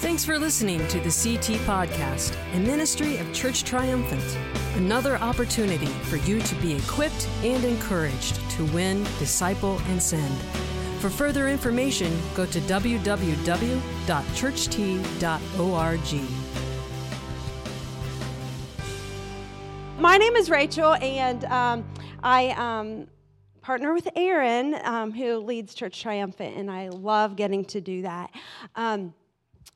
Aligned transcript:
Thanks 0.00 0.24
for 0.24 0.38
listening 0.38 0.78
to 0.88 0.98
the 0.98 1.10
CT 1.10 1.60
Podcast, 1.66 2.34
a 2.54 2.58
ministry 2.60 3.18
of 3.18 3.30
Church 3.34 3.64
Triumphant. 3.64 4.24
Another 4.76 5.18
opportunity 5.18 5.84
for 5.84 6.16
you 6.16 6.40
to 6.40 6.54
be 6.54 6.72
equipped 6.72 7.28
and 7.44 7.62
encouraged 7.64 8.40
to 8.52 8.64
win, 8.72 9.04
disciple, 9.18 9.78
and 9.88 10.02
send. 10.02 10.34
For 11.00 11.10
further 11.10 11.48
information, 11.48 12.18
go 12.34 12.46
to 12.46 12.60
www.churcht.org. 12.60 13.00
My 19.98 20.16
name 20.16 20.36
is 20.36 20.48
Rachel, 20.48 20.94
and 20.94 21.44
um, 21.44 21.84
I 22.22 22.48
um, 22.52 23.06
partner 23.60 23.92
with 23.92 24.08
Aaron, 24.16 24.76
um, 24.82 25.12
who 25.12 25.36
leads 25.40 25.74
Church 25.74 26.00
Triumphant, 26.00 26.56
and 26.56 26.70
I 26.70 26.88
love 26.88 27.36
getting 27.36 27.66
to 27.66 27.82
do 27.82 28.00
that. 28.00 28.30
Um, 28.76 29.12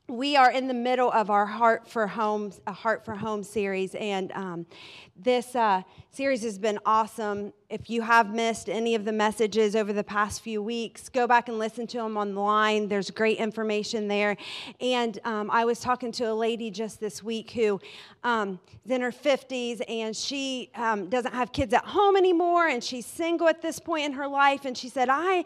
we 0.07 0.35
are 0.35 0.51
in 0.51 0.67
the 0.67 0.73
middle 0.73 1.11
of 1.11 1.31
our 1.31 1.47
Heart 1.47 1.87
for 1.87 2.05
Home, 2.05 2.51
a 2.67 2.71
Heart 2.71 3.03
for 3.03 3.15
Home 3.15 3.41
series, 3.41 3.95
and 3.95 4.31
um, 4.33 4.67
this 5.15 5.55
uh, 5.55 5.81
series 6.11 6.43
has 6.43 6.59
been 6.59 6.77
awesome. 6.85 7.51
If 7.69 7.89
you 7.89 8.03
have 8.03 8.31
missed 8.31 8.69
any 8.69 8.93
of 8.93 9.03
the 9.03 9.11
messages 9.11 9.75
over 9.75 9.93
the 9.93 10.03
past 10.03 10.41
few 10.41 10.61
weeks, 10.61 11.09
go 11.09 11.25
back 11.25 11.49
and 11.49 11.57
listen 11.57 11.87
to 11.87 11.97
them 11.97 12.17
online. 12.17 12.87
There's 12.87 13.09
great 13.09 13.39
information 13.39 14.07
there. 14.07 14.37
And 14.79 15.17
um, 15.25 15.49
I 15.49 15.65
was 15.65 15.79
talking 15.79 16.11
to 16.13 16.25
a 16.25 16.35
lady 16.35 16.69
just 16.69 16.99
this 16.99 17.23
week 17.23 17.49
who 17.51 17.79
um, 18.23 18.59
is 18.85 18.91
in 18.91 19.01
her 19.01 19.11
50s, 19.11 19.81
and 19.89 20.15
she 20.15 20.69
um, 20.75 21.09
doesn't 21.09 21.33
have 21.33 21.51
kids 21.51 21.73
at 21.73 21.83
home 21.83 22.15
anymore, 22.15 22.67
and 22.67 22.83
she's 22.83 23.07
single 23.07 23.47
at 23.47 23.63
this 23.63 23.79
point 23.79 24.05
in 24.05 24.13
her 24.13 24.27
life. 24.27 24.65
And 24.65 24.77
she 24.77 24.87
said, 24.87 25.09
"I, 25.09 25.45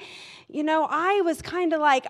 you 0.49 0.63
know, 0.63 0.85
I 0.89 1.21
was 1.21 1.41
kind 1.41 1.71
of 1.71 1.79
like." 1.79 2.07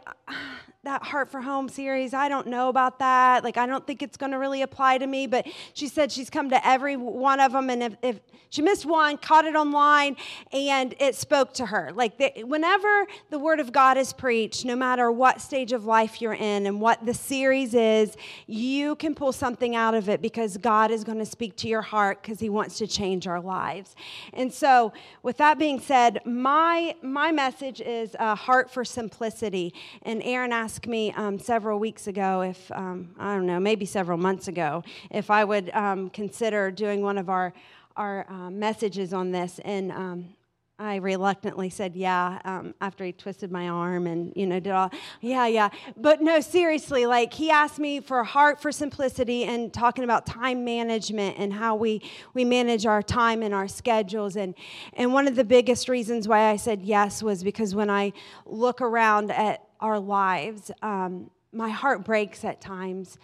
That 0.85 1.03
Heart 1.03 1.29
for 1.29 1.41
Home 1.41 1.67
series, 1.67 2.13
I 2.13 2.29
don't 2.29 2.47
know 2.47 2.69
about 2.69 2.99
that. 2.99 3.43
Like, 3.43 3.57
I 3.57 3.65
don't 3.65 3.85
think 3.85 4.01
it's 4.01 4.15
going 4.15 4.31
to 4.31 4.37
really 4.37 4.61
apply 4.61 4.97
to 4.99 5.07
me. 5.07 5.27
But 5.27 5.45
she 5.73 5.89
said 5.89 6.09
she's 6.09 6.29
come 6.29 6.49
to 6.51 6.67
every 6.67 6.95
one 6.95 7.41
of 7.41 7.51
them. 7.51 7.69
And 7.69 7.83
if, 7.83 7.95
if 8.01 8.19
she 8.49 8.61
missed 8.61 8.85
one, 8.85 9.17
caught 9.17 9.43
it 9.43 9.57
online, 9.57 10.15
and 10.53 10.95
it 10.99 11.15
spoke 11.15 11.53
to 11.55 11.65
her. 11.65 11.91
Like, 11.93 12.17
the, 12.17 12.43
whenever 12.45 13.07
the 13.29 13.37
Word 13.37 13.59
of 13.59 13.73
God 13.73 13.97
is 13.97 14.13
preached, 14.13 14.63
no 14.63 14.75
matter 14.75 15.11
what 15.11 15.41
stage 15.41 15.73
of 15.73 15.83
life 15.83 16.21
you're 16.21 16.33
in 16.33 16.65
and 16.65 16.79
what 16.79 17.05
the 17.05 17.13
series 17.13 17.73
is, 17.73 18.15
you 18.47 18.95
can 18.95 19.13
pull 19.13 19.33
something 19.33 19.75
out 19.75 19.95
of 19.95 20.07
it 20.07 20.21
because 20.21 20.55
God 20.55 20.91
is 20.91 21.03
going 21.03 21.19
to 21.19 21.25
speak 21.25 21.57
to 21.57 21.67
your 21.67 21.81
heart 21.81 22.21
because 22.21 22.39
He 22.39 22.49
wants 22.49 22.77
to 22.77 22.87
change 22.87 23.27
our 23.27 23.41
lives. 23.41 23.97
And 24.31 24.51
so, 24.53 24.93
with 25.23 25.35
that 25.37 25.59
being 25.59 25.81
said, 25.81 26.21
my, 26.25 26.95
my 27.01 27.33
message 27.33 27.81
is 27.81 28.15
a 28.17 28.33
heart 28.33 28.71
for 28.71 28.85
simplicity. 28.85 29.73
And 30.03 30.23
Aaron 30.23 30.53
asked 30.53 30.68
me 30.87 31.11
um, 31.13 31.39
several 31.39 31.79
weeks 31.79 32.07
ago 32.07 32.41
if, 32.41 32.71
um, 32.71 33.15
I 33.17 33.35
don't 33.35 33.45
know, 33.45 33.59
maybe 33.59 33.85
several 33.85 34.17
months 34.17 34.47
ago, 34.47 34.83
if 35.09 35.29
I 35.31 35.43
would 35.43 35.69
um, 35.71 36.09
consider 36.09 36.71
doing 36.71 37.01
one 37.01 37.17
of 37.17 37.29
our, 37.29 37.53
our 37.95 38.25
uh, 38.29 38.49
messages 38.49 39.13
on 39.13 39.31
this. 39.31 39.59
And 39.65 39.91
um, 39.91 40.35
I 40.81 40.95
reluctantly 40.95 41.69
said 41.69 41.97
yeah 41.97 42.39
um, 42.45 42.73
after 42.79 43.03
he 43.03 43.11
twisted 43.11 43.51
my 43.51 43.67
arm 43.67 44.07
and, 44.07 44.31
you 44.33 44.47
know, 44.47 44.61
did 44.61 44.71
all, 44.71 44.89
yeah, 45.19 45.45
yeah. 45.45 45.69
But 45.97 46.21
no, 46.21 46.39
seriously, 46.39 47.05
like 47.05 47.33
he 47.33 47.51
asked 47.51 47.79
me 47.79 47.99
for 47.99 48.19
a 48.21 48.25
heart 48.25 48.61
for 48.61 48.71
simplicity 48.71 49.43
and 49.43 49.73
talking 49.73 50.05
about 50.05 50.25
time 50.25 50.63
management 50.63 51.37
and 51.37 51.51
how 51.51 51.75
we, 51.75 52.01
we 52.33 52.45
manage 52.45 52.85
our 52.85 53.01
time 53.01 53.43
and 53.43 53.53
our 53.53 53.67
schedules. 53.67 54.37
And, 54.37 54.55
and 54.93 55.11
one 55.11 55.27
of 55.27 55.35
the 55.35 55.43
biggest 55.43 55.89
reasons 55.89 56.29
why 56.29 56.49
I 56.49 56.55
said 56.55 56.81
yes 56.81 57.21
was 57.21 57.43
because 57.43 57.75
when 57.75 57.89
I 57.89 58.13
look 58.45 58.79
around 58.79 59.31
at 59.31 59.61
our 59.81 59.99
lives, 59.99 60.71
um, 60.81 61.29
my 61.51 61.69
heart 61.69 62.05
breaks 62.05 62.45
at 62.45 62.61
times 62.61 63.17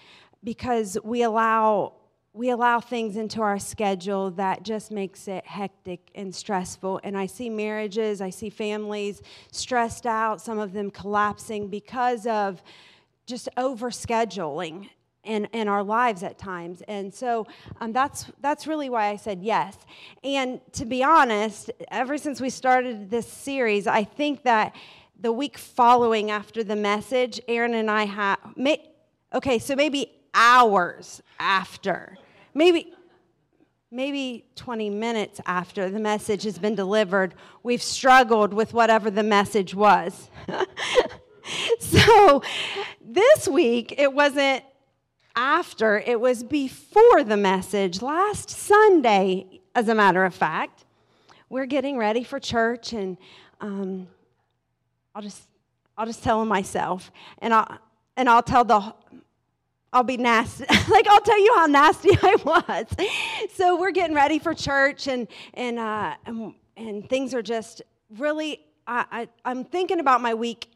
because 0.44 0.98
we 1.06 1.24
allow 1.24 1.94
we 2.36 2.50
allow 2.50 2.82
things 2.82 3.16
into 3.16 3.42
our 3.42 3.58
schedule 3.58 4.30
that 4.32 4.62
just 4.62 4.92
makes 4.92 5.30
it 5.30 5.46
hectic 5.48 6.12
and 6.16 6.36
stressful. 6.36 7.00
And 7.02 7.18
I 7.18 7.28
see 7.28 7.50
marriages, 7.50 8.20
I 8.20 8.30
see 8.30 8.50
families 8.50 9.22
stressed 9.52 10.06
out, 10.06 10.42
some 10.42 10.60
of 10.60 10.74
them 10.74 10.92
collapsing 10.92 11.70
because 11.70 12.28
of 12.28 12.62
just 13.26 13.48
overscheduling 13.56 14.90
in, 15.24 15.46
in 15.54 15.70
our 15.70 15.82
lives 15.82 16.24
at 16.24 16.38
times. 16.38 16.84
And 16.90 17.14
so 17.14 17.48
um, 17.80 17.94
that's, 17.94 18.26
that's 18.42 18.68
really 18.68 18.90
why 18.90 19.08
I 19.08 19.16
said 19.16 19.42
yes. 19.42 19.78
And 20.22 20.60
to 20.74 20.86
be 20.86 21.04
honest, 21.04 21.72
ever 21.90 22.18
since 22.18 22.42
we 22.42 22.50
started 22.50 23.10
this 23.10 23.28
series, 23.28 23.88
I 23.88 24.04
think 24.04 24.44
that 24.44 24.76
the 25.18 25.32
week 25.32 25.58
following 25.58 26.32
after 26.32 26.66
the 26.66 26.76
message, 26.76 27.40
Aaron 27.48 27.74
and 27.74 27.90
I 27.90 28.04
had, 28.04 28.36
okay, 29.34 29.58
so 29.58 29.74
maybe 29.74 30.12
hours 30.34 31.24
after, 31.40 32.18
maybe, 32.56 32.92
maybe 33.92 34.46
20 34.56 34.90
minutes 34.90 35.40
after 35.46 35.92
the 35.92 36.00
message 36.00 36.44
has 36.44 36.58
been 36.58 36.74
delivered, 36.74 37.36
we've 37.62 37.84
struggled 37.84 38.54
with 38.54 38.74
whatever 38.74 39.12
the 39.12 39.22
message 39.22 39.76
was. 39.76 40.32
so 41.80 42.42
this 43.00 43.48
week, 43.48 43.94
it 44.00 44.12
wasn't 44.12 44.64
after, 45.36 46.00
it 46.00 46.20
was 46.20 46.44
before 46.44 47.24
the 47.24 47.38
message. 47.38 48.02
Last 48.02 48.50
Sunday, 48.50 49.62
as 49.76 49.88
a 49.88 49.94
matter 49.94 50.26
of 50.26 50.34
fact, 50.34 50.86
we're 51.50 51.68
getting 51.68 51.98
ready 51.98 52.24
for 52.24 52.40
church 52.40 52.94
and 52.94 53.18
um, 53.62 54.08
I'll 55.14 55.22
just 55.22 55.48
I'll 55.98 56.06
just 56.06 56.24
tell 56.24 56.44
myself, 56.44 57.10
and 57.40 57.54
I'll 57.54 57.80
and 58.18 58.30
I'll 58.30 58.44
tell 58.44 58.66
the 58.66 58.94
I'll 59.96 60.04
be 60.04 60.18
nasty. 60.18 60.66
like 60.90 61.08
I'll 61.08 61.22
tell 61.22 61.40
you 61.40 61.54
how 61.56 61.68
nasty 61.68 62.10
I 62.22 62.36
was. 62.44 62.86
so 63.54 63.80
we're 63.80 63.92
getting 63.92 64.14
ready 64.14 64.40
for 64.40 64.54
church, 64.54 65.08
and 65.08 65.26
and 65.54 65.80
uh, 65.80 66.16
and, 66.26 66.54
and 66.76 67.10
things 67.10 67.34
are 67.34 67.42
just 67.42 67.82
really. 68.18 68.60
I, 68.86 69.06
I 69.10 69.28
I'm 69.46 69.64
thinking 69.64 70.02
about 70.02 70.22
my 70.22 70.34
week 70.34 70.68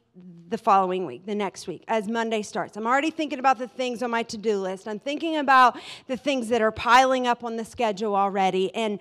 the 0.47 0.57
following 0.57 1.05
week, 1.05 1.25
the 1.25 1.35
next 1.35 1.67
week, 1.67 1.83
as 1.89 2.07
Monday 2.07 2.41
starts. 2.41 2.77
I'm 2.77 2.87
already 2.87 3.11
thinking 3.11 3.39
about 3.39 3.59
the 3.59 3.67
things 3.67 4.01
on 4.01 4.09
my 4.09 4.23
to 4.23 4.37
do 4.37 4.57
list. 4.57 4.87
I'm 4.87 4.99
thinking 4.99 5.35
about 5.35 5.77
the 6.07 6.17
things 6.17 6.47
that 6.47 6.61
are 6.61 6.71
piling 6.71 7.27
up 7.27 7.43
on 7.43 7.57
the 7.57 7.63
schedule 7.65 8.15
already. 8.15 8.73
And, 8.73 8.99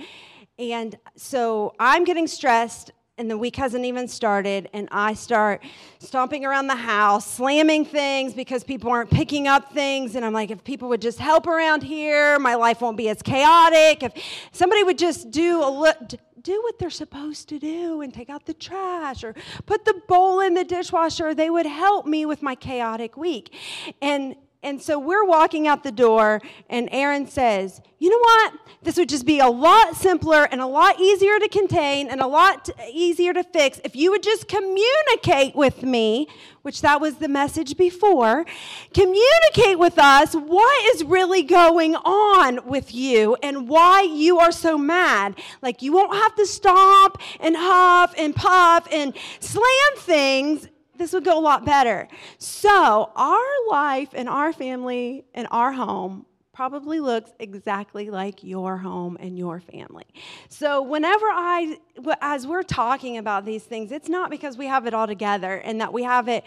and 0.58 0.98
so 1.16 1.74
I'm 1.80 2.04
getting 2.04 2.26
stressed 2.26 2.92
and 3.18 3.30
the 3.30 3.36
week 3.36 3.56
hasn't 3.56 3.84
even 3.84 4.08
started, 4.08 4.68
and 4.72 4.88
I 4.92 5.14
start 5.14 5.62
stomping 5.98 6.44
around 6.44 6.68
the 6.68 6.76
house, 6.76 7.30
slamming 7.30 7.84
things 7.84 8.32
because 8.32 8.64
people 8.64 8.90
aren't 8.90 9.10
picking 9.10 9.48
up 9.48 9.72
things. 9.72 10.14
And 10.14 10.24
I'm 10.24 10.32
like, 10.32 10.50
if 10.50 10.62
people 10.64 10.88
would 10.88 11.02
just 11.02 11.18
help 11.18 11.46
around 11.46 11.82
here, 11.82 12.38
my 12.38 12.54
life 12.54 12.80
won't 12.80 12.96
be 12.96 13.08
as 13.08 13.20
chaotic. 13.22 14.02
If 14.02 14.12
somebody 14.52 14.84
would 14.84 14.98
just 14.98 15.30
do 15.30 15.62
a 15.62 15.70
look, 15.70 15.98
do 16.40 16.62
what 16.62 16.78
they're 16.78 16.90
supposed 16.90 17.48
to 17.48 17.58
do 17.58 18.00
and 18.00 18.14
take 18.14 18.30
out 18.30 18.46
the 18.46 18.54
trash 18.54 19.24
or 19.24 19.34
put 19.66 19.84
the 19.84 20.00
bowl 20.06 20.40
in 20.40 20.54
the 20.54 20.64
dishwasher, 20.64 21.34
they 21.34 21.50
would 21.50 21.66
help 21.66 22.06
me 22.06 22.24
with 22.24 22.42
my 22.42 22.54
chaotic 22.54 23.16
week. 23.16 23.54
And 24.00 24.36
and 24.60 24.82
so 24.82 24.98
we're 24.98 25.24
walking 25.24 25.69
out 25.69 25.84
the 25.84 25.92
door, 25.92 26.41
and 26.69 26.88
Aaron 26.91 27.28
says, 27.28 27.80
You 28.00 28.10
know 28.10 28.19
what? 28.19 28.54
This 28.82 28.96
would 28.96 29.08
just 29.08 29.24
be 29.24 29.38
a 29.38 29.46
lot 29.46 29.94
simpler 29.94 30.48
and 30.50 30.60
a 30.60 30.66
lot 30.66 31.00
easier 31.00 31.38
to 31.38 31.48
contain 31.48 32.08
and 32.08 32.20
a 32.20 32.26
lot 32.26 32.69
easier 32.91 33.32
to 33.32 33.44
fix 33.44 33.80
if 33.84 33.94
you 33.94 34.10
would 34.10 34.22
just 34.22 34.48
communicate 34.48 35.54
with 35.54 35.84
me, 35.84 36.26
which 36.62 36.80
that 36.82 37.00
was 37.00 37.16
the 37.16 37.28
message 37.28 37.76
before. 37.76 38.44
Communicate 38.92 39.78
with 39.78 39.96
us 39.96 40.34
what 40.34 40.94
is 40.94 41.04
really 41.04 41.44
going 41.44 41.94
on 41.94 42.66
with 42.66 42.92
you 42.92 43.36
and 43.42 43.69
why 43.69 44.02
you 44.02 44.40
are 44.40 44.52
so 44.52 44.76
mad. 44.76 45.38
Like, 45.62 45.82
you 45.82 45.92
won't 45.92 46.14
have 46.14 46.34
to 46.34 46.46
stomp 46.46 47.19
and 47.38 47.56
huff 47.56 48.12
and 48.19 48.34
puff 48.34 48.88
and 48.90 49.14
slam 49.38 49.62
things 49.98 50.69
this 50.98 51.12
would 51.12 51.24
go 51.24 51.38
a 51.38 51.40
lot 51.40 51.64
better. 51.64 52.08
So, 52.38 53.10
our 53.16 53.68
life 53.70 54.10
and 54.14 54.28
our 54.28 54.52
family 54.52 55.24
and 55.34 55.46
our 55.50 55.72
home 55.72 56.26
probably 56.58 56.98
looks 56.98 57.30
exactly 57.38 58.10
like 58.10 58.42
your 58.42 58.76
home 58.76 59.16
and 59.20 59.38
your 59.38 59.60
family. 59.60 60.04
So, 60.48 60.82
whenever 60.82 61.26
I, 61.26 61.78
as 62.20 62.48
we're 62.48 62.64
talking 62.64 63.16
about 63.16 63.44
these 63.44 63.62
things, 63.62 63.92
it's 63.92 64.08
not 64.08 64.28
because 64.28 64.58
we 64.58 64.66
have 64.66 64.84
it 64.84 64.92
all 64.92 65.06
together 65.06 65.54
and 65.58 65.80
that 65.80 65.92
we 65.92 66.02
have 66.02 66.26
it 66.26 66.44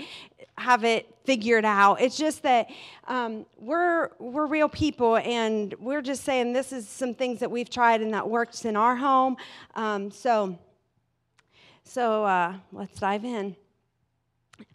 have 0.57 0.83
it 0.83 1.07
figured 1.23 1.63
out. 1.63 2.01
It's 2.01 2.17
just 2.17 2.43
that 2.43 2.69
um, 3.07 3.45
we're 3.57 4.09
we're 4.19 4.47
real 4.47 4.67
people, 4.67 5.15
and 5.15 5.73
we're 5.79 6.01
just 6.01 6.25
saying 6.25 6.51
this 6.51 6.73
is 6.73 6.89
some 6.89 7.13
things 7.13 7.39
that 7.39 7.49
we've 7.49 7.69
tried 7.69 8.01
and 8.01 8.13
that 8.13 8.29
works 8.29 8.65
in 8.65 8.75
our 8.75 8.97
home. 8.97 9.37
Um, 9.75 10.11
so, 10.11 10.59
so 11.85 12.25
uh, 12.25 12.55
let's 12.73 12.99
dive 12.99 13.23
in. 13.23 13.55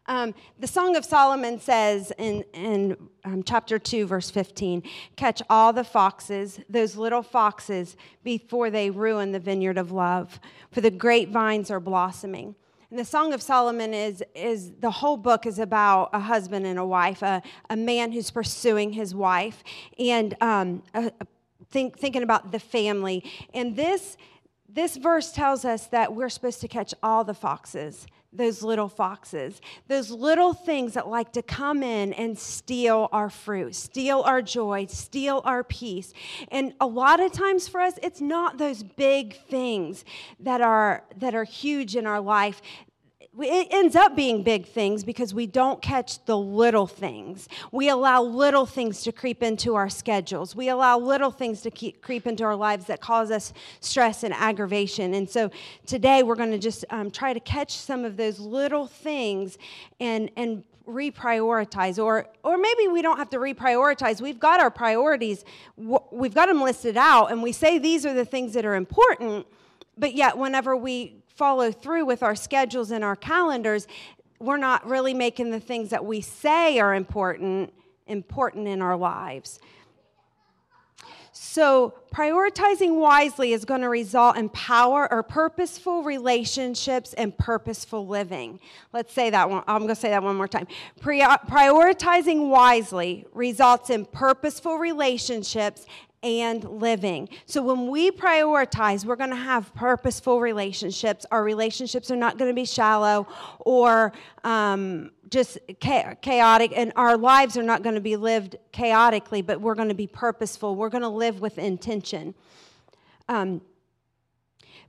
Um, 0.06 0.34
the 0.58 0.66
Song 0.66 0.96
of 0.96 1.04
Solomon 1.04 1.58
says 1.60 2.12
in, 2.18 2.44
in 2.52 2.96
um, 3.24 3.42
chapter 3.42 3.78
2, 3.78 4.06
verse 4.06 4.30
15 4.30 4.82
Catch 5.16 5.42
all 5.50 5.72
the 5.72 5.84
foxes, 5.84 6.60
those 6.68 6.96
little 6.96 7.22
foxes, 7.22 7.96
before 8.22 8.70
they 8.70 8.90
ruin 8.90 9.32
the 9.32 9.40
vineyard 9.40 9.78
of 9.78 9.90
love, 9.90 10.38
for 10.70 10.80
the 10.80 10.90
grapevines 10.90 11.70
are 11.70 11.80
blossoming. 11.80 12.54
And 12.90 12.98
the 13.00 13.04
Song 13.04 13.32
of 13.32 13.42
Solomon 13.42 13.92
is, 13.92 14.22
is 14.34 14.72
the 14.78 14.90
whole 14.90 15.16
book 15.16 15.44
is 15.44 15.58
about 15.58 16.10
a 16.12 16.20
husband 16.20 16.66
and 16.66 16.78
a 16.78 16.86
wife, 16.86 17.20
a, 17.22 17.42
a 17.68 17.76
man 17.76 18.12
who's 18.12 18.30
pursuing 18.30 18.92
his 18.92 19.12
wife, 19.14 19.64
and 19.98 20.36
um, 20.40 20.82
a, 20.94 21.10
a 21.20 21.26
think, 21.70 21.98
thinking 21.98 22.22
about 22.22 22.52
the 22.52 22.60
family. 22.60 23.24
And 23.52 23.74
this, 23.74 24.16
this 24.68 24.96
verse 24.96 25.32
tells 25.32 25.64
us 25.64 25.88
that 25.88 26.14
we're 26.14 26.28
supposed 26.28 26.60
to 26.60 26.68
catch 26.68 26.94
all 27.02 27.24
the 27.24 27.34
foxes 27.34 28.06
those 28.36 28.62
little 28.62 28.88
foxes, 28.88 29.60
those 29.88 30.10
little 30.10 30.52
things 30.52 30.94
that 30.94 31.08
like 31.08 31.32
to 31.32 31.42
come 31.42 31.82
in 31.82 32.12
and 32.12 32.38
steal 32.38 33.08
our 33.12 33.30
fruit, 33.30 33.74
steal 33.74 34.22
our 34.22 34.42
joy, 34.42 34.86
steal 34.88 35.42
our 35.44 35.64
peace. 35.64 36.12
And 36.48 36.74
a 36.80 36.86
lot 36.86 37.20
of 37.20 37.32
times 37.32 37.68
for 37.68 37.80
us, 37.80 37.94
it's 38.02 38.20
not 38.20 38.58
those 38.58 38.82
big 38.82 39.40
things 39.48 40.04
that 40.40 40.60
are 40.60 41.04
that 41.16 41.34
are 41.34 41.44
huge 41.44 41.96
in 41.96 42.06
our 42.06 42.20
life 42.20 42.60
it 43.38 43.68
ends 43.70 43.94
up 43.94 44.16
being 44.16 44.42
big 44.42 44.66
things 44.66 45.04
because 45.04 45.34
we 45.34 45.46
don't 45.46 45.82
catch 45.82 46.24
the 46.24 46.36
little 46.36 46.86
things. 46.86 47.48
We 47.70 47.88
allow 47.88 48.22
little 48.22 48.64
things 48.64 49.02
to 49.02 49.12
creep 49.12 49.42
into 49.42 49.74
our 49.74 49.90
schedules. 49.90 50.56
We 50.56 50.68
allow 50.68 50.98
little 50.98 51.30
things 51.30 51.60
to 51.62 51.70
keep, 51.70 52.00
creep 52.00 52.26
into 52.26 52.44
our 52.44 52.56
lives 52.56 52.86
that 52.86 53.00
cause 53.00 53.30
us 53.30 53.52
stress 53.80 54.22
and 54.22 54.32
aggravation. 54.32 55.14
And 55.14 55.28
so 55.28 55.50
today 55.84 56.22
we're 56.22 56.36
going 56.36 56.52
to 56.52 56.58
just 56.58 56.84
um, 56.90 57.10
try 57.10 57.34
to 57.34 57.40
catch 57.40 57.72
some 57.76 58.04
of 58.04 58.16
those 58.16 58.38
little 58.38 58.86
things 58.86 59.58
and, 60.00 60.30
and 60.36 60.64
reprioritize 60.86 62.02
or 62.02 62.28
or 62.44 62.56
maybe 62.56 62.86
we 62.86 63.02
don't 63.02 63.16
have 63.16 63.28
to 63.28 63.38
reprioritize 63.38 64.20
we've 64.20 64.38
got 64.38 64.60
our 64.60 64.70
priorities 64.70 65.44
we've 66.12 66.32
got 66.32 66.46
them 66.46 66.62
listed 66.62 66.96
out 66.96 67.32
and 67.32 67.42
we 67.42 67.50
say 67.50 67.76
these 67.76 68.06
are 68.06 68.14
the 68.14 68.24
things 68.24 68.52
that 68.52 68.64
are 68.64 68.76
important 68.76 69.44
but 69.98 70.14
yet 70.14 70.38
whenever 70.38 70.76
we 70.76 71.16
follow 71.36 71.70
through 71.70 72.04
with 72.04 72.22
our 72.22 72.34
schedules 72.34 72.90
and 72.90 73.04
our 73.04 73.16
calendars, 73.16 73.86
we're 74.40 74.56
not 74.56 74.86
really 74.86 75.14
making 75.14 75.50
the 75.50 75.60
things 75.60 75.90
that 75.90 76.04
we 76.04 76.20
say 76.20 76.78
are 76.78 76.94
important 76.94 77.72
important 78.06 78.68
in 78.68 78.80
our 78.82 78.96
lives. 78.96 79.58
So, 81.38 81.92
prioritizing 82.14 82.98
wisely 82.98 83.52
is 83.52 83.66
going 83.66 83.82
to 83.82 83.90
result 83.90 84.38
in 84.38 84.48
power 84.48 85.06
or 85.12 85.22
purposeful 85.22 86.02
relationships 86.02 87.12
and 87.12 87.36
purposeful 87.36 88.06
living. 88.06 88.58
Let's 88.94 89.12
say 89.12 89.28
that 89.28 89.50
one. 89.50 89.62
I'm 89.66 89.80
going 89.80 89.88
to 89.88 89.94
say 89.94 90.08
that 90.08 90.22
one 90.22 90.36
more 90.36 90.48
time. 90.48 90.66
Prioritizing 90.98 92.48
wisely 92.48 93.26
results 93.34 93.90
in 93.90 94.06
purposeful 94.06 94.78
relationships 94.78 95.84
and 96.26 96.64
living. 96.64 97.28
So 97.46 97.62
when 97.62 97.86
we 97.86 98.10
prioritize, 98.10 99.04
we're 99.04 99.16
going 99.16 99.30
to 99.30 99.36
have 99.36 99.72
purposeful 99.74 100.40
relationships. 100.40 101.24
Our 101.30 101.44
relationships 101.44 102.10
are 102.10 102.16
not 102.16 102.36
going 102.36 102.50
to 102.50 102.54
be 102.54 102.64
shallow 102.64 103.28
or 103.60 104.12
um, 104.42 105.12
just 105.30 105.58
chaotic, 105.80 106.72
and 106.74 106.92
our 106.96 107.16
lives 107.16 107.56
are 107.56 107.62
not 107.62 107.82
going 107.82 107.94
to 107.94 108.00
be 108.00 108.16
lived 108.16 108.56
chaotically, 108.72 109.40
but 109.40 109.60
we're 109.60 109.76
going 109.76 109.88
to 109.88 109.94
be 109.94 110.08
purposeful. 110.08 110.74
We're 110.74 110.88
going 110.88 111.02
to 111.02 111.08
live 111.08 111.40
with 111.40 111.58
intention. 111.58 112.34
Um, 113.28 113.60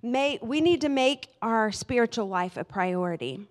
may, 0.02 0.40
we 0.42 0.60
need 0.60 0.82
to 0.82 0.90
make 0.90 1.30
our 1.42 1.72
spiritual 1.72 2.28
life 2.28 2.58
a 2.58 2.64
priority 2.64 3.48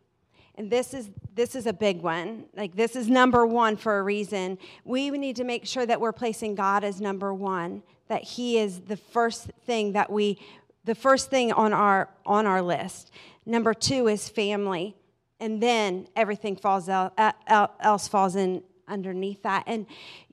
and 0.57 0.71
this 0.71 0.95
is 0.95 1.11
this 1.35 1.55
is 1.55 1.67
a 1.67 1.73
big 1.73 2.01
one. 2.01 2.47
Like 2.57 2.75
this 2.75 2.97
is 2.97 3.09
number 3.09 3.47
one 3.47 3.77
for 3.77 3.99
a 3.99 4.03
reason. 4.03 4.59
We 4.85 5.11
need 5.11 5.37
to 5.37 5.45
make 5.45 5.67
sure 5.67 5.85
that 5.85 6.01
we're 6.01 6.13
placing 6.13 6.55
god 6.55 6.83
as 6.83 7.01
number 7.01 7.35
one 7.35 7.83
that 8.09 8.23
he 8.23 8.59
is 8.59 8.81
the 8.81 8.97
first 8.97 9.51
thing 9.65 9.93
that 9.93 10.11
we 10.11 10.39
the 10.85 10.95
first 10.95 11.31
thing 11.31 11.53
on 11.53 11.73
our 11.73 12.09
on 12.25 12.47
our 12.47 12.63
list. 12.63 13.11
Number 13.45 13.75
two 13.75 14.09
is 14.09 14.29
family 14.29 14.97
and 15.41 15.63
then 15.63 16.09
everything 16.17 16.57
falls 16.57 16.89
out, 16.89 17.13
else 17.49 18.09
falls 18.09 18.37
in 18.37 18.63
underneath 18.89 19.43
that. 19.43 19.65
And 19.67 19.87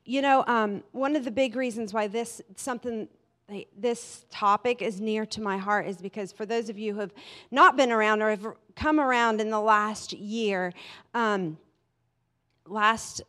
you 0.04 0.22
know 0.22 0.44
um, 0.46 0.82
one 0.92 1.16
of 1.16 1.24
the 1.24 1.30
big 1.30 1.56
reasons 1.56 1.92
why 1.92 2.06
this 2.06 2.40
something 2.56 3.08
this 3.76 4.24
topic 4.30 4.80
is 4.80 5.00
near 5.00 5.26
to 5.26 5.40
my 5.40 5.58
heart 5.58 5.86
is 5.86 5.98
because 5.98 6.32
for 6.32 6.46
those 6.46 6.68
of 6.68 6.78
you 6.78 6.94
who 6.94 7.00
have 7.00 7.12
not 7.50 7.76
been 7.76 7.92
around 7.92 8.22
or 8.22 8.30
have 8.30 8.46
come 8.74 8.98
around 8.98 9.40
in 9.40 9.50
the 9.50 9.60
last 9.60 10.12
year, 10.12 10.72
um, 11.12 11.58
last 12.66 13.22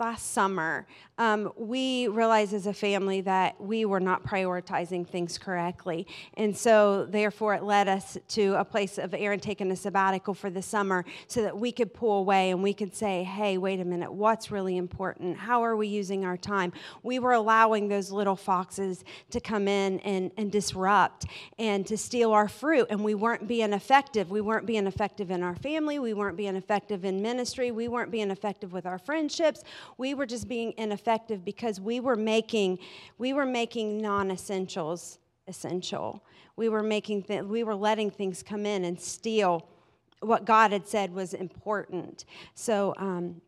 last 0.00 0.32
summer, 0.32 0.86
um, 1.18 1.52
we 1.54 2.08
realized 2.08 2.54
as 2.54 2.66
a 2.66 2.72
family 2.72 3.20
that 3.20 3.60
we 3.60 3.84
were 3.84 4.00
not 4.00 4.24
prioritizing 4.24 5.06
things 5.06 5.36
correctly. 5.36 6.06
And 6.34 6.56
so, 6.56 7.04
therefore, 7.04 7.52
it 7.52 7.62
led 7.62 7.88
us 7.88 8.16
to 8.28 8.54
a 8.54 8.64
place 8.64 8.96
of 8.96 9.12
Aaron 9.12 9.38
taking 9.38 9.70
a 9.70 9.76
sabbatical 9.76 10.32
for 10.32 10.48
the 10.48 10.62
summer 10.62 11.04
so 11.26 11.42
that 11.42 11.58
we 11.58 11.72
could 11.72 11.92
pull 11.92 12.20
away 12.20 12.50
and 12.50 12.62
we 12.62 12.72
could 12.72 12.96
say, 12.96 13.22
hey, 13.22 13.58
wait 13.58 13.80
a 13.80 13.84
minute, 13.84 14.10
what's 14.10 14.50
really 14.50 14.78
important? 14.78 15.36
How 15.36 15.62
are 15.62 15.76
we 15.76 15.88
using 15.88 16.24
our 16.24 16.38
time? 16.38 16.72
We 17.02 17.18
were 17.18 17.32
allowing 17.32 17.88
those 17.88 18.10
little 18.10 18.36
foxes 18.36 19.04
to 19.30 19.40
come 19.40 19.68
in 19.68 20.00
and, 20.00 20.30
and 20.38 20.50
disrupt 20.50 21.26
and 21.58 21.86
to 21.86 21.98
steal 21.98 22.32
our 22.32 22.48
fruit, 22.48 22.86
and 22.88 23.04
we 23.04 23.14
weren't 23.14 23.46
being 23.46 23.74
effective. 23.74 24.30
We 24.30 24.40
weren't 24.40 24.64
being 24.64 24.86
effective 24.86 25.30
in 25.30 25.42
our 25.42 25.56
family, 25.56 25.98
we 25.98 26.14
weren't 26.14 26.38
being 26.38 26.56
effective 26.56 27.04
in 27.04 27.20
ministry, 27.20 27.70
we 27.70 27.88
weren't 27.88 28.10
being 28.10 28.30
effective 28.30 28.72
with 28.72 28.86
our 28.86 28.98
friendships 28.98 29.62
we 29.98 30.14
were 30.14 30.26
just 30.26 30.48
being 30.48 30.74
ineffective 30.76 31.44
because 31.44 31.80
we 31.80 32.00
were 32.00 32.16
making 32.16 32.78
we 33.18 33.32
were 33.32 33.46
making 33.46 34.00
non-essentials 34.00 35.18
essential. 35.46 36.24
We 36.56 36.68
were 36.68 36.82
making 36.82 37.24
th- 37.24 37.42
we 37.42 37.64
were 37.64 37.74
letting 37.74 38.10
things 38.10 38.42
come 38.42 38.66
in 38.66 38.84
and 38.84 39.00
steal 39.00 39.66
what 40.20 40.44
God 40.44 40.72
had 40.72 40.86
said 40.86 41.14
was 41.14 41.34
important. 41.34 42.24
So 42.54 42.94
um, 42.98 43.40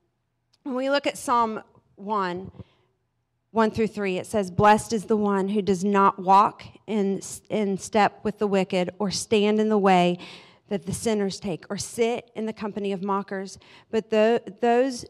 when 0.62 0.74
we 0.74 0.90
look 0.90 1.06
at 1.06 1.18
Psalm 1.18 1.62
one. 1.96 2.50
1 3.52 3.70
through 3.70 3.86
3, 3.86 4.16
it 4.16 4.26
says, 4.26 4.50
Blessed 4.50 4.94
is 4.94 5.04
the 5.04 5.16
one 5.16 5.48
who 5.48 5.60
does 5.60 5.84
not 5.84 6.18
walk 6.18 6.64
in, 6.86 7.20
in 7.50 7.76
step 7.76 8.18
with 8.24 8.38
the 8.38 8.46
wicked, 8.46 8.88
or 8.98 9.10
stand 9.10 9.60
in 9.60 9.68
the 9.68 9.76
way 9.76 10.18
that 10.70 10.86
the 10.86 10.92
sinners 10.94 11.38
take, 11.38 11.66
or 11.68 11.76
sit 11.76 12.30
in 12.34 12.46
the 12.46 12.52
company 12.54 12.92
of 12.92 13.02
mockers. 13.02 13.58
But 13.90 14.08
the, 14.08 14.42
those, 14.62 15.04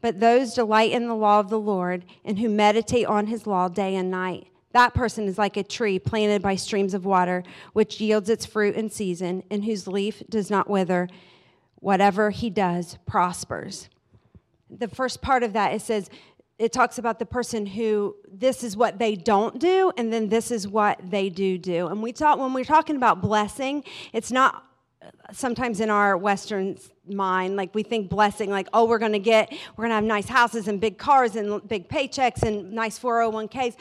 but 0.00 0.20
those 0.20 0.54
delight 0.54 0.92
in 0.92 1.08
the 1.08 1.14
law 1.14 1.40
of 1.40 1.48
the 1.48 1.58
Lord 1.58 2.04
and 2.24 2.38
who 2.38 2.48
meditate 2.48 3.06
on 3.06 3.26
his 3.26 3.46
law 3.46 3.68
day 3.68 3.94
and 3.96 4.10
night. 4.10 4.48
That 4.72 4.92
person 4.92 5.26
is 5.26 5.38
like 5.38 5.56
a 5.56 5.62
tree 5.62 5.98
planted 5.98 6.42
by 6.42 6.56
streams 6.56 6.92
of 6.92 7.06
water, 7.06 7.42
which 7.72 8.00
yields 8.00 8.28
its 8.28 8.44
fruit 8.44 8.74
in 8.74 8.90
season, 8.90 9.42
and 9.50 9.64
whose 9.64 9.88
leaf 9.88 10.22
does 10.28 10.50
not 10.50 10.68
wither. 10.68 11.08
Whatever 11.76 12.30
he 12.30 12.50
does 12.50 12.98
prospers. 13.06 13.88
The 14.68 14.88
first 14.88 15.22
part 15.22 15.42
of 15.42 15.54
that 15.54 15.72
it 15.72 15.80
says 15.80 16.10
it 16.58 16.72
talks 16.72 16.98
about 16.98 17.18
the 17.18 17.26
person 17.26 17.66
who 17.66 18.16
this 18.30 18.64
is 18.64 18.76
what 18.76 18.98
they 18.98 19.14
don't 19.14 19.58
do, 19.58 19.92
and 19.96 20.12
then 20.12 20.28
this 20.28 20.50
is 20.50 20.66
what 20.66 20.98
they 21.02 21.28
do 21.28 21.58
do. 21.58 21.86
And 21.86 22.02
we 22.02 22.12
talk 22.12 22.38
when 22.38 22.52
we're 22.52 22.64
talking 22.64 22.96
about 22.96 23.20
blessing, 23.20 23.84
it's 24.12 24.32
not 24.32 24.65
sometimes 25.32 25.80
in 25.80 25.90
our 25.90 26.16
Western 26.16 26.78
mind, 27.06 27.56
like 27.56 27.74
we 27.74 27.82
think 27.82 28.08
blessing, 28.08 28.50
like, 28.50 28.68
oh, 28.72 28.84
we're 28.86 28.98
going 28.98 29.12
to 29.12 29.18
get, 29.18 29.52
we're 29.76 29.82
going 29.82 29.90
to 29.90 29.96
have 29.96 30.04
nice 30.04 30.28
houses 30.28 30.68
and 30.68 30.80
big 30.80 30.98
cars 30.98 31.36
and 31.36 31.66
big 31.68 31.88
paychecks 31.88 32.42
and 32.42 32.72
nice 32.72 32.98
401ks. 32.98 33.76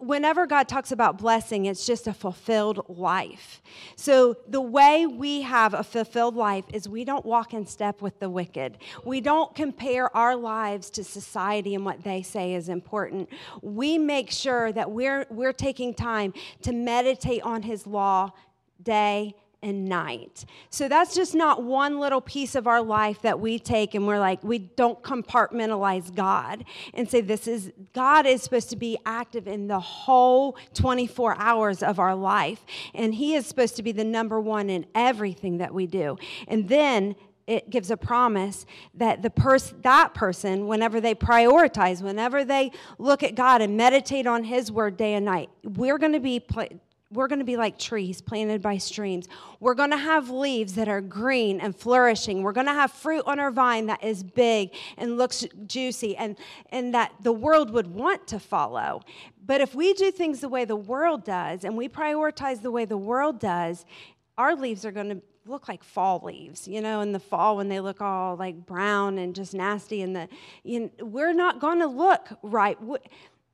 Whenever 0.00 0.46
God 0.46 0.68
talks 0.68 0.90
about 0.90 1.18
blessing, 1.18 1.66
it's 1.66 1.86
just 1.86 2.08
a 2.08 2.12
fulfilled 2.12 2.84
life. 2.88 3.62
So, 3.94 4.36
the 4.48 4.60
way 4.60 5.06
we 5.06 5.42
have 5.42 5.74
a 5.74 5.84
fulfilled 5.84 6.34
life 6.34 6.64
is 6.72 6.88
we 6.88 7.04
don't 7.04 7.24
walk 7.24 7.54
in 7.54 7.66
step 7.66 8.02
with 8.02 8.18
the 8.18 8.28
wicked. 8.28 8.78
We 9.04 9.20
don't 9.20 9.54
compare 9.54 10.14
our 10.16 10.34
lives 10.34 10.90
to 10.90 11.04
society 11.04 11.76
and 11.76 11.84
what 11.84 12.02
they 12.02 12.22
say 12.22 12.54
is 12.54 12.68
important. 12.68 13.28
We 13.62 13.96
make 13.96 14.32
sure 14.32 14.72
that 14.72 14.90
we're, 14.90 15.24
we're 15.30 15.52
taking 15.52 15.94
time 15.94 16.34
to 16.62 16.72
meditate 16.72 17.42
on 17.42 17.62
His 17.62 17.86
law 17.86 18.32
day 18.82 19.34
and 19.66 19.84
night. 19.84 20.44
So 20.70 20.88
that's 20.88 21.12
just 21.12 21.34
not 21.34 21.64
one 21.64 21.98
little 21.98 22.20
piece 22.20 22.54
of 22.54 22.68
our 22.68 22.80
life 22.80 23.20
that 23.22 23.40
we 23.40 23.58
take 23.58 23.96
and 23.96 24.06
we're 24.06 24.20
like, 24.20 24.42
we 24.44 24.60
don't 24.60 25.02
compartmentalize 25.02 26.14
God 26.14 26.64
and 26.94 27.10
say, 27.10 27.20
this 27.20 27.48
is, 27.48 27.72
God 27.92 28.26
is 28.26 28.42
supposed 28.42 28.70
to 28.70 28.76
be 28.76 28.96
active 29.04 29.48
in 29.48 29.66
the 29.66 29.80
whole 29.80 30.56
24 30.74 31.36
hours 31.36 31.82
of 31.82 31.98
our 31.98 32.14
life. 32.14 32.64
And 32.94 33.12
He 33.16 33.34
is 33.34 33.44
supposed 33.44 33.74
to 33.76 33.82
be 33.82 33.90
the 33.90 34.04
number 34.04 34.40
one 34.40 34.70
in 34.70 34.86
everything 34.94 35.58
that 35.58 35.74
we 35.74 35.86
do. 35.86 36.16
And 36.46 36.68
then 36.68 37.16
it 37.48 37.70
gives 37.70 37.90
a 37.90 37.96
promise 37.96 38.66
that 38.94 39.22
the 39.22 39.30
pers- 39.30 39.74
that 39.82 40.14
person 40.14 40.66
whenever 40.66 41.00
they 41.00 41.14
prioritize 41.14 42.02
whenever 42.02 42.44
they 42.44 42.72
look 42.98 43.22
at 43.22 43.36
god 43.36 43.62
and 43.62 43.76
meditate 43.76 44.26
on 44.26 44.42
his 44.42 44.72
word 44.72 44.96
day 44.96 45.14
and 45.14 45.24
night 45.24 45.48
we're 45.62 45.96
going 45.96 46.12
to 46.12 46.18
be 46.18 46.40
pl- 46.40 46.66
we're 47.12 47.28
going 47.28 47.38
to 47.38 47.44
be 47.44 47.56
like 47.56 47.78
trees 47.78 48.20
planted 48.20 48.60
by 48.60 48.78
streams. 48.78 49.28
We're 49.60 49.74
going 49.74 49.90
to 49.90 49.96
have 49.96 50.28
leaves 50.28 50.74
that 50.74 50.88
are 50.88 51.00
green 51.00 51.60
and 51.60 51.74
flourishing. 51.74 52.42
We're 52.42 52.52
going 52.52 52.66
to 52.66 52.72
have 52.72 52.90
fruit 52.90 53.22
on 53.26 53.38
our 53.38 53.52
vine 53.52 53.86
that 53.86 54.02
is 54.02 54.24
big 54.24 54.74
and 54.96 55.16
looks 55.16 55.46
juicy 55.66 56.16
and, 56.16 56.36
and 56.70 56.94
that 56.94 57.12
the 57.22 57.32
world 57.32 57.70
would 57.70 57.86
want 57.86 58.26
to 58.28 58.40
follow. 58.40 59.02
But 59.44 59.60
if 59.60 59.74
we 59.74 59.94
do 59.94 60.10
things 60.10 60.40
the 60.40 60.48
way 60.48 60.64
the 60.64 60.76
world 60.76 61.24
does 61.24 61.64
and 61.64 61.76
we 61.76 61.88
prioritize 61.88 62.62
the 62.62 62.72
way 62.72 62.84
the 62.84 62.98
world 62.98 63.38
does, 63.38 63.84
our 64.36 64.56
leaves 64.56 64.84
are 64.84 64.92
going 64.92 65.08
to 65.10 65.22
look 65.46 65.68
like 65.68 65.84
fall 65.84 66.20
leaves, 66.24 66.66
you 66.66 66.80
know, 66.80 67.00
in 67.00 67.12
the 67.12 67.20
fall 67.20 67.56
when 67.56 67.68
they 67.68 67.78
look 67.78 68.00
all 68.00 68.34
like 68.34 68.66
brown 68.66 69.18
and 69.18 69.32
just 69.32 69.54
nasty. 69.54 70.02
And 70.02 70.16
the, 70.16 70.28
you 70.64 70.80
know, 70.80 71.04
we're 71.06 71.32
not 71.32 71.60
going 71.60 71.78
to 71.78 71.86
look 71.86 72.28
right 72.42 72.76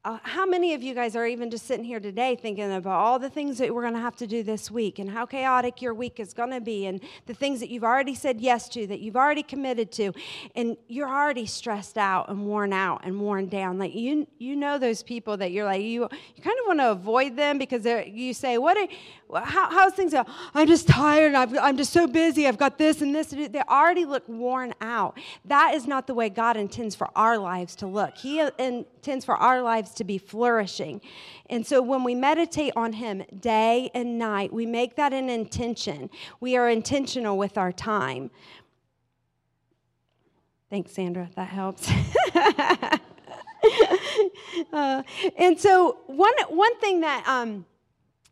uh, 0.05 0.19
how 0.25 0.45
many 0.45 0.75
of 0.75 0.83
you 0.83 0.95
guys 0.95 1.15
are 1.15 1.27
even 1.27 1.49
just 1.49 1.65
sitting 1.65 1.85
here 1.85 2.01
today 2.01 2.35
thinking 2.35 2.73
about 2.73 2.99
all 2.99 3.21
the 3.21 3.31
things 3.31 3.59
that 3.59 3.73
we're 3.73 3.83
going 3.83 3.95
to 3.95 4.01
have 4.01 4.17
to 4.17 4.27
do 4.27 4.43
this 4.43 4.69
week 4.69 4.99
and 4.99 5.09
how 5.09 5.25
chaotic 5.25 5.81
your 5.81 5.95
week 5.95 6.19
is 6.19 6.35
going 6.35 6.51
to 6.51 6.61
be 6.61 6.87
and 6.87 7.01
the 7.27 7.35
things 7.35 7.61
that 7.61 7.71
you've 7.71 7.85
already 7.85 8.15
said 8.15 8.41
yes 8.41 8.69
to, 8.69 8.85
that 8.89 8.99
you've 8.99 9.15
already 9.15 9.45
committed 9.45 9.93
to, 9.93 10.13
and 10.57 10.77
you're 10.89 11.09
already 11.09 11.47
stressed 11.47 11.97
out 11.97 12.29
and 12.29 12.45
worn 12.45 12.73
out 12.73 13.03
and 13.05 13.21
worn 13.21 13.47
down? 13.47 13.79
Like 13.79 13.95
you, 13.95 14.27
you 14.39 14.57
know 14.57 14.77
those 14.77 15.05
people 15.05 15.37
that 15.37 15.53
you're 15.53 15.65
like 15.65 15.83
you, 15.83 16.09
you 16.35 16.43
kind 16.43 16.59
of 16.61 16.67
want 16.67 16.81
to 16.81 16.91
avoid 16.91 17.37
them 17.37 17.59
because 17.59 17.85
you 17.85 18.35
say, 18.35 18.59
"What? 18.59 18.77
Are, 18.77 18.89
how, 19.35 19.71
how's 19.71 19.95
things? 19.95 20.13
Go? 20.13 20.25
I'm 20.55 20.67
just 20.67 20.87
tired. 20.87 21.35
i 21.35 21.45
I'm 21.67 21.77
just 21.77 21.93
so 21.93 22.07
busy. 22.07 22.47
I've 22.47 22.59
got 22.59 22.79
this 22.79 23.01
and 23.01 23.15
this 23.15 23.29
to 23.29 23.37
do." 23.37 23.49
They 23.49 23.63
already 23.63 24.05
look 24.05 24.29
worn 24.29 24.75
out. 24.81 25.19
That 25.45 25.75
is 25.75 25.87
not 25.87 26.07
the 26.07 26.15
way 26.15 26.29
God 26.29 26.57
intends 26.57 26.95
for 26.95 27.09
our 27.17 27.39
lives 27.39 27.75
to 27.77 27.87
look. 27.87 28.19
He 28.19 28.41
intends 28.41 29.25
for 29.25 29.37
our 29.37 29.63
lives 29.63 29.93
to 29.95 30.05
be 30.05 30.19
flourishing. 30.19 31.01
And 31.49 31.67
so 31.67 31.81
when 31.81 32.05
we 32.05 32.15
meditate 32.15 32.73
on 32.77 32.93
Him 32.93 33.25
day 33.41 33.91
and 33.95 34.19
night, 34.19 34.53
we 34.53 34.67
make 34.67 34.97
that 34.97 35.13
an 35.13 35.31
intention. 35.31 36.11
We 36.41 36.57
are 36.57 36.69
intentional 36.69 37.39
with 37.39 37.57
our 37.57 37.73
time. 37.73 38.31
Thanks, 40.69 40.93
Sandra. 40.93 41.31
That 41.37 41.49
helps. 41.49 41.91
uh, 44.73 45.03
and 45.37 45.61
so 45.61 45.99
one 46.07 46.33
one 46.49 46.79
thing 46.79 47.03
that 47.03 47.25
um, 47.27 47.67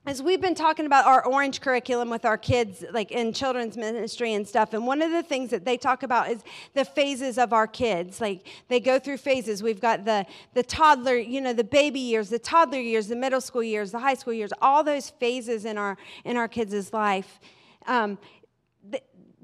as 0.07 0.23
we've 0.23 0.41
been 0.41 0.55
talking 0.55 0.87
about 0.87 1.07
our 1.07 1.25
orange 1.27 1.61
curriculum 1.61 2.09
with 2.09 2.25
our 2.25 2.39
kids 2.39 2.85
like 2.93 3.11
in 3.11 3.33
children's 3.33 3.77
ministry 3.77 4.33
and 4.33 4.49
stuff 4.49 4.73
and 4.73 4.87
one 4.87 5.03
of 5.03 5.11
the 5.11 5.23
things 5.23 5.51
that 5.51 5.65
they 5.65 5.77
talk 5.77 6.03
about 6.03 6.31
is 6.31 6.43
the 6.75 6.85
phases 6.85 7.37
of 7.37 7.53
our 7.53 7.67
kids. 7.67 8.21
Like 8.21 8.47
they 8.69 8.81
go 8.81 8.99
through 8.99 9.19
phases. 9.19 9.63
We've 9.63 9.81
got 9.81 10.05
the 10.05 10.25
the 10.55 10.63
toddler 10.63 11.17
you 11.17 11.41
know 11.41 11.53
the 11.53 11.65
baby 11.65 12.01
years 12.01 12.31
the 12.31 12.39
toddler 12.39 12.81
years 12.81 13.09
the 13.09 13.17
middle 13.17 13.41
school 13.41 13.63
years 13.63 13.93
the 13.93 13.99
high 13.99 14.15
school 14.15 14.33
years 14.33 14.53
all 14.63 14.83
those 14.83 15.11
phases 15.11 15.65
in 15.65 15.77
our 15.77 15.99
in 16.25 16.37
our 16.37 16.49
kids' 16.49 16.93
life. 16.93 17.39
Um, 17.87 18.19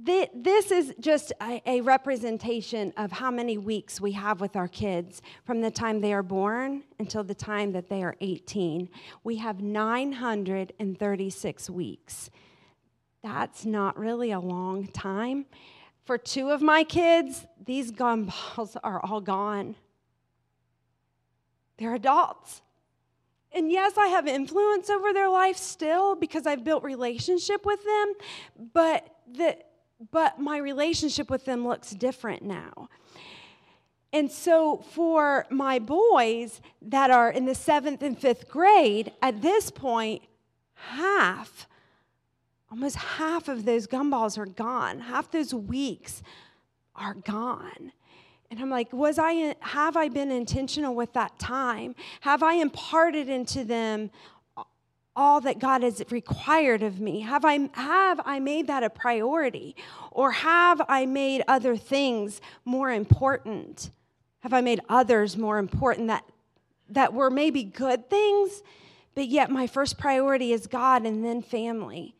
this 0.06 0.70
is 0.70 0.94
just 1.00 1.32
a, 1.42 1.60
a, 1.66 1.80
representation 1.80 2.92
of 2.96 3.12
how 3.12 3.30
many 3.30 3.58
weeks 3.58 4.00
we 4.00 4.12
have 4.12 4.40
with 4.40 4.56
our 4.56 4.68
kids 4.68 5.20
from 5.44 5.60
the 5.60 5.70
time 5.70 6.00
they 6.00 6.12
are 6.12 6.22
born 6.22 6.84
until 6.98 7.24
the 7.24 7.34
time 7.34 7.72
that 7.72 7.88
they 7.88 8.02
are 8.02 8.16
18. 8.20 8.88
We 9.24 9.36
have 9.36 9.60
936 9.60 11.70
weeks. 11.70 12.30
That's 13.22 13.66
not 13.66 13.98
really 13.98 14.30
a 14.30 14.40
long 14.40 14.86
time. 14.88 15.46
For 16.04 16.16
two 16.16 16.50
of 16.50 16.62
my 16.62 16.84
kids, 16.84 17.46
these 17.64 17.90
gumballs 17.90 18.76
are 18.84 19.04
all 19.04 19.20
gone. 19.20 19.74
They're 21.78 21.94
adults. 21.94 22.62
And 23.52 23.72
yes, 23.72 23.96
I 23.96 24.08
have 24.08 24.26
influence 24.26 24.90
over 24.90 25.12
their 25.12 25.28
life 25.28 25.56
still 25.56 26.14
because 26.14 26.46
I've 26.46 26.62
built 26.62 26.84
relationship 26.84 27.64
with 27.64 27.82
them, 27.84 28.12
but 28.72 29.08
the 29.32 29.56
but 30.12 30.38
my 30.38 30.58
relationship 30.58 31.30
with 31.30 31.44
them 31.44 31.66
looks 31.66 31.90
different 31.90 32.42
now. 32.42 32.88
And 34.12 34.30
so, 34.30 34.78
for 34.92 35.46
my 35.50 35.78
boys 35.78 36.60
that 36.80 37.10
are 37.10 37.30
in 37.30 37.44
the 37.44 37.54
seventh 37.54 38.02
and 38.02 38.18
fifth 38.18 38.48
grade, 38.48 39.12
at 39.20 39.42
this 39.42 39.70
point, 39.70 40.22
half, 40.74 41.66
almost 42.70 42.96
half 42.96 43.48
of 43.48 43.64
those 43.64 43.86
gumballs 43.86 44.38
are 44.38 44.46
gone. 44.46 45.00
Half 45.00 45.32
those 45.32 45.52
weeks 45.52 46.22
are 46.94 47.14
gone. 47.14 47.92
And 48.50 48.60
I'm 48.60 48.70
like, 48.70 48.92
was 48.92 49.18
I 49.18 49.56
have 49.60 49.96
I 49.96 50.08
been 50.08 50.30
intentional 50.30 50.94
with 50.94 51.12
that 51.14 51.38
time? 51.38 51.94
Have 52.20 52.42
I 52.42 52.54
imparted 52.54 53.28
into 53.28 53.64
them 53.64 54.10
all 55.16 55.40
that 55.40 55.58
God 55.58 55.82
has 55.82 56.02
required 56.10 56.82
of 56.82 57.00
me? 57.00 57.20
Have 57.20 57.44
I, 57.44 57.70
have 57.72 58.20
I 58.24 58.38
made 58.38 58.66
that 58.66 58.84
a 58.84 58.90
priority? 58.90 59.74
Or 60.10 60.30
have 60.30 60.82
I 60.88 61.06
made 61.06 61.42
other 61.48 61.76
things 61.76 62.40
more 62.64 62.92
important? 62.92 63.90
Have 64.40 64.52
I 64.52 64.60
made 64.60 64.80
others 64.88 65.36
more 65.36 65.58
important 65.58 66.08
that, 66.08 66.24
that 66.90 67.14
were 67.14 67.30
maybe 67.30 67.64
good 67.64 68.10
things, 68.10 68.62
but 69.14 69.26
yet 69.26 69.50
my 69.50 69.66
first 69.66 69.98
priority 69.98 70.52
is 70.52 70.66
God 70.66 71.06
and 71.06 71.24
then 71.24 71.40
family? 71.40 72.14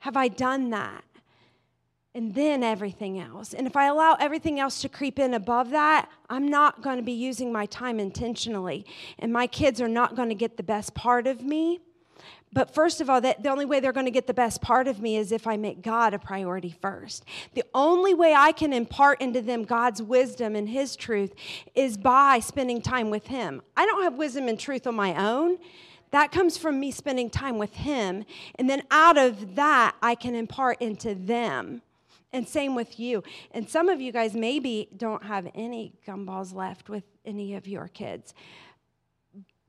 Have 0.00 0.16
I 0.16 0.28
done 0.28 0.70
that? 0.70 1.04
And 2.12 2.34
then 2.34 2.64
everything 2.64 3.20
else. 3.20 3.54
And 3.54 3.68
if 3.68 3.76
I 3.76 3.84
allow 3.84 4.16
everything 4.18 4.58
else 4.58 4.80
to 4.80 4.88
creep 4.88 5.18
in 5.20 5.32
above 5.32 5.70
that, 5.70 6.08
I'm 6.28 6.48
not 6.48 6.82
going 6.82 6.96
to 6.96 7.04
be 7.04 7.12
using 7.12 7.52
my 7.52 7.66
time 7.66 8.00
intentionally. 8.00 8.84
And 9.18 9.32
my 9.32 9.46
kids 9.46 9.80
are 9.80 9.88
not 9.88 10.16
going 10.16 10.28
to 10.30 10.34
get 10.34 10.56
the 10.56 10.64
best 10.64 10.94
part 10.94 11.28
of 11.28 11.44
me 11.44 11.78
but 12.52 12.74
first 12.74 13.00
of 13.00 13.08
all, 13.08 13.20
that 13.20 13.42
the 13.42 13.48
only 13.48 13.64
way 13.64 13.78
they're 13.78 13.92
going 13.92 14.06
to 14.06 14.10
get 14.10 14.26
the 14.26 14.34
best 14.34 14.60
part 14.60 14.88
of 14.88 15.00
me 15.00 15.16
is 15.16 15.30
if 15.30 15.46
I 15.46 15.56
make 15.56 15.82
God 15.82 16.14
a 16.14 16.18
priority 16.18 16.74
first. 16.80 17.24
The 17.54 17.62
only 17.74 18.12
way 18.12 18.34
I 18.34 18.50
can 18.50 18.72
impart 18.72 19.20
into 19.20 19.40
them 19.40 19.64
God's 19.64 20.02
wisdom 20.02 20.56
and 20.56 20.68
His 20.68 20.96
truth 20.96 21.32
is 21.76 21.96
by 21.96 22.40
spending 22.40 22.82
time 22.82 23.08
with 23.08 23.28
Him. 23.28 23.62
I 23.76 23.86
don't 23.86 24.02
have 24.02 24.14
wisdom 24.14 24.48
and 24.48 24.58
truth 24.58 24.86
on 24.88 24.96
my 24.96 25.14
own. 25.14 25.58
That 26.10 26.32
comes 26.32 26.58
from 26.58 26.80
me 26.80 26.90
spending 26.90 27.30
time 27.30 27.56
with 27.56 27.74
Him. 27.74 28.24
And 28.56 28.68
then 28.68 28.82
out 28.90 29.16
of 29.16 29.54
that, 29.54 29.94
I 30.02 30.16
can 30.16 30.34
impart 30.34 30.82
into 30.82 31.14
them. 31.14 31.82
And 32.32 32.48
same 32.48 32.74
with 32.74 32.98
you. 32.98 33.22
And 33.52 33.68
some 33.68 33.88
of 33.88 34.00
you 34.00 34.10
guys 34.10 34.34
maybe 34.34 34.88
don't 34.96 35.24
have 35.24 35.48
any 35.54 35.94
gumballs 36.06 36.54
left 36.54 36.88
with 36.88 37.04
any 37.24 37.54
of 37.54 37.68
your 37.68 37.88
kids. 37.88 38.34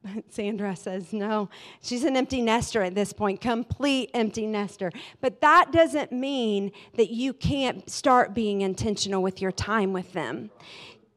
Sandra 0.29 0.75
says 0.75 1.13
no. 1.13 1.50
She's 1.81 2.03
an 2.03 2.17
empty 2.17 2.41
nester 2.41 2.81
at 2.81 2.96
this 2.96 3.13
point, 3.13 3.41
complete 3.41 4.12
empty 4.13 4.48
nester. 4.48 4.91
But 5.20 5.41
that 5.41 5.72
doesn't 5.72 6.12
mean 6.12 6.72
that 6.96 7.10
you 7.10 7.34
can't 7.34 7.89
start 7.89 8.34
being 8.34 8.62
intentional 8.62 9.22
with 9.22 9.41
your 9.41 9.51
time 9.51 9.93
with 9.93 10.13
them. 10.13 10.51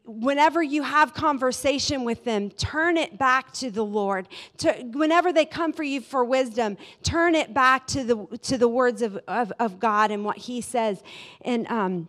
Whenever 0.07 0.63
you 0.63 0.83
have 0.83 1.15
conversation 1.15 2.05
with 2.05 2.25
them, 2.25 2.51
turn 2.51 2.99
it 2.99 3.17
back 3.17 3.53
to 3.55 3.71
the 3.71 3.85
Lord. 3.85 4.29
To, 4.59 4.71
whenever 4.93 5.33
they 5.33 5.47
come 5.47 5.73
for 5.73 5.83
you 5.83 6.03
for 6.03 6.23
wisdom, 6.23 6.77
turn 7.03 7.35
it 7.35 7.55
back 7.55 7.87
to 7.89 8.05
the 8.05 8.39
to 8.43 8.59
the 8.59 8.69
words 8.69 9.01
of, 9.01 9.19
of, 9.27 9.51
of 9.59 9.81
God 9.81 10.11
and 10.11 10.23
what 10.23 10.37
He 10.37 10.61
says. 10.61 11.03
And 11.41 11.67
um, 11.69 12.09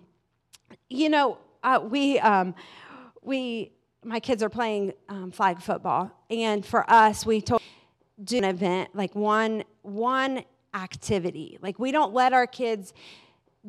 you 0.89 1.08
know, 1.08 1.38
uh, 1.63 1.79
we 1.89 2.20
um, 2.20 2.53
we 3.22 3.72
my 4.05 4.19
kids 4.19 4.43
are 4.43 4.50
playing 4.50 4.93
um, 5.09 5.31
flag 5.31 5.59
football, 5.59 6.12
and 6.29 6.65
for 6.65 6.89
us, 6.89 7.25
we 7.25 7.41
told 7.41 7.62
do 8.24 8.38
an 8.38 8.45
event 8.45 8.89
like 8.93 9.13
one 9.15 9.63
one 9.81 10.43
activity. 10.74 11.57
Like 11.62 11.79
we 11.79 11.91
don't 11.91 12.13
let 12.13 12.31
our 12.31 12.47
kids 12.47 12.93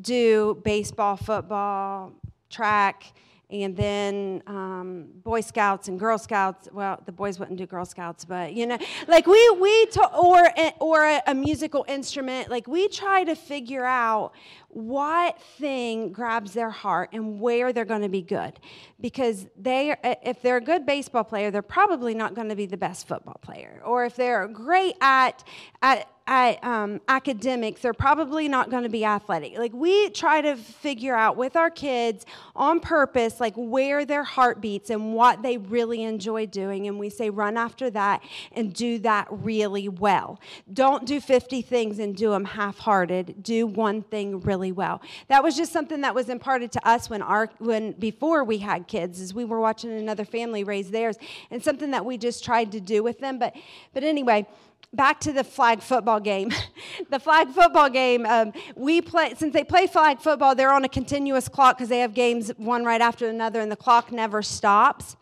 do 0.00 0.60
baseball, 0.62 1.16
football, 1.16 2.12
track 2.50 3.12
and 3.48 3.76
then 3.76 4.42
um, 4.48 5.06
Boy 5.22 5.40
Scouts 5.40 5.86
and 5.86 6.00
Girl 6.00 6.18
Scouts. 6.18 6.68
Well, 6.72 7.00
the 7.06 7.12
boys 7.12 7.38
wouldn't 7.38 7.58
do 7.58 7.66
Girl 7.66 7.84
Scouts, 7.84 8.24
but 8.24 8.52
you 8.54 8.66
know, 8.66 8.78
like 9.06 9.26
we 9.26 9.50
we 9.50 9.86
to, 9.86 10.06
or 10.16 10.48
or 10.80 11.04
a, 11.04 11.22
a 11.28 11.34
musical 11.34 11.84
instrument. 11.88 12.50
Like 12.50 12.66
we 12.66 12.88
try 12.88 13.22
to 13.24 13.36
figure 13.36 13.84
out 13.84 14.32
what 14.68 15.40
thing 15.58 16.12
grabs 16.12 16.52
their 16.52 16.70
heart 16.70 17.10
and 17.12 17.40
where 17.40 17.72
they're 17.72 17.84
going 17.84 18.02
to 18.02 18.08
be 18.08 18.22
good, 18.22 18.58
because 19.00 19.46
they 19.56 19.94
if 20.02 20.42
they're 20.42 20.58
a 20.58 20.60
good 20.60 20.84
baseball 20.84 21.24
player, 21.24 21.50
they're 21.50 21.62
probably 21.62 22.14
not 22.14 22.34
going 22.34 22.48
to 22.48 22.56
be 22.56 22.66
the 22.66 22.76
best 22.76 23.08
football 23.08 23.38
player, 23.40 23.80
or 23.84 24.04
if 24.04 24.16
they're 24.16 24.46
great 24.48 24.96
at 25.00 25.44
at 25.82 26.08
at 26.28 26.62
um, 26.64 27.00
academics, 27.08 27.82
they're 27.82 27.94
probably 27.94 28.48
not 28.48 28.68
going 28.68 28.82
to 28.82 28.88
be 28.88 29.04
athletic. 29.04 29.56
Like 29.56 29.72
we 29.72 30.10
try 30.10 30.40
to 30.40 30.56
figure 30.56 31.14
out 31.14 31.36
with 31.36 31.54
our 31.54 31.70
kids 31.70 32.26
on 32.56 32.80
purpose, 32.80 33.38
like 33.38 33.54
where 33.56 34.04
their 34.04 34.24
heart 34.24 34.60
beats 34.60 34.90
and 34.90 35.14
what 35.14 35.42
they 35.42 35.56
really 35.56 36.02
enjoy 36.02 36.46
doing, 36.46 36.88
and 36.88 36.98
we 36.98 37.10
say 37.10 37.30
run 37.30 37.56
after 37.56 37.90
that 37.90 38.22
and 38.52 38.74
do 38.74 38.98
that 39.00 39.28
really 39.30 39.88
well. 39.88 40.40
Don't 40.72 41.06
do 41.06 41.20
50 41.20 41.62
things 41.62 41.98
and 41.98 42.16
do 42.16 42.30
them 42.30 42.44
half-hearted. 42.44 43.42
Do 43.42 43.66
one 43.66 44.02
thing 44.02 44.40
really 44.40 44.65
well. 44.72 45.00
That 45.28 45.42
was 45.42 45.56
just 45.56 45.72
something 45.72 46.00
that 46.02 46.14
was 46.14 46.28
imparted 46.28 46.72
to 46.72 46.88
us 46.88 47.10
when 47.10 47.22
our 47.22 47.50
when 47.58 47.92
before 47.92 48.44
we 48.44 48.58
had 48.58 48.88
kids, 48.88 49.20
as 49.20 49.34
we 49.34 49.44
were 49.44 49.60
watching 49.60 49.92
another 49.92 50.24
family 50.24 50.64
raise 50.64 50.90
theirs, 50.90 51.16
and 51.50 51.62
something 51.62 51.90
that 51.90 52.04
we 52.04 52.18
just 52.18 52.44
tried 52.44 52.72
to 52.72 52.80
do 52.80 53.02
with 53.02 53.18
them. 53.18 53.38
But 53.38 53.54
but 53.92 54.04
anyway 54.04 54.46
back 54.92 55.20
to 55.20 55.32
the 55.32 55.44
flag 55.44 55.80
football 55.80 56.18
game. 56.18 56.50
the 57.10 57.18
flag 57.18 57.48
football 57.48 57.90
game, 57.90 58.24
um, 58.26 58.52
we 58.74 59.00
play, 59.00 59.34
since 59.36 59.52
they 59.52 59.64
play 59.64 59.86
flag 59.86 60.20
football, 60.20 60.54
they're 60.54 60.72
on 60.72 60.84
a 60.84 60.88
continuous 60.88 61.48
clock 61.48 61.76
because 61.76 61.88
they 61.88 62.00
have 62.00 62.14
games 62.14 62.50
one 62.56 62.84
right 62.84 63.00
after 63.00 63.28
another 63.28 63.60
and 63.60 63.70
the 63.70 63.76
clock 63.76 64.10
never 64.10 64.42
stops. 64.42 65.16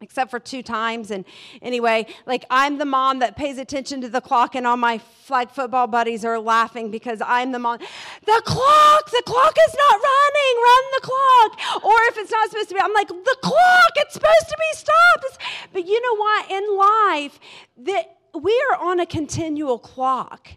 Except 0.00 0.30
for 0.30 0.38
two 0.38 0.62
times. 0.62 1.10
And 1.10 1.24
anyway, 1.62 2.06
like 2.26 2.44
I'm 2.50 2.78
the 2.78 2.84
mom 2.84 3.20
that 3.20 3.36
pays 3.36 3.58
attention 3.58 4.00
to 4.02 4.08
the 4.08 4.20
clock, 4.20 4.54
and 4.54 4.66
all 4.66 4.76
my 4.76 4.98
flag 4.98 5.50
football 5.50 5.86
buddies 5.86 6.24
are 6.24 6.38
laughing 6.38 6.90
because 6.90 7.22
I'm 7.24 7.52
the 7.52 7.58
mom. 7.58 7.78
The 7.78 8.42
clock, 8.44 9.10
the 9.10 9.22
clock 9.26 9.56
is 9.68 9.74
not 9.74 10.00
running, 10.02 10.54
run 10.64 10.84
the 10.94 11.00
clock. 11.02 11.84
Or 11.84 11.96
if 12.08 12.18
it's 12.18 12.30
not 12.30 12.50
supposed 12.50 12.68
to 12.68 12.74
be, 12.74 12.80
I'm 12.80 12.92
like, 12.92 13.08
the 13.08 13.36
clock, 13.42 13.92
it's 13.96 14.14
supposed 14.14 14.48
to 14.48 14.56
be 14.58 14.76
stopped. 14.76 15.38
But 15.72 15.86
you 15.86 16.00
know 16.00 16.16
what? 16.16 16.50
In 16.50 16.76
life, 16.76 17.40
that 17.78 18.16
we 18.34 18.64
are 18.70 18.86
on 18.86 19.00
a 19.00 19.06
continual 19.06 19.78
clock. 19.78 20.48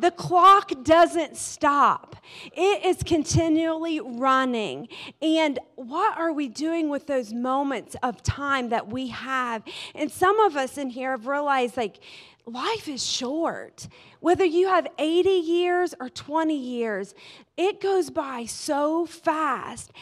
The 0.00 0.10
clock 0.10 0.84
doesn't 0.84 1.36
stop, 1.36 2.16
it 2.52 2.84
is 2.84 3.02
continually 3.02 4.00
running. 4.00 4.88
And 5.20 5.58
what 5.76 6.16
are 6.16 6.32
we 6.32 6.48
doing 6.48 6.88
with 6.88 7.06
those 7.06 7.32
moments 7.32 7.96
of 8.02 8.22
time 8.22 8.68
that 8.68 8.88
we 8.88 9.08
have? 9.08 9.62
And 9.94 10.10
some 10.10 10.38
of 10.40 10.56
us 10.56 10.78
in 10.78 10.90
here 10.90 11.10
have 11.10 11.26
realized 11.26 11.76
like, 11.76 11.98
life 12.46 12.88
is 12.88 13.04
short. 13.04 13.88
Whether 14.20 14.44
you 14.44 14.68
have 14.68 14.86
80 14.98 15.28
years 15.28 15.94
or 16.00 16.08
20 16.08 16.56
years, 16.56 17.14
it 17.56 17.80
goes 17.80 18.10
by 18.10 18.46
so 18.46 19.06
fast. 19.06 19.92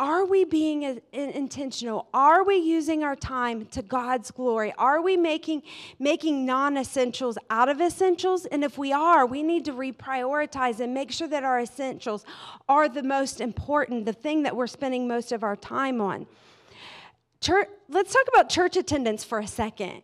Are 0.00 0.24
we 0.24 0.44
being 0.44 0.98
intentional? 1.12 2.08
Are 2.14 2.42
we 2.42 2.56
using 2.56 3.04
our 3.04 3.14
time 3.14 3.66
to 3.66 3.82
God's 3.82 4.30
glory? 4.30 4.72
Are 4.78 5.02
we 5.02 5.18
making, 5.18 5.62
making 5.98 6.46
non 6.46 6.78
essentials 6.78 7.36
out 7.50 7.68
of 7.68 7.82
essentials? 7.82 8.46
And 8.46 8.64
if 8.64 8.78
we 8.78 8.94
are, 8.94 9.26
we 9.26 9.42
need 9.42 9.66
to 9.66 9.72
reprioritize 9.72 10.80
and 10.80 10.94
make 10.94 11.12
sure 11.12 11.28
that 11.28 11.44
our 11.44 11.60
essentials 11.60 12.24
are 12.66 12.88
the 12.88 13.02
most 13.02 13.42
important, 13.42 14.06
the 14.06 14.14
thing 14.14 14.42
that 14.44 14.56
we're 14.56 14.68
spending 14.68 15.06
most 15.06 15.32
of 15.32 15.44
our 15.44 15.54
time 15.54 16.00
on. 16.00 16.26
Church, 17.42 17.68
let's 17.90 18.14
talk 18.14 18.24
about 18.32 18.48
church 18.48 18.78
attendance 18.78 19.22
for 19.22 19.38
a 19.38 19.46
second. 19.46 20.02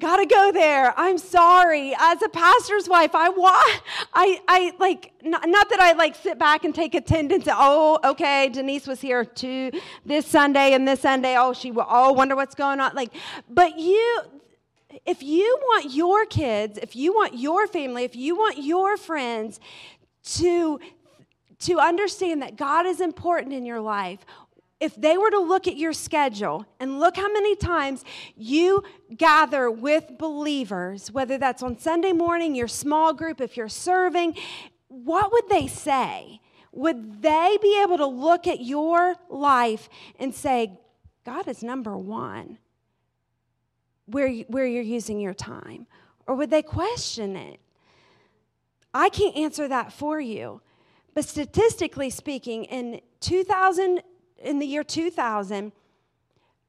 Gotta 0.00 0.26
go 0.26 0.50
there. 0.52 0.92
I'm 0.96 1.18
sorry. 1.18 1.94
As 1.98 2.22
a 2.22 2.28
pastor's 2.28 2.88
wife 2.88 3.14
i 3.14 3.28
want 3.28 3.82
i 4.14 4.40
i 4.48 4.72
like 4.78 5.12
not, 5.22 5.48
not, 5.48 5.68
that 5.68 5.80
i 5.80 5.92
like 5.92 6.14
sit 6.14 6.38
back 6.38 6.64
and 6.64 6.74
take 6.74 6.94
attendance 6.94 7.46
oh 7.50 7.98
okay 8.04 8.48
denise 8.48 8.86
was 8.86 9.00
here 9.00 9.24
too 9.24 9.70
this 10.04 10.26
sunday 10.26 10.72
and 10.72 10.86
this 10.88 11.00
sunday 11.00 11.36
oh 11.36 11.52
she 11.52 11.70
will 11.70 11.86
oh 11.88 12.12
wonder 12.12 12.34
what's 12.34 12.54
going 12.54 12.80
on 12.80 12.94
like 12.94 13.12
but 13.48 13.78
you 13.78 14.20
if 15.06 15.22
you 15.22 15.58
want 15.62 15.92
your 15.92 16.24
kids 16.26 16.78
if 16.78 16.96
you 16.96 17.12
want 17.12 17.36
your 17.38 17.66
family 17.66 18.04
if 18.04 18.16
you 18.16 18.34
want 18.36 18.58
your 18.58 18.96
friends 18.96 19.60
to 20.24 20.80
to 21.58 21.78
understand 21.78 22.42
that 22.42 22.56
god 22.56 22.86
is 22.86 23.00
important 23.00 23.52
in 23.52 23.66
your 23.66 23.80
life 23.80 24.24
if 24.80 24.94
they 24.96 25.18
were 25.18 25.30
to 25.30 25.38
look 25.38 25.68
at 25.68 25.76
your 25.76 25.92
schedule 25.92 26.66
and 26.80 26.98
look 26.98 27.16
how 27.16 27.30
many 27.30 27.54
times 27.54 28.02
you 28.34 28.82
gather 29.14 29.70
with 29.70 30.18
believers, 30.18 31.12
whether 31.12 31.36
that's 31.36 31.62
on 31.62 31.78
Sunday 31.78 32.12
morning, 32.12 32.54
your 32.54 32.68
small 32.68 33.12
group, 33.12 33.42
if 33.42 33.56
you're 33.56 33.68
serving, 33.68 34.34
what 34.88 35.30
would 35.32 35.48
they 35.50 35.66
say? 35.66 36.40
Would 36.72 37.20
they 37.20 37.58
be 37.60 37.80
able 37.82 37.98
to 37.98 38.06
look 38.06 38.46
at 38.46 38.60
your 38.60 39.16
life 39.28 39.88
and 40.18 40.34
say, 40.34 40.78
God 41.26 41.46
is 41.46 41.62
number 41.62 41.96
one 41.96 42.58
where, 44.06 44.30
where 44.48 44.66
you're 44.66 44.82
using 44.82 45.20
your 45.20 45.34
time? 45.34 45.86
Or 46.26 46.34
would 46.36 46.50
they 46.50 46.62
question 46.62 47.36
it? 47.36 47.60
I 48.94 49.08
can't 49.10 49.36
answer 49.36 49.68
that 49.68 49.92
for 49.92 50.20
you. 50.20 50.62
But 51.14 51.24
statistically 51.24 52.08
speaking, 52.08 52.64
in 52.64 53.00
2000, 53.20 54.02
in 54.40 54.58
the 54.58 54.66
year 54.66 54.84
2000, 54.84 55.72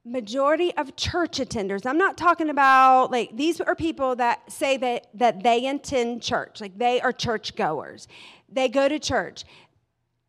majority 0.04 0.76
of 0.78 0.96
church 0.96 1.38
attenders 1.38 1.86
i'm 1.86 1.98
not 1.98 2.18
talking 2.18 2.50
about 2.50 3.12
like 3.12 3.38
these 3.38 3.62
are 3.62 3.76
people 3.76 4.16
that 4.16 4.52
say 4.52 4.76
that 4.76 5.08
that 5.14 5.44
they 5.44 5.68
attend 5.68 6.24
church 6.24 6.60
like 6.60 6.76
they 6.78 7.00
are 7.02 7.12
church 7.12 7.56
goers. 7.56 8.08
They 8.50 8.68
go 8.68 8.90
to 8.90 9.00
church. 9.00 9.46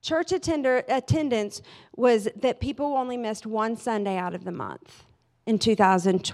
Church 0.02 0.32
attender 0.32 0.84
attendance 0.88 1.62
was 1.96 2.28
that 2.36 2.60
people 2.60 2.86
only 2.96 3.16
missed 3.16 3.46
one 3.46 3.76
sunday 3.76 4.16
out 4.16 4.34
of 4.34 4.44
the 4.44 4.52
month 4.52 5.04
in 5.46 5.58
2000 5.58 6.32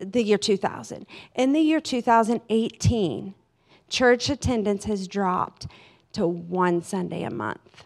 the 0.00 0.22
year 0.22 0.38
2000 0.38 1.06
in 1.34 1.52
the 1.52 1.60
year 1.60 1.80
2018 1.80 3.34
church 3.88 4.28
attendance 4.28 4.84
has 4.84 5.06
dropped 5.06 5.66
to 6.12 6.26
one 6.26 6.82
sunday 6.82 7.22
a 7.22 7.30
month 7.30 7.84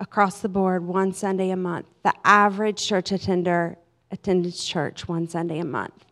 across 0.00 0.40
the 0.40 0.48
board 0.48 0.84
one 0.84 1.12
Sunday 1.12 1.50
a 1.50 1.56
month. 1.56 1.86
The 2.02 2.14
average 2.24 2.86
church 2.86 3.12
attender 3.12 3.76
attends 4.10 4.64
church 4.64 5.08
one 5.08 5.28
Sunday 5.28 5.58
a 5.58 5.64
month. 5.64 6.04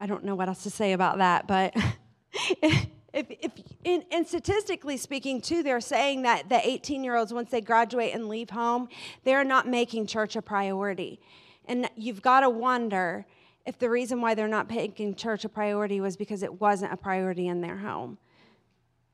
I 0.00 0.06
don't 0.06 0.24
know 0.24 0.34
what 0.34 0.48
else 0.48 0.62
to 0.64 0.70
say 0.70 0.92
about 0.92 1.18
that, 1.18 1.46
but 1.46 1.74
if, 2.62 2.86
if 3.30 3.52
in, 3.82 4.04
and 4.12 4.26
statistically 4.26 4.98
speaking, 4.98 5.40
too, 5.40 5.62
they're 5.62 5.80
saying 5.80 6.22
that 6.22 6.48
the 6.48 6.66
18 6.66 7.02
year 7.02 7.16
olds, 7.16 7.32
once 7.32 7.50
they 7.50 7.62
graduate 7.62 8.14
and 8.14 8.28
leave 8.28 8.50
home, 8.50 8.88
they're 9.24 9.44
not 9.44 9.66
making 9.66 10.06
church 10.06 10.36
a 10.36 10.42
priority. 10.42 11.18
And 11.64 11.88
you've 11.96 12.20
got 12.20 12.40
to 12.40 12.50
wonder 12.50 13.24
if 13.64 13.78
the 13.78 13.88
reason 13.88 14.20
why 14.20 14.34
they're 14.34 14.46
not 14.46 14.70
making 14.70 15.14
church 15.14 15.44
a 15.44 15.48
priority 15.48 16.00
was 16.00 16.16
because 16.16 16.42
it 16.42 16.60
wasn't 16.60 16.92
a 16.92 16.96
priority 16.96 17.48
in 17.48 17.62
their 17.62 17.78
home 17.78 18.18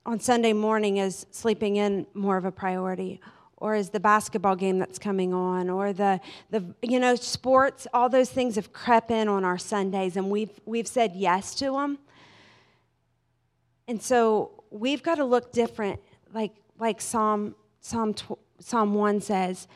on 0.05 0.21
Sunday 0.21 0.53
morning 0.53 0.97
is 0.97 1.27
sleeping 1.31 1.77
in 1.77 2.07
more 2.15 2.37
of 2.37 2.45
a 2.45 2.53
priority? 2.53 3.21
Or 3.57 3.77
is 3.77 3.91
the 3.91 4.01
basketball 4.01 4.57
game 4.57 4.81
that's 4.81 4.99
coming 4.99 5.33
on, 5.33 5.71
or 5.71 5.93
the, 5.93 6.21
the 6.51 6.75
you 6.83 6.99
know 6.99 7.15
sports, 7.15 7.87
all 7.95 8.09
those 8.09 8.29
things 8.29 8.57
have 8.57 8.73
crept 8.73 9.13
in 9.13 9.29
on 9.29 9.45
our 9.45 9.57
Sundays, 9.57 10.17
and 10.17 10.31
we've 10.31 10.59
we've 10.65 10.89
said 10.89 11.13
yes 11.15 11.55
to 11.57 11.67
them. 11.71 11.99
And 13.87 14.03
so 14.03 14.65
we've 14.71 15.01
got 15.01 15.15
to 15.15 15.25
look 15.25 15.53
different, 15.53 16.01
like 16.35 16.57
like 16.81 17.01
Psalm 17.01 17.55
Psalm 17.81 18.17
Psalm 18.59 18.95
one 18.95 19.21
says, 19.21 19.69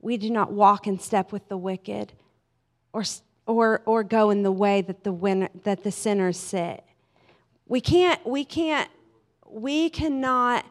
we 0.00 0.18
do 0.18 0.28
not 0.28 0.52
walk 0.52 0.86
in 0.86 0.98
step 0.98 1.32
with 1.32 1.48
the 1.48 1.56
wicked, 1.56 2.12
or 2.92 3.04
or 3.46 3.80
or 3.86 4.04
go 4.04 4.28
in 4.28 4.42
the 4.42 4.52
way 4.52 4.82
that 4.82 5.02
the 5.02 5.12
winner, 5.12 5.48
that 5.64 5.82
the 5.82 5.90
sinners 5.90 6.36
sit. 6.36 6.84
We 7.66 7.80
can't 7.80 8.20
we 8.26 8.44
can't 8.44 8.90
we 9.52 9.90
cannot 9.90 10.64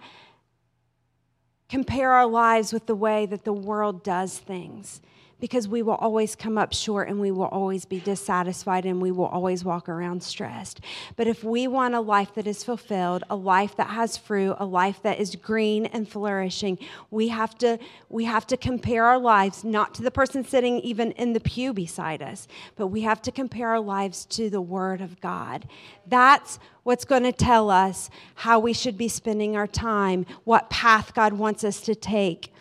compare 1.69 2.11
our 2.11 2.25
lives 2.25 2.73
with 2.73 2.87
the 2.87 2.95
way 2.95 3.25
that 3.25 3.43
the 3.43 3.53
world 3.53 4.03
does 4.03 4.37
things 4.37 5.01
because 5.39 5.67
we 5.67 5.81
will 5.81 5.95
always 5.95 6.35
come 6.35 6.57
up 6.57 6.73
short 6.73 7.07
and 7.07 7.19
we 7.19 7.31
will 7.31 7.45
always 7.45 7.85
be 7.85 7.99
dissatisfied 7.99 8.85
and 8.85 9.01
we 9.01 9.11
will 9.11 9.25
always 9.25 9.63
walk 9.63 9.87
around 9.87 10.21
stressed. 10.21 10.81
But 11.15 11.27
if 11.27 11.43
we 11.43 11.67
want 11.67 11.95
a 11.95 12.01
life 12.01 12.33
that 12.35 12.47
is 12.47 12.63
fulfilled, 12.63 13.23
a 13.29 13.35
life 13.35 13.75
that 13.77 13.87
has 13.87 14.17
fruit, 14.17 14.55
a 14.59 14.65
life 14.65 15.01
that 15.03 15.19
is 15.19 15.35
green 15.35 15.85
and 15.85 16.07
flourishing, 16.07 16.77
we 17.11 17.29
have 17.29 17.57
to 17.59 17.79
we 18.09 18.25
have 18.25 18.47
to 18.47 18.57
compare 18.57 19.05
our 19.05 19.19
lives 19.19 19.63
not 19.63 19.93
to 19.95 20.01
the 20.01 20.11
person 20.11 20.43
sitting 20.43 20.79
even 20.79 21.11
in 21.13 21.33
the 21.33 21.39
pew 21.39 21.73
beside 21.73 22.21
us, 22.21 22.47
but 22.75 22.87
we 22.87 23.01
have 23.01 23.21
to 23.21 23.31
compare 23.31 23.69
our 23.69 23.79
lives 23.79 24.25
to 24.25 24.49
the 24.49 24.61
word 24.61 25.01
of 25.01 25.21
God. 25.21 25.67
That's 26.07 26.59
what's 26.83 27.05
going 27.05 27.23
to 27.23 27.31
tell 27.31 27.69
us 27.69 28.09
how 28.35 28.59
we 28.59 28.73
should 28.73 28.97
be 28.97 29.07
spending 29.07 29.55
our 29.55 29.67
time, 29.67 30.25
what 30.43 30.69
path 30.69 31.13
God 31.13 31.33
wants 31.33 31.63
us 31.63 31.81
to 31.81 31.93
take. 31.93 32.51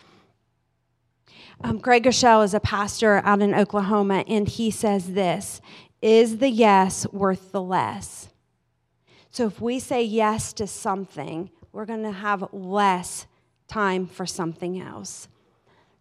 Um, 1.61 1.81
Craig 1.81 2.05
Groeschel 2.05 2.43
is 2.45 2.53
a 2.53 2.61
pastor 2.61 3.21
out 3.25 3.41
in 3.41 3.53
Oklahoma, 3.53 4.23
and 4.27 4.47
he 4.47 4.71
says 4.71 5.13
this 5.13 5.59
Is 6.01 6.37
the 6.37 6.49
yes 6.49 7.05
worth 7.11 7.51
the 7.51 7.61
less? 7.61 8.29
So 9.29 9.45
if 9.45 9.59
we 9.59 9.79
say 9.79 10.01
yes 10.03 10.53
to 10.53 10.65
something, 10.67 11.49
we're 11.73 11.85
going 11.85 12.03
to 12.03 12.11
have 12.11 12.47
less 12.53 13.27
time 13.67 14.07
for 14.07 14.25
something 14.25 14.79
else. 14.79 15.27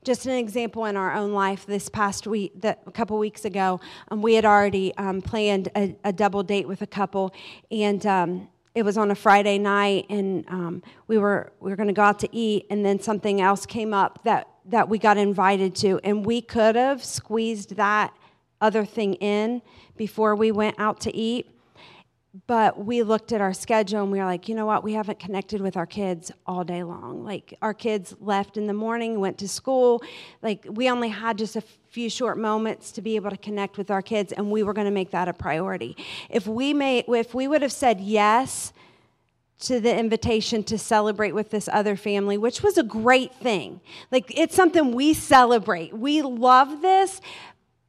Just 0.05 0.27
an 0.27 0.33
example 0.33 0.85
in 0.85 0.97
our 0.97 1.13
own 1.13 1.33
life, 1.33 1.67
this 1.67 1.89
past 1.89 2.27
week, 2.27 2.53
the, 2.61 2.79
a 2.87 2.93
couple 2.93 3.19
weeks 3.19 3.45
ago, 3.45 3.81
um, 4.11 4.23
we 4.23 4.35
had 4.35 4.45
already 4.45 4.97
um, 4.97 5.21
planned 5.21 5.69
a, 5.77 5.95
a, 6.05 6.13
double 6.13 6.45
date 6.45 6.69
with 6.69 6.83
a 6.83 6.87
couple, 6.87 7.35
and 7.71 8.07
um, 8.07 8.49
it 8.77 8.85
was 8.85 8.97
on 8.97 9.11
a 9.11 9.15
Friday 9.15 9.59
night, 9.59 10.07
and 10.09 10.49
um, 10.49 10.83
we 11.09 11.19
were 11.19 11.53
we 11.59 11.71
were 11.71 11.77
going 11.77 11.89
to 11.89 11.93
go 11.93 12.03
out 12.03 12.21
to 12.21 12.29
eat, 12.35 12.65
and 12.71 12.87
then 12.87 13.01
something 13.01 13.41
else 13.41 13.67
came 13.67 13.93
up 13.93 14.21
that 14.23 14.49
that 14.69 14.89
we 14.89 14.99
got 14.99 15.17
invited 15.17 15.75
to, 15.77 16.01
and 16.05 16.25
we 16.25 16.41
could 16.41 16.77
have 16.77 17.05
squeezed 17.05 17.77
that 17.77 18.15
other 18.61 18.85
thing 18.85 19.15
in 19.15 19.63
before 19.97 20.35
we 20.35 20.53
went 20.53 20.77
out 20.79 21.01
to 21.01 21.17
eat. 21.17 21.51
But 22.47 22.85
we 22.85 23.03
looked 23.03 23.33
at 23.33 23.41
our 23.41 23.55
schedule 23.55 24.03
and 24.03 24.13
we 24.13 24.19
were 24.19 24.25
like, 24.25 24.49
you 24.49 24.55
know 24.55 24.67
what? 24.67 24.85
We 24.85 24.93
haven't 24.93 25.19
connected 25.19 25.61
with 25.61 25.77
our 25.77 25.87
kids 25.87 26.31
all 26.47 26.63
day 26.63 26.83
long. 26.83 27.25
Like, 27.25 27.55
our 27.63 27.75
kids 27.75 28.15
left 28.21 28.57
in 28.57 28.67
the 28.67 28.75
morning, 28.75 29.19
went 29.19 29.39
to 29.39 29.49
school. 29.49 30.03
Like, 30.43 30.65
we 30.69 30.91
only 30.91 31.09
had 31.09 31.39
just 31.39 31.57
a 31.57 31.63
few 31.91 32.11
short 32.11 32.39
moments 32.39 32.93
to 32.93 33.03
be 33.03 33.17
able 33.17 33.31
to 33.31 33.37
connect 33.37 33.79
with 33.79 33.91
our 33.91 34.03
kids, 34.03 34.33
and 34.33 34.51
we 34.51 34.63
were 34.63 34.75
going 34.75 34.85
to 34.85 34.93
make 34.93 35.11
that 35.11 35.27
a 35.27 35.33
priority. 35.33 35.97
If 36.29 36.47
we, 36.47 36.75
made, 36.75 37.07
if 37.09 37.35
we 37.35 37.49
would 37.49 37.63
have 37.63 37.73
said 37.73 38.01
yes 38.01 38.73
to 39.61 39.81
the 39.81 39.97
invitation 39.97 40.63
to 40.65 40.79
celebrate 40.79 41.33
with 41.33 41.51
this 41.51 41.69
other 41.73 41.97
family, 41.97 42.39
which 42.39 42.63
was 42.63 42.79
a 42.79 42.83
great 42.83 43.35
thing. 43.35 43.81
Like, 44.11 44.39
it's 44.39 44.55
something 44.55 44.93
we 44.93 45.15
celebrate. 45.15 45.97
We 45.97 46.23
love 46.23 46.81
this, 46.81 47.21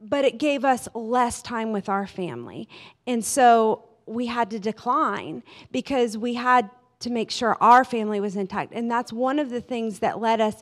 but 0.02 0.26
it 0.26 0.40
gave 0.40 0.66
us 0.66 0.88
less 0.96 1.42
time 1.42 1.72
with 1.72 1.88
our 1.88 2.08
family. 2.08 2.68
And 3.06 3.24
so 3.24 3.90
we 4.06 4.26
had 4.26 4.50
to 4.50 4.60
decline 4.60 5.44
because 5.72 6.18
we 6.18 6.34
had 6.34 6.70
to 7.00 7.10
make 7.10 7.32
sure 7.32 7.56
our 7.62 7.86
family 7.86 8.20
was 8.20 8.36
intact. 8.36 8.74
And 8.74 8.92
that's 8.92 9.14
one 9.14 9.40
of 9.40 9.50
the 9.50 9.62
things 9.62 10.00
that 10.00 10.20
led 10.20 10.42
us 10.42 10.62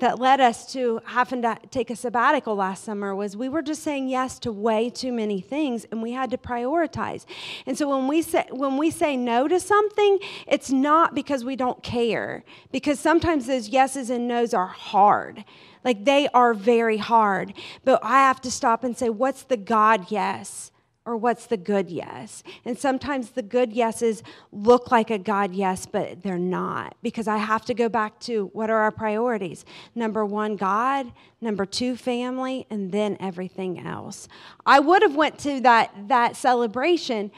that 0.00 0.18
led 0.18 0.40
us 0.40 0.72
to 0.72 1.00
having 1.04 1.40
to 1.42 1.56
take 1.70 1.88
a 1.88 1.94
sabbatical 1.94 2.56
last 2.56 2.82
summer 2.82 3.14
was 3.14 3.36
we 3.36 3.48
were 3.48 3.62
just 3.62 3.80
saying 3.84 4.08
yes 4.08 4.40
to 4.40 4.50
way 4.50 4.90
too 4.90 5.12
many 5.12 5.40
things 5.40 5.84
and 5.92 6.02
we 6.02 6.10
had 6.10 6.32
to 6.32 6.36
prioritize. 6.36 7.26
And 7.64 7.78
so 7.78 7.88
when 7.88 8.08
we 8.08 8.20
say 8.22 8.44
when 8.50 8.76
we 8.76 8.90
say 8.90 9.16
no 9.16 9.46
to 9.46 9.60
something, 9.60 10.18
it's 10.48 10.70
not 10.70 11.14
because 11.14 11.44
we 11.44 11.54
don't 11.54 11.82
care. 11.82 12.44
Because 12.72 12.98
sometimes 12.98 13.46
those 13.46 13.68
yeses 13.68 14.10
and 14.10 14.26
nos 14.26 14.52
are 14.52 14.66
hard. 14.66 15.44
Like 15.84 16.04
they 16.04 16.28
are 16.28 16.54
very 16.54 16.96
hard. 16.96 17.52
But 17.84 18.00
I 18.02 18.20
have 18.20 18.40
to 18.40 18.50
stop 18.50 18.82
and 18.84 18.96
say, 18.96 19.10
what's 19.10 19.42
the 19.42 19.58
God 19.58 20.10
yes? 20.10 20.72
Or 21.06 21.16
what's 21.16 21.46
the 21.46 21.56
good 21.56 21.90
yes? 21.90 22.42
And 22.64 22.78
sometimes 22.78 23.30
the 23.30 23.42
good 23.42 23.72
yeses 23.72 24.22
look 24.52 24.90
like 24.90 25.10
a 25.10 25.18
God 25.18 25.54
yes, 25.54 25.86
but 25.86 26.22
they're 26.22 26.38
not 26.38 26.96
because 27.02 27.28
I 27.28 27.36
have 27.36 27.64
to 27.66 27.74
go 27.74 27.88
back 27.88 28.18
to 28.20 28.46
what 28.52 28.70
are 28.70 28.78
our 28.78 28.90
priorities? 28.90 29.64
Number 29.94 30.24
1 30.24 30.56
God, 30.56 31.12
number 31.40 31.66
2 31.66 31.96
family, 31.96 32.66
and 32.70 32.90
then 32.90 33.16
everything 33.20 33.86
else. 33.86 34.28
I 34.64 34.80
would 34.80 35.02
have 35.02 35.14
went 35.14 35.38
to 35.40 35.60
that 35.60 35.92
that 36.08 36.36
celebration 36.36 37.30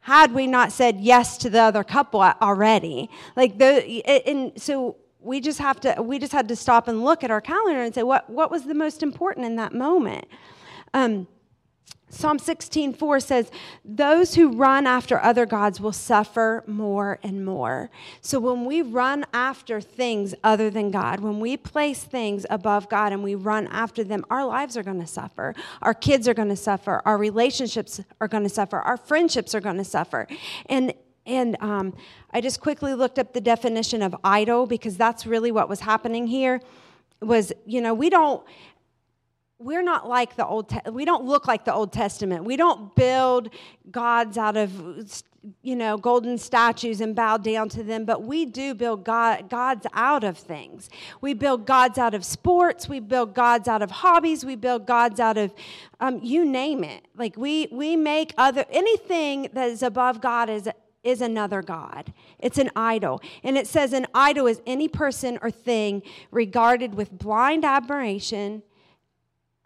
had 0.00 0.32
we 0.32 0.46
not 0.46 0.72
said 0.72 1.00
yes 1.00 1.36
to 1.38 1.50
the 1.50 1.60
other 1.60 1.84
couple 1.84 2.22
already. 2.22 3.10
Like 3.36 3.58
the 3.58 4.04
and 4.26 4.52
so 4.60 4.96
we 5.20 5.40
just 5.40 5.58
have 5.58 5.80
to 5.80 5.96
we 6.00 6.18
just 6.18 6.32
had 6.32 6.48
to 6.48 6.56
stop 6.56 6.88
and 6.88 7.04
look 7.04 7.24
at 7.24 7.30
our 7.30 7.40
calendar 7.40 7.82
and 7.82 7.94
say 7.94 8.02
what 8.02 8.28
what 8.28 8.50
was 8.50 8.64
the 8.64 8.74
most 8.74 9.02
important 9.02 9.46
in 9.46 9.56
that 9.56 9.74
moment. 9.74 10.26
Um, 10.94 11.26
Psalm 12.10 12.38
16:4 12.38 13.20
says, 13.20 13.50
"Those 13.84 14.34
who 14.34 14.48
run 14.48 14.86
after 14.86 15.22
other 15.22 15.44
gods 15.44 15.78
will 15.78 15.92
suffer 15.92 16.64
more 16.66 17.18
and 17.22 17.44
more." 17.44 17.90
So 18.22 18.40
when 18.40 18.64
we 18.64 18.80
run 18.80 19.26
after 19.34 19.80
things 19.80 20.34
other 20.42 20.70
than 20.70 20.90
God, 20.90 21.20
when 21.20 21.38
we 21.38 21.58
place 21.58 22.04
things 22.04 22.46
above 22.48 22.88
God 22.88 23.12
and 23.12 23.22
we 23.22 23.34
run 23.34 23.66
after 23.66 24.02
them, 24.02 24.24
our 24.30 24.46
lives 24.46 24.74
are 24.76 24.82
going 24.82 25.00
to 25.00 25.06
suffer. 25.06 25.54
Our 25.82 25.92
kids 25.92 26.26
are 26.26 26.34
going 26.34 26.48
to 26.48 26.56
suffer. 26.56 27.02
Our 27.04 27.18
relationships 27.18 28.00
are 28.20 28.28
going 28.28 28.44
to 28.44 28.48
suffer. 28.48 28.78
Our 28.78 28.96
friendships 28.96 29.54
are 29.54 29.60
going 29.60 29.76
to 29.76 29.84
suffer. 29.84 30.26
And 30.66 30.94
and 31.26 31.58
um, 31.60 31.94
I 32.30 32.40
just 32.40 32.58
quickly 32.58 32.94
looked 32.94 33.18
up 33.18 33.34
the 33.34 33.40
definition 33.42 34.00
of 34.00 34.16
idol 34.24 34.66
because 34.66 34.96
that's 34.96 35.26
really 35.26 35.52
what 35.52 35.68
was 35.68 35.80
happening 35.80 36.26
here. 36.26 36.62
Was 37.20 37.52
you 37.66 37.82
know 37.82 37.92
we 37.92 38.08
don't 38.08 38.42
we're 39.58 39.82
not 39.82 40.08
like 40.08 40.36
the 40.36 40.46
old 40.46 40.68
Te- 40.68 40.90
we 40.90 41.04
don't 41.04 41.24
look 41.24 41.48
like 41.48 41.64
the 41.64 41.74
old 41.74 41.92
testament. 41.92 42.44
We 42.44 42.56
don't 42.56 42.94
build 42.94 43.50
gods 43.90 44.38
out 44.38 44.56
of 44.56 45.24
you 45.62 45.76
know 45.76 45.96
golden 45.96 46.36
statues 46.36 47.00
and 47.00 47.14
bow 47.14 47.36
down 47.36 47.68
to 47.68 47.82
them 47.82 48.04
but 48.04 48.24
we 48.24 48.44
do 48.44 48.74
build 48.74 49.04
God, 49.04 49.48
gods 49.48 49.86
out 49.94 50.22
of 50.22 50.36
things. 50.38 50.88
We 51.20 51.34
build 51.34 51.66
gods 51.66 51.98
out 51.98 52.14
of 52.14 52.24
sports. 52.24 52.88
We 52.88 53.00
build 53.00 53.34
gods 53.34 53.66
out 53.66 53.82
of 53.82 53.90
hobbies. 53.90 54.44
We 54.44 54.56
build 54.56 54.86
gods 54.86 55.18
out 55.18 55.36
of 55.36 55.52
um, 56.00 56.20
you 56.22 56.44
name 56.44 56.84
it. 56.84 57.06
Like 57.16 57.36
we 57.36 57.68
we 57.72 57.96
make 57.96 58.34
other 58.38 58.64
anything 58.70 59.48
that 59.54 59.70
is 59.70 59.82
above 59.82 60.20
god 60.20 60.48
is 60.48 60.68
is 61.02 61.20
another 61.20 61.62
God. 61.62 62.12
It's 62.38 62.58
an 62.58 62.70
idol. 62.76 63.22
And 63.42 63.56
it 63.56 63.66
says 63.66 63.92
an 63.92 64.06
idol 64.14 64.46
is 64.46 64.60
any 64.66 64.88
person 64.88 65.38
or 65.42 65.50
thing 65.50 66.02
regarded 66.30 66.94
with 66.94 67.10
blind 67.10 67.64
admiration 67.64 68.62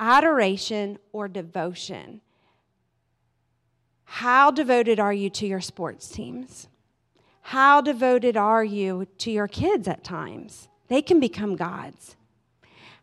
adoration, 0.02 0.98
or 1.12 1.28
devotion. 1.28 2.20
How 4.04 4.50
devoted 4.50 4.98
are 4.98 5.12
you 5.12 5.30
to 5.30 5.46
your 5.46 5.60
sports 5.60 6.08
teams? 6.08 6.66
How 7.42 7.80
devoted 7.80 8.36
are 8.36 8.64
you 8.64 9.06
to 9.18 9.30
your 9.30 9.46
kids 9.46 9.86
at 9.86 10.02
times? 10.02 10.68
They 10.88 11.02
can 11.02 11.20
become 11.20 11.54
gods. 11.54 12.16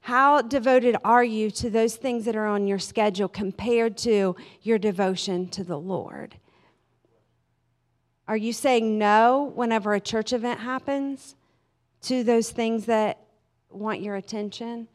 How 0.02 0.42
devoted 0.42 0.98
are 1.06 1.24
you 1.24 1.50
to 1.52 1.70
those 1.70 1.96
things 1.96 2.26
that 2.26 2.36
are 2.36 2.46
on 2.46 2.68
your 2.68 2.80
schedule 2.80 3.30
compared 3.30 3.98
to 4.00 4.36
your 4.62 4.78
devotion 4.78 5.48
to 5.50 5.64
the 5.64 5.80
Lord? 5.80 6.36
Are 8.28 8.38
you 8.38 8.52
saying 8.52 8.98
no 8.98 9.54
whenever 9.56 9.94
a 9.94 10.02
church 10.02 10.34
event 10.34 10.60
happens 10.60 11.36
to 12.02 12.26
those 12.26 12.50
things 12.52 12.88
that 12.88 13.20
want 13.70 14.02
your 14.02 14.16
attention? 14.16 14.90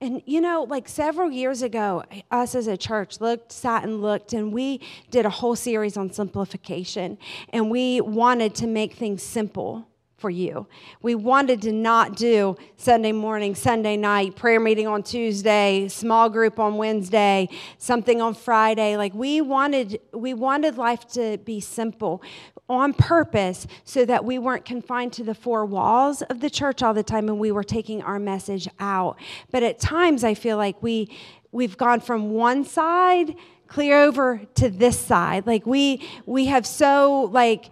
And 0.00 0.22
you 0.26 0.40
know, 0.40 0.64
like 0.68 0.88
several 0.88 1.30
years 1.30 1.62
ago, 1.62 2.04
us 2.30 2.54
as 2.54 2.68
a 2.68 2.76
church 2.76 3.20
looked, 3.20 3.50
sat 3.50 3.82
and 3.82 4.00
looked, 4.00 4.32
and 4.32 4.52
we 4.52 4.80
did 5.10 5.26
a 5.26 5.30
whole 5.30 5.56
series 5.56 5.96
on 5.96 6.12
simplification. 6.12 7.18
And 7.52 7.70
we 7.70 8.00
wanted 8.00 8.54
to 8.56 8.66
make 8.66 8.94
things 8.94 9.22
simple 9.22 9.88
for 10.18 10.30
you. 10.30 10.66
We 11.00 11.14
wanted 11.14 11.62
to 11.62 11.72
not 11.72 12.16
do 12.16 12.56
Sunday 12.76 13.12
morning, 13.12 13.54
Sunday 13.54 13.96
night, 13.96 14.34
prayer 14.34 14.58
meeting 14.58 14.88
on 14.88 15.04
Tuesday, 15.04 15.86
small 15.88 16.28
group 16.28 16.58
on 16.58 16.76
Wednesday, 16.76 17.48
something 17.78 18.20
on 18.20 18.34
Friday. 18.34 18.96
Like 18.96 19.14
we 19.14 19.40
wanted 19.40 20.00
we 20.12 20.34
wanted 20.34 20.76
life 20.76 21.06
to 21.12 21.38
be 21.38 21.60
simple 21.60 22.20
on 22.68 22.92
purpose 22.92 23.66
so 23.84 24.04
that 24.04 24.24
we 24.24 24.38
weren't 24.38 24.64
confined 24.64 25.12
to 25.14 25.24
the 25.24 25.34
four 25.34 25.64
walls 25.64 26.20
of 26.22 26.40
the 26.40 26.50
church 26.50 26.82
all 26.82 26.92
the 26.92 27.02
time 27.02 27.28
and 27.28 27.38
we 27.38 27.52
were 27.52 27.64
taking 27.64 28.02
our 28.02 28.18
message 28.18 28.68
out. 28.80 29.16
But 29.52 29.62
at 29.62 29.78
times 29.78 30.24
I 30.24 30.34
feel 30.34 30.56
like 30.56 30.82
we 30.82 31.16
we've 31.52 31.76
gone 31.76 32.00
from 32.00 32.30
one 32.30 32.64
side 32.64 33.36
clear 33.68 34.02
over 34.02 34.40
to 34.54 34.70
this 34.70 34.98
side 34.98 35.46
like 35.46 35.66
we 35.66 36.02
we 36.24 36.46
have 36.46 36.66
so 36.66 37.28
like 37.32 37.70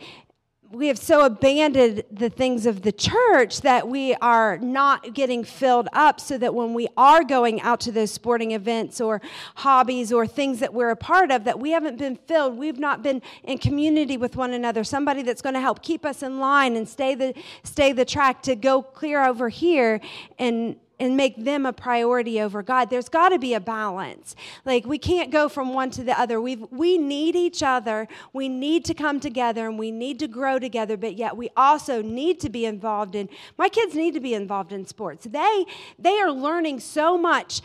we 0.70 0.88
have 0.88 0.98
so 0.98 1.24
abandoned 1.24 2.02
the 2.10 2.28
things 2.28 2.66
of 2.66 2.82
the 2.82 2.92
church 2.92 3.60
that 3.60 3.88
we 3.88 4.14
are 4.16 4.58
not 4.58 5.14
getting 5.14 5.44
filled 5.44 5.88
up 5.92 6.20
so 6.20 6.36
that 6.38 6.54
when 6.54 6.74
we 6.74 6.88
are 6.96 7.22
going 7.22 7.60
out 7.60 7.80
to 7.80 7.92
those 7.92 8.10
sporting 8.10 8.52
events 8.52 9.00
or 9.00 9.20
hobbies 9.56 10.12
or 10.12 10.26
things 10.26 10.58
that 10.60 10.74
we're 10.74 10.90
a 10.90 10.96
part 10.96 11.30
of 11.30 11.44
that 11.44 11.58
we 11.58 11.70
haven't 11.70 11.98
been 11.98 12.16
filled. 12.16 12.56
We've 12.56 12.78
not 12.78 13.02
been 13.02 13.22
in 13.44 13.58
community 13.58 14.16
with 14.16 14.36
one 14.36 14.52
another. 14.52 14.82
Somebody 14.84 15.22
that's 15.22 15.42
going 15.42 15.54
to 15.54 15.60
help 15.60 15.82
keep 15.82 16.04
us 16.04 16.22
in 16.22 16.40
line 16.40 16.76
and 16.76 16.88
stay 16.88 17.14
the 17.14 17.34
stay 17.62 17.92
the 17.92 18.04
track 18.04 18.42
to 18.42 18.56
go 18.56 18.82
clear 18.82 19.24
over 19.24 19.48
here 19.48 20.00
and 20.38 20.76
and 20.98 21.16
make 21.16 21.44
them 21.44 21.66
a 21.66 21.72
priority 21.72 22.40
over 22.40 22.62
God. 22.62 22.90
There's 22.90 23.08
got 23.08 23.30
to 23.30 23.38
be 23.38 23.54
a 23.54 23.60
balance. 23.60 24.34
Like 24.64 24.86
we 24.86 24.98
can't 24.98 25.30
go 25.30 25.48
from 25.48 25.74
one 25.74 25.90
to 25.92 26.04
the 26.04 26.18
other. 26.18 26.40
We 26.40 26.56
we 26.56 26.98
need 26.98 27.36
each 27.36 27.62
other. 27.62 28.08
We 28.32 28.48
need 28.48 28.84
to 28.86 28.94
come 28.94 29.20
together 29.20 29.66
and 29.66 29.78
we 29.78 29.90
need 29.90 30.18
to 30.20 30.28
grow 30.28 30.58
together, 30.58 30.96
but 30.96 31.16
yet 31.16 31.36
we 31.36 31.50
also 31.56 32.02
need 32.02 32.40
to 32.40 32.48
be 32.48 32.64
involved 32.64 33.14
in 33.14 33.28
My 33.58 33.68
kids 33.68 33.94
need 33.94 34.14
to 34.14 34.20
be 34.20 34.34
involved 34.34 34.72
in 34.72 34.86
sports. 34.86 35.26
They 35.30 35.66
they 35.98 36.18
are 36.18 36.30
learning 36.30 36.80
so 36.80 37.18
much 37.18 37.60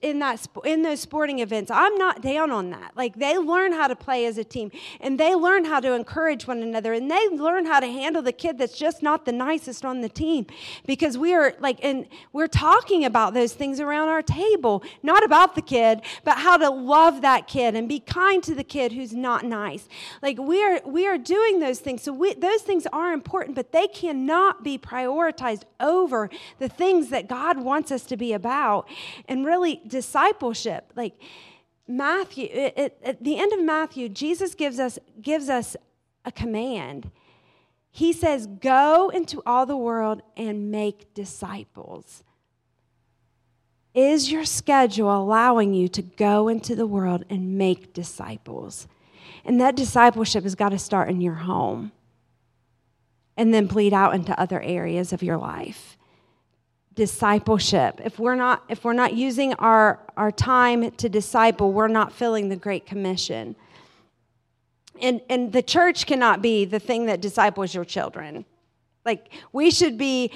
in 0.00 0.20
that 0.20 0.46
in 0.64 0.82
those 0.82 1.00
sporting 1.00 1.40
events 1.40 1.68
i'm 1.68 1.96
not 1.96 2.22
down 2.22 2.50
on 2.50 2.70
that. 2.70 2.92
Like 2.96 3.16
they 3.16 3.36
learn 3.38 3.72
how 3.72 3.88
to 3.88 3.96
play 3.96 4.26
as 4.26 4.38
a 4.38 4.44
team 4.44 4.70
and 5.00 5.18
they 5.18 5.34
learn 5.34 5.64
how 5.64 5.80
to 5.80 5.92
encourage 5.92 6.46
one 6.46 6.62
another 6.62 6.92
and 6.92 7.10
they 7.10 7.28
learn 7.28 7.66
how 7.66 7.80
to 7.80 7.86
handle 7.86 8.22
the 8.22 8.32
kid 8.32 8.58
that's 8.58 8.78
just 8.78 9.02
not 9.02 9.24
the 9.24 9.32
nicest 9.32 9.84
on 9.84 10.00
the 10.00 10.08
team 10.08 10.46
because 10.86 11.18
we 11.18 11.34
are 11.34 11.54
like 11.60 11.78
and 11.82 12.06
we're 12.32 12.48
talking 12.48 13.04
about 13.04 13.34
those 13.34 13.52
things 13.52 13.80
around 13.80 14.08
our 14.08 14.22
table 14.22 14.82
not 15.02 15.24
about 15.24 15.54
the 15.54 15.62
kid 15.62 16.00
but 16.24 16.38
how 16.38 16.56
to 16.56 16.70
love 16.70 17.20
that 17.20 17.46
kid 17.46 17.74
and 17.74 17.88
be 17.88 18.00
kind 18.00 18.42
to 18.42 18.54
the 18.54 18.64
kid 18.64 18.92
who's 18.92 19.12
not 19.12 19.44
nice. 19.44 19.88
Like 20.22 20.38
we 20.38 20.62
are 20.62 20.80
we 20.84 21.06
are 21.06 21.18
doing 21.18 21.60
those 21.60 21.80
things 21.80 22.02
so 22.02 22.12
we, 22.12 22.34
those 22.34 22.62
things 22.62 22.86
are 22.92 23.12
important 23.12 23.54
but 23.54 23.72
they 23.72 23.88
cannot 23.88 24.62
be 24.62 24.78
prioritized 24.78 25.62
over 25.80 26.30
the 26.58 26.68
things 26.68 27.10
that 27.10 27.28
god 27.28 27.58
wants 27.58 27.90
us 27.90 28.04
to 28.04 28.16
be 28.16 28.32
about. 28.32 28.88
And 29.28 29.44
really 29.44 29.63
really 29.64 29.80
discipleship. 29.86 30.92
Like 30.94 31.14
Matthew, 31.88 32.48
it, 32.50 32.74
it, 32.76 32.98
at 33.02 33.24
the 33.24 33.38
end 33.38 33.52
of 33.52 33.62
Matthew, 33.62 34.08
Jesus 34.08 34.54
gives 34.54 34.78
us, 34.78 34.98
gives 35.20 35.48
us 35.48 35.76
a 36.24 36.32
command. 36.32 37.10
He 37.90 38.12
says, 38.12 38.46
Go 38.46 39.10
into 39.10 39.42
all 39.46 39.66
the 39.66 39.76
world 39.76 40.22
and 40.36 40.70
make 40.70 41.14
disciples. 41.14 42.22
Is 43.94 44.32
your 44.32 44.44
schedule 44.44 45.14
allowing 45.14 45.72
you 45.72 45.86
to 45.88 46.02
go 46.02 46.48
into 46.48 46.74
the 46.74 46.86
world 46.86 47.24
and 47.30 47.56
make 47.56 47.94
disciples? 47.94 48.88
And 49.44 49.60
that 49.60 49.76
discipleship 49.76 50.42
has 50.42 50.56
got 50.56 50.70
to 50.70 50.78
start 50.78 51.08
in 51.10 51.20
your 51.20 51.34
home 51.34 51.92
and 53.36 53.54
then 53.54 53.66
bleed 53.66 53.92
out 53.92 54.14
into 54.14 54.38
other 54.38 54.60
areas 54.60 55.12
of 55.12 55.22
your 55.22 55.36
life 55.36 55.96
discipleship 56.94 58.00
if 58.04 58.18
we're 58.18 58.36
not 58.36 58.62
if 58.68 58.84
we're 58.84 58.92
not 58.92 59.14
using 59.14 59.52
our 59.54 60.00
our 60.16 60.30
time 60.30 60.90
to 60.92 61.08
disciple 61.08 61.72
we're 61.72 61.88
not 61.88 62.12
filling 62.12 62.48
the 62.48 62.56
great 62.56 62.86
commission 62.86 63.56
and, 65.00 65.20
and 65.28 65.52
the 65.52 65.62
church 65.62 66.06
cannot 66.06 66.42
be 66.42 66.64
the 66.64 66.78
thing 66.78 67.06
that 67.06 67.20
disciples 67.20 67.74
your 67.74 67.84
children. 67.84 68.44
Like, 69.04 69.32
we 69.52 69.70
should 69.70 69.98
be 69.98 70.30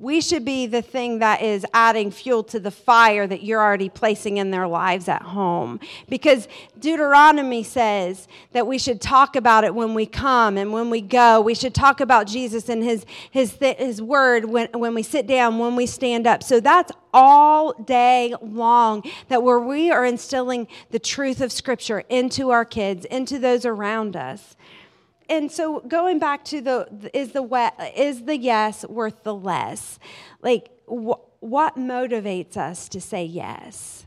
we 0.00 0.20
should 0.20 0.44
be 0.44 0.66
the 0.66 0.82
thing 0.82 1.18
that 1.18 1.42
is 1.42 1.66
adding 1.74 2.10
fuel 2.10 2.42
to 2.44 2.60
the 2.60 2.70
fire 2.70 3.26
that 3.26 3.42
you're 3.42 3.60
already 3.60 3.88
placing 3.88 4.36
in 4.36 4.50
their 4.50 4.66
lives 4.66 5.08
at 5.08 5.22
home. 5.22 5.80
Because 6.08 6.46
Deuteronomy 6.78 7.62
says 7.62 8.28
that 8.52 8.66
we 8.66 8.78
should 8.78 9.00
talk 9.00 9.34
about 9.34 9.64
it 9.64 9.74
when 9.74 9.94
we 9.94 10.06
come 10.06 10.56
and 10.56 10.72
when 10.72 10.90
we 10.90 11.00
go. 11.00 11.40
We 11.40 11.54
should 11.54 11.74
talk 11.74 12.00
about 12.00 12.26
Jesus 12.26 12.68
and 12.68 12.82
his, 12.82 13.04
his, 13.30 13.56
his 13.60 14.00
word 14.00 14.44
when, 14.44 14.68
when 14.72 14.94
we 14.94 15.02
sit 15.02 15.26
down, 15.26 15.58
when 15.58 15.74
we 15.74 15.86
stand 15.86 16.26
up. 16.26 16.42
So 16.42 16.60
that's 16.60 16.92
all 17.12 17.72
day 17.72 18.34
long 18.40 19.02
that 19.28 19.42
where 19.42 19.58
we 19.58 19.90
are 19.90 20.04
instilling 20.04 20.68
the 20.90 20.98
truth 20.98 21.40
of 21.40 21.50
Scripture 21.50 22.04
into 22.08 22.50
our 22.50 22.64
kids, 22.64 23.04
into 23.06 23.38
those 23.38 23.64
around 23.64 24.14
us 24.14 24.56
and 25.28 25.52
so 25.52 25.80
going 25.80 26.18
back 26.18 26.44
to 26.46 26.60
the 26.60 27.10
is 27.12 27.32
the 27.32 27.72
is 27.94 28.24
the 28.24 28.36
yes 28.36 28.84
worth 28.86 29.22
the 29.22 29.34
less? 29.34 29.98
Like 30.40 30.70
wh- 30.86 31.20
what 31.40 31.76
motivates 31.76 32.56
us 32.56 32.88
to 32.90 33.00
say 33.00 33.24
yes? 33.24 34.06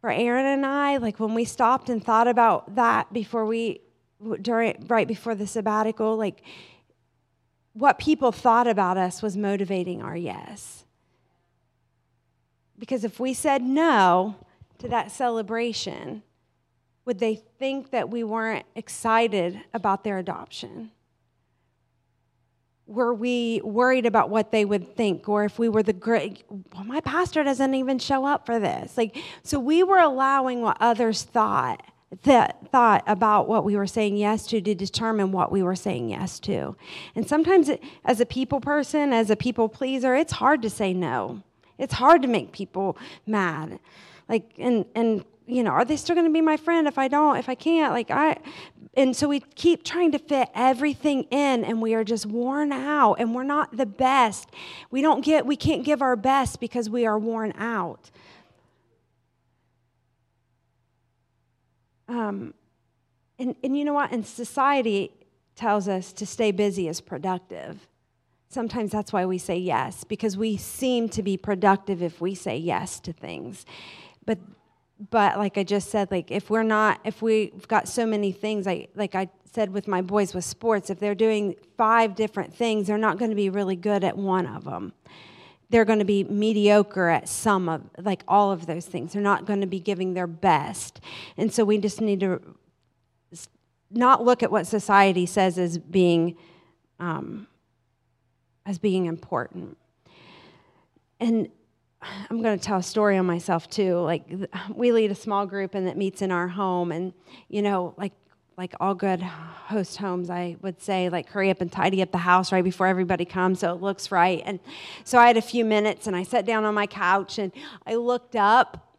For 0.00 0.10
Aaron 0.10 0.46
and 0.46 0.64
I, 0.64 0.96
like 0.96 1.20
when 1.20 1.34
we 1.34 1.44
stopped 1.44 1.88
and 1.88 2.02
thought 2.02 2.26
about 2.26 2.74
that 2.74 3.12
before 3.12 3.44
we 3.44 3.82
during 4.42 4.84
right 4.88 5.06
before 5.06 5.34
the 5.34 5.46
sabbatical, 5.46 6.16
like 6.16 6.42
what 7.72 7.98
people 7.98 8.32
thought 8.32 8.66
about 8.66 8.96
us 8.96 9.22
was 9.22 9.36
motivating 9.36 10.02
our 10.02 10.16
yes. 10.16 10.84
Because 12.78 13.04
if 13.04 13.20
we 13.20 13.34
said 13.34 13.62
no 13.62 14.36
to 14.78 14.88
that 14.88 15.10
celebration, 15.10 16.22
would 17.04 17.18
they 17.18 17.36
think 17.58 17.90
that 17.90 18.10
we 18.10 18.24
weren't 18.24 18.66
excited 18.74 19.60
about 19.72 20.04
their 20.04 20.18
adoption? 20.18 20.90
Were 22.86 23.14
we 23.14 23.60
worried 23.62 24.06
about 24.06 24.30
what 24.30 24.50
they 24.50 24.64
would 24.64 24.96
think, 24.96 25.28
or 25.28 25.44
if 25.44 25.58
we 25.58 25.68
were 25.68 25.82
the 25.82 25.92
great, 25.92 26.44
well, 26.74 26.84
my 26.84 27.00
pastor 27.00 27.44
doesn't 27.44 27.74
even 27.74 27.98
show 27.98 28.26
up 28.26 28.46
for 28.46 28.58
this? 28.58 28.96
Like, 28.96 29.16
so 29.42 29.58
we 29.58 29.82
were 29.82 29.98
allowing 29.98 30.60
what 30.60 30.76
others 30.80 31.22
thought 31.22 31.84
that 32.22 32.68
thought 32.72 33.04
about 33.06 33.48
what 33.48 33.64
we 33.64 33.76
were 33.76 33.86
saying 33.86 34.16
yes 34.16 34.46
to 34.48 34.60
to 34.60 34.74
determine 34.74 35.30
what 35.30 35.52
we 35.52 35.62
were 35.62 35.76
saying 35.76 36.08
yes 36.08 36.40
to. 36.40 36.76
And 37.14 37.28
sometimes, 37.28 37.68
it, 37.68 37.82
as 38.04 38.20
a 38.20 38.26
people 38.26 38.60
person, 38.60 39.12
as 39.12 39.30
a 39.30 39.36
people 39.36 39.68
pleaser, 39.68 40.16
it's 40.16 40.32
hard 40.32 40.60
to 40.62 40.70
say 40.70 40.92
no. 40.92 41.42
It's 41.78 41.94
hard 41.94 42.22
to 42.22 42.28
make 42.28 42.52
people 42.52 42.98
mad. 43.26 43.78
Like, 44.28 44.52
and 44.58 44.84
and 44.94 45.24
you 45.50 45.62
know, 45.62 45.70
are 45.70 45.84
they 45.84 45.96
still 45.96 46.14
going 46.14 46.26
to 46.26 46.32
be 46.32 46.40
my 46.40 46.56
friend 46.56 46.86
if 46.86 46.98
I 46.98 47.08
don't, 47.08 47.36
if 47.36 47.48
I 47.48 47.54
can't? 47.54 47.92
Like, 47.92 48.10
I, 48.10 48.38
and 48.94 49.14
so 49.16 49.28
we 49.28 49.40
keep 49.40 49.84
trying 49.84 50.12
to 50.12 50.18
fit 50.18 50.48
everything 50.54 51.24
in 51.24 51.64
and 51.64 51.80
we 51.80 51.94
are 51.94 52.04
just 52.04 52.26
worn 52.26 52.72
out 52.72 53.14
and 53.14 53.34
we're 53.34 53.44
not 53.44 53.76
the 53.76 53.86
best. 53.86 54.50
We 54.90 55.00
don't 55.00 55.24
get, 55.24 55.46
we 55.46 55.56
can't 55.56 55.84
give 55.84 56.02
our 56.02 56.16
best 56.16 56.60
because 56.60 56.90
we 56.90 57.06
are 57.06 57.18
worn 57.18 57.52
out. 57.56 58.10
Um, 62.08 62.54
and, 63.38 63.54
and 63.62 63.78
you 63.78 63.84
know 63.84 63.94
what? 63.94 64.10
And 64.12 64.26
society 64.26 65.12
tells 65.54 65.86
us 65.86 66.12
to 66.14 66.26
stay 66.26 66.50
busy 66.50 66.88
is 66.88 67.00
productive. 67.00 67.86
Sometimes 68.48 68.90
that's 68.90 69.12
why 69.12 69.24
we 69.26 69.38
say 69.38 69.56
yes, 69.56 70.02
because 70.02 70.36
we 70.36 70.56
seem 70.56 71.08
to 71.10 71.22
be 71.22 71.36
productive 71.36 72.02
if 72.02 72.20
we 72.20 72.34
say 72.34 72.56
yes 72.56 72.98
to 73.00 73.12
things. 73.12 73.64
But 74.26 74.38
but 75.08 75.38
like 75.38 75.56
I 75.56 75.64
just 75.64 75.90
said, 75.90 76.10
like 76.10 76.30
if 76.30 76.50
we're 76.50 76.62
not, 76.62 77.00
if 77.04 77.22
we've 77.22 77.66
got 77.68 77.88
so 77.88 78.04
many 78.04 78.32
things, 78.32 78.66
like 78.66 78.90
like 78.94 79.14
I 79.14 79.30
said 79.50 79.72
with 79.72 79.88
my 79.88 80.02
boys 80.02 80.34
with 80.34 80.44
sports, 80.44 80.90
if 80.90 81.00
they're 81.00 81.14
doing 81.14 81.54
five 81.76 82.14
different 82.14 82.54
things, 82.54 82.86
they're 82.86 82.98
not 82.98 83.18
going 83.18 83.30
to 83.30 83.36
be 83.36 83.48
really 83.48 83.76
good 83.76 84.04
at 84.04 84.16
one 84.16 84.46
of 84.46 84.64
them. 84.64 84.92
They're 85.70 85.84
going 85.84 86.00
to 86.00 86.04
be 86.04 86.24
mediocre 86.24 87.08
at 87.08 87.28
some 87.28 87.68
of, 87.68 87.82
like 87.98 88.24
all 88.26 88.50
of 88.52 88.66
those 88.66 88.86
things. 88.86 89.12
They're 89.12 89.22
not 89.22 89.46
going 89.46 89.60
to 89.60 89.66
be 89.66 89.80
giving 89.80 90.14
their 90.14 90.26
best, 90.26 91.00
and 91.36 91.52
so 91.52 91.64
we 91.64 91.78
just 91.78 92.00
need 92.00 92.20
to 92.20 92.40
not 93.90 94.24
look 94.24 94.42
at 94.42 94.52
what 94.52 94.66
society 94.66 95.26
says 95.26 95.58
as 95.58 95.78
being, 95.78 96.36
um, 96.98 97.46
as 98.66 98.78
being 98.78 99.06
important. 99.06 99.76
And 101.18 101.48
I'm 102.02 102.42
going 102.42 102.58
to 102.58 102.64
tell 102.64 102.78
a 102.78 102.82
story 102.82 103.18
on 103.18 103.26
myself 103.26 103.68
too. 103.68 103.96
Like 103.98 104.24
we 104.74 104.92
lead 104.92 105.10
a 105.10 105.14
small 105.14 105.46
group 105.46 105.74
and 105.74 105.86
that 105.86 105.96
meets 105.96 106.22
in 106.22 106.30
our 106.30 106.48
home, 106.48 106.92
and 106.92 107.12
you 107.48 107.62
know, 107.62 107.94
like 107.96 108.12
like 108.56 108.74
all 108.78 108.94
good 108.94 109.22
host 109.22 109.96
homes, 109.96 110.28
I 110.28 110.56
would 110.60 110.82
say, 110.82 111.08
like 111.08 111.28
hurry 111.28 111.48
up 111.50 111.62
and 111.62 111.72
tidy 111.72 112.02
up 112.02 112.12
the 112.12 112.18
house 112.18 112.52
right 112.52 112.62
before 112.62 112.86
everybody 112.86 113.24
comes 113.24 113.60
so 113.60 113.72
it 113.72 113.80
looks 113.80 114.12
right. 114.12 114.42
And 114.44 114.60
so 115.02 115.18
I 115.18 115.26
had 115.26 115.38
a 115.38 115.42
few 115.42 115.64
minutes, 115.64 116.06
and 116.06 116.14
I 116.14 116.24
sat 116.24 116.44
down 116.44 116.64
on 116.64 116.74
my 116.74 116.86
couch 116.86 117.38
and 117.38 117.52
I 117.86 117.94
looked 117.94 118.36
up, 118.36 118.98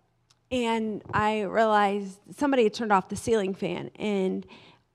and 0.51 1.03
I 1.13 1.41
realized 1.41 2.19
somebody 2.35 2.63
had 2.63 2.73
turned 2.73 2.91
off 2.91 3.09
the 3.09 3.15
ceiling 3.15 3.53
fan, 3.53 3.91
and 3.97 4.45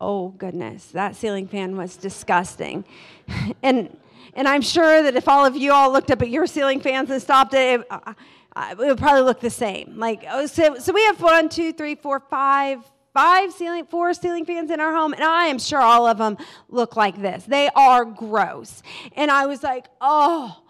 oh 0.00 0.28
goodness, 0.30 0.86
that 0.86 1.16
ceiling 1.16 1.46
fan 1.46 1.76
was 1.76 1.96
disgusting, 1.96 2.84
and 3.62 3.96
and 4.36 4.46
I'm 4.46 4.62
sure 4.62 5.02
that 5.02 5.16
if 5.16 5.26
all 5.26 5.44
of 5.44 5.56
you 5.56 5.72
all 5.72 5.90
looked 5.90 6.10
up 6.10 6.22
at 6.22 6.30
your 6.30 6.46
ceiling 6.46 6.80
fans 6.80 7.10
and 7.10 7.20
stopped 7.20 7.54
it, 7.54 7.80
it, 7.80 7.86
uh, 7.90 8.12
uh, 8.54 8.68
it 8.70 8.78
would 8.78 8.98
probably 8.98 9.22
look 9.22 9.40
the 9.40 9.50
same. 9.50 9.98
Like, 9.98 10.24
oh, 10.30 10.46
so, 10.46 10.76
so 10.78 10.92
we 10.92 11.02
have 11.04 11.20
one, 11.20 11.48
two, 11.48 11.72
three, 11.72 11.94
four, 11.94 12.20
five, 12.20 12.80
five 13.12 13.52
ceiling, 13.52 13.86
four 13.86 14.14
ceiling 14.14 14.44
fans 14.44 14.70
in 14.70 14.78
our 14.78 14.94
home, 14.94 15.14
and 15.14 15.24
I 15.24 15.46
am 15.46 15.58
sure 15.58 15.80
all 15.80 16.06
of 16.06 16.18
them 16.18 16.36
look 16.68 16.96
like 16.96 17.20
this. 17.20 17.44
They 17.44 17.68
are 17.74 18.04
gross. 18.04 18.82
And 19.14 19.30
I 19.30 19.46
was 19.46 19.62
like, 19.62 19.86
oh, 20.00 20.62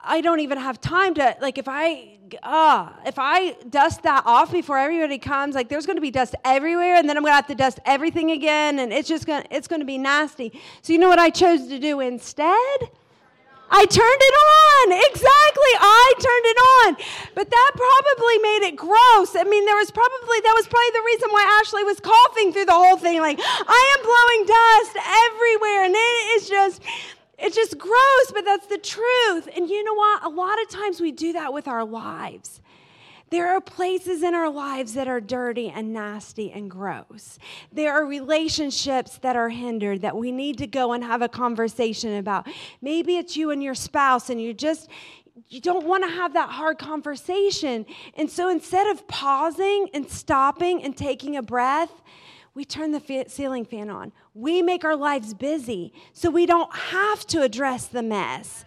I 0.00 0.20
don't 0.20 0.40
even 0.40 0.58
have 0.58 0.80
time 0.80 1.14
to, 1.14 1.36
like, 1.40 1.58
if 1.58 1.66
I 1.68 2.15
uh, 2.42 2.90
if 3.04 3.18
I 3.18 3.52
dust 3.70 4.02
that 4.02 4.22
off 4.26 4.52
before 4.52 4.78
everybody 4.78 5.18
comes, 5.18 5.54
like 5.54 5.68
there's 5.68 5.86
going 5.86 5.96
to 5.96 6.02
be 6.02 6.10
dust 6.10 6.34
everywhere, 6.44 6.96
and 6.96 7.08
then 7.08 7.16
I'm 7.16 7.22
going 7.22 7.32
to 7.32 7.36
have 7.36 7.46
to 7.48 7.54
dust 7.54 7.80
everything 7.84 8.30
again, 8.30 8.78
and 8.78 8.92
it's 8.92 9.08
just 9.08 9.26
going 9.26 9.42
to, 9.42 9.54
it's 9.54 9.68
going 9.68 9.80
to 9.80 9.86
be 9.86 9.98
nasty. 9.98 10.60
So 10.82 10.92
you 10.92 10.98
know 10.98 11.08
what 11.08 11.18
I 11.18 11.30
chose 11.30 11.68
to 11.68 11.78
do 11.78 12.00
instead? 12.00 12.90
I 13.68 13.84
turned 13.84 14.22
it 14.22 14.36
on. 14.36 14.86
Exactly. 15.10 15.72
I 15.74 16.06
turned 16.22 16.46
it 16.46 16.58
on. 16.62 16.88
But 17.34 17.50
that 17.50 17.70
probably 17.74 18.38
made 18.38 18.62
it 18.70 18.76
gross. 18.76 19.34
I 19.34 19.42
mean, 19.42 19.66
there 19.66 19.74
was 19.74 19.90
probably, 19.90 20.38
that 20.46 20.54
was 20.54 20.68
probably 20.70 20.94
the 20.94 21.02
reason 21.04 21.28
why 21.30 21.42
Ashley 21.58 21.82
was 21.82 21.98
coughing 21.98 22.52
through 22.52 22.66
the 22.66 22.78
whole 22.78 22.96
thing. 22.96 23.18
Like, 23.20 23.40
I 23.42 23.80
am 23.98 24.00
blowing 24.06 24.42
dust 24.46 24.94
everywhere. 25.02 25.82
And 25.82 25.94
it 25.98 26.16
is 26.38 26.48
just, 26.48 26.82
it's 27.38 27.56
just 27.56 27.78
gross, 27.78 28.32
but 28.32 28.44
that's 28.44 28.66
the 28.66 28.78
truth. 28.78 29.48
And 29.54 29.68
you 29.68 29.84
know 29.84 29.94
what? 29.94 30.24
A 30.24 30.28
lot 30.28 30.60
of 30.62 30.68
times 30.68 31.00
we 31.00 31.12
do 31.12 31.32
that 31.34 31.52
with 31.52 31.68
our 31.68 31.84
lives. 31.84 32.60
There 33.28 33.48
are 33.48 33.60
places 33.60 34.22
in 34.22 34.34
our 34.34 34.48
lives 34.48 34.94
that 34.94 35.08
are 35.08 35.20
dirty 35.20 35.68
and 35.68 35.92
nasty 35.92 36.52
and 36.52 36.70
gross. 36.70 37.40
There 37.72 37.92
are 37.92 38.06
relationships 38.06 39.18
that 39.18 39.34
are 39.34 39.48
hindered 39.48 40.02
that 40.02 40.16
we 40.16 40.30
need 40.30 40.58
to 40.58 40.66
go 40.68 40.92
and 40.92 41.02
have 41.02 41.22
a 41.22 41.28
conversation 41.28 42.16
about. 42.18 42.46
Maybe 42.80 43.16
it's 43.16 43.36
you 43.36 43.50
and 43.50 43.60
your 43.62 43.74
spouse, 43.74 44.30
and 44.30 44.40
you 44.40 44.54
just 44.54 44.88
you 45.48 45.60
don't 45.60 45.86
want 45.86 46.04
to 46.04 46.10
have 46.10 46.32
that 46.32 46.50
hard 46.50 46.78
conversation. 46.78 47.84
And 48.14 48.30
so 48.30 48.48
instead 48.48 48.86
of 48.86 49.06
pausing 49.06 49.88
and 49.92 50.08
stopping 50.08 50.82
and 50.82 50.96
taking 50.96 51.36
a 51.36 51.42
breath, 51.42 51.92
we 52.56 52.64
turn 52.64 52.92
the 52.92 53.24
ceiling 53.28 53.66
fan 53.66 53.90
on. 53.90 54.12
We 54.32 54.62
make 54.62 54.82
our 54.82 54.96
lives 54.96 55.34
busy 55.34 55.92
so 56.14 56.30
we 56.30 56.46
don't 56.46 56.74
have 56.74 57.26
to 57.26 57.42
address 57.42 57.86
the 57.86 58.02
mess. 58.02 58.64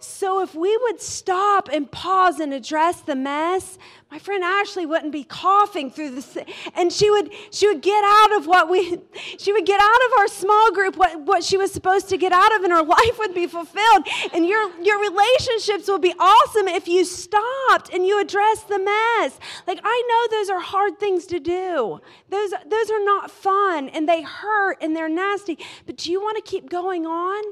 So 0.00 0.40
if 0.40 0.54
we 0.54 0.76
would 0.76 1.00
stop 1.00 1.68
and 1.72 1.90
pause 1.90 2.38
and 2.38 2.54
address 2.54 3.00
the 3.00 3.16
mess, 3.16 3.78
my 4.12 4.18
friend 4.18 4.44
Ashley 4.44 4.86
wouldn't 4.86 5.10
be 5.12 5.24
coughing 5.24 5.90
through 5.90 6.10
the 6.10 6.46
and 6.74 6.92
she 6.92 7.10
would 7.10 7.30
she 7.50 7.66
would 7.66 7.82
get 7.82 8.04
out 8.04 8.36
of 8.36 8.46
what 8.46 8.70
we 8.70 9.00
she 9.38 9.52
would 9.52 9.66
get 9.66 9.80
out 9.80 10.06
of 10.06 10.18
our 10.18 10.28
small 10.28 10.72
group 10.72 10.96
what, 10.96 11.20
what 11.20 11.42
she 11.42 11.56
was 11.56 11.72
supposed 11.72 12.08
to 12.08 12.16
get 12.16 12.32
out 12.32 12.54
of 12.56 12.62
and 12.62 12.72
her 12.72 12.82
life 12.84 13.18
would 13.18 13.34
be 13.34 13.48
fulfilled. 13.48 14.06
And 14.32 14.46
your 14.46 14.70
your 14.80 15.00
relationships 15.00 15.88
would 15.88 16.00
be 16.00 16.14
awesome 16.18 16.68
if 16.68 16.86
you 16.86 17.04
stopped 17.04 17.92
and 17.92 18.06
you 18.06 18.20
addressed 18.20 18.68
the 18.68 18.78
mess. 18.78 19.38
Like 19.66 19.80
I 19.82 20.02
know 20.08 20.38
those 20.38 20.48
are 20.48 20.60
hard 20.60 21.00
things 21.00 21.26
to 21.26 21.40
do. 21.40 22.00
Those 22.30 22.52
those 22.66 22.90
are 22.90 23.04
not 23.04 23.32
fun 23.32 23.88
and 23.88 24.08
they 24.08 24.22
hurt 24.22 24.78
and 24.80 24.94
they're 24.94 25.08
nasty. 25.08 25.58
But 25.86 25.96
do 25.96 26.12
you 26.12 26.20
want 26.20 26.36
to 26.36 26.42
keep 26.42 26.70
going 26.70 27.04
on? 27.04 27.42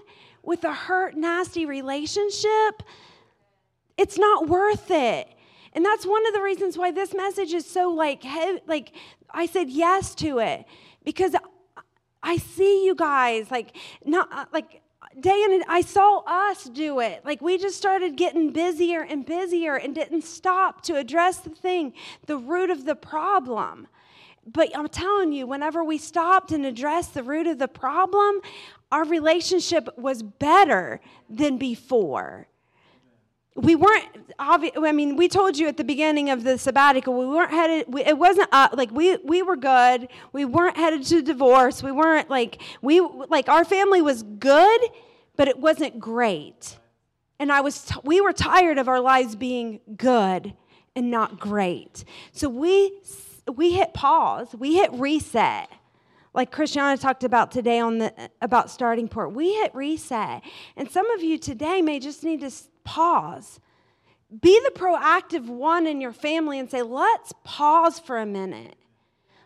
With 0.46 0.64
a 0.64 0.72
hurt, 0.72 1.16
nasty 1.16 1.66
relationship, 1.66 2.82
it's 3.98 4.18
not 4.18 4.48
worth 4.48 4.90
it. 4.90 5.28
And 5.72 5.85
that's 5.85 6.06
one 6.06 6.26
of 6.26 6.32
the 6.32 6.40
reasons 6.40 6.78
why 6.78 6.90
this 6.90 7.12
message 7.12 7.52
is 7.52 7.66
so 7.66 7.90
like 7.90 8.24
like 8.66 8.92
I 9.30 9.44
said 9.44 9.68
yes 9.68 10.14
to 10.16 10.38
it 10.38 10.64
because 11.04 11.37
I 12.22 12.38
see 12.38 12.87
you 12.87 12.94
guys 12.94 13.50
like 13.50 13.76
not 14.04 14.32
uh, 14.32 14.46
like 14.52 14.80
day 15.20 15.42
and 15.44 15.64
I 15.68 15.82
saw 15.82 16.22
us 16.26 16.64
do 16.64 17.00
it. 17.00 17.24
Like 17.24 17.42
we 17.42 17.59
just 17.59 17.76
started 17.76 18.16
getting 18.16 18.52
busier 18.52 19.02
and 19.02 19.24
busier 19.24 19.76
and 19.76 19.94
didn't 19.94 20.24
stop 20.24 20.82
to 20.82 20.96
address 20.96 21.38
the 21.38 21.50
thing, 21.50 21.92
the 22.26 22.38
root 22.38 22.70
of 22.70 22.85
the 22.85 22.96
problem. 22.96 23.87
but 24.46 24.70
I'm 24.76 24.88
telling 24.88 25.32
you, 25.32 25.46
whenever 25.46 25.82
we 25.85 25.98
stopped 25.98 26.52
and 26.52 26.64
addressed 26.64 27.14
the 27.14 27.22
root 27.22 27.46
of 27.46 27.59
the 27.59 27.68
problem, 27.68 28.40
our 28.92 29.05
relationship 29.05 29.88
was 29.99 30.22
better 30.22 31.01
than 31.29 31.59
before. 31.59 32.49
We 33.55 33.75
weren't, 33.75 34.37
obvi- 34.38 34.72
I 34.77 34.92
mean, 34.92 35.16
we 35.16 35.29
told 35.29 35.57
you 35.57 35.66
at 35.66 35.77
the 35.77 35.85
beginning 35.85 36.29
of 36.31 36.44
the 36.44 36.59
sabbatical, 36.59 37.14
we 37.14 37.27
weren't 37.27 37.51
headed, 37.51 37.87
we, 37.88 38.05
it 38.05 38.18
wasn't 38.18 38.49
uh, 38.53 38.68
like 38.75 38.90
we, 38.90 39.16
we 39.25 39.42
were 39.42 39.57
good. 39.57 40.09
We 40.33 40.44
weren't 40.44 40.77
headed 40.77 41.05
to 41.05 41.22
divorce. 41.22 41.83
We 41.83 41.90
weren't 41.90 42.29
like, 42.29 42.61
we, 42.83 43.01
like 43.01 43.49
our 43.49 43.64
family 43.64 44.03
was 44.03 44.22
good, 44.22 44.81
but 45.37 45.49
it 45.49 45.59
wasn't 45.59 45.99
great. 45.99 46.79
And 47.38 47.51
I 47.51 47.62
was, 47.62 47.85
t- 47.85 47.94
we 48.05 48.20
were 48.20 48.33
tired 48.33 48.79
of 48.79 48.88
our 48.88 49.01
lives 49.01 49.37
being 49.37 49.81
good 49.96 50.55
and 50.94 51.11
not 51.11 51.38
great. 51.38 52.05
So 52.33 52.49
we 52.49 53.01
we 53.55 53.72
hit 53.72 53.94
pause, 53.94 54.49
we 54.59 54.75
hit 54.75 54.92
reset. 54.94 55.70
Like 56.37 56.53
Christiana 56.53 56.99
talked 56.99 57.25
about 57.25 57.51
today 57.51 57.81
on 57.81 57.96
the 57.96 58.12
about 58.42 58.70
starting 58.70 59.09
port. 59.09 59.33
We 59.33 59.55
hit 59.55 59.75
reset. 59.75 60.42
And 60.77 60.90
some 60.90 61.11
of 61.12 61.22
you 61.22 61.38
today 61.38 61.81
may 61.81 61.99
just 61.99 62.22
need 62.22 62.42
to 62.42 62.51
pause. 62.85 63.59
Be 64.42 64.61
the 64.62 64.79
proactive 64.79 65.46
one 65.46 65.87
in 65.87 65.99
your 65.99 66.12
family 66.12 66.59
and 66.59 66.70
say, 66.70 66.83
"Let's 66.83 67.33
pause 67.42 67.99
for 67.99 68.18
a 68.18 68.27
minute. 68.27 68.77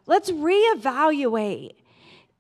Let's 0.07 0.33
reevaluate." 0.33 1.77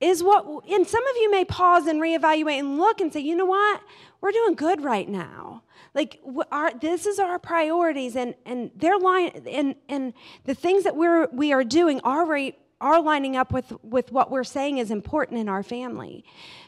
Is 0.00 0.20
what 0.20 0.44
and 0.68 0.84
some 0.84 1.06
of 1.06 1.16
you 1.16 1.30
may 1.30 1.44
pause 1.44 1.86
and 1.86 2.00
reevaluate 2.00 2.58
and 2.58 2.76
look 2.76 3.00
and 3.00 3.12
say, 3.12 3.20
"You 3.20 3.36
know 3.36 3.46
what? 3.46 3.82
We're 4.20 4.32
doing 4.32 4.54
good 4.54 4.82
right 4.82 5.08
now." 5.08 5.62
like 5.92 6.20
our, 6.52 6.72
this 6.78 7.04
is 7.04 7.18
our 7.18 7.40
priorities 7.40 8.14
and 8.14 8.36
and 8.46 8.70
their 8.76 8.96
line 8.96 9.42
and 9.50 9.74
and 9.88 10.12
the 10.44 10.54
things 10.54 10.84
that 10.84 10.94
we're 10.94 11.26
we 11.32 11.52
are 11.52 11.64
doing 11.64 12.00
are 12.04 12.24
right 12.24 12.56
are 12.80 13.00
lining 13.02 13.36
up 13.36 13.52
with 13.52 13.72
with 13.82 14.12
what 14.12 14.30
we're 14.30 14.44
saying 14.44 14.78
is 14.78 14.90
important 14.90 15.38
in 15.38 15.48
our 15.48 15.62
family. 15.62 16.24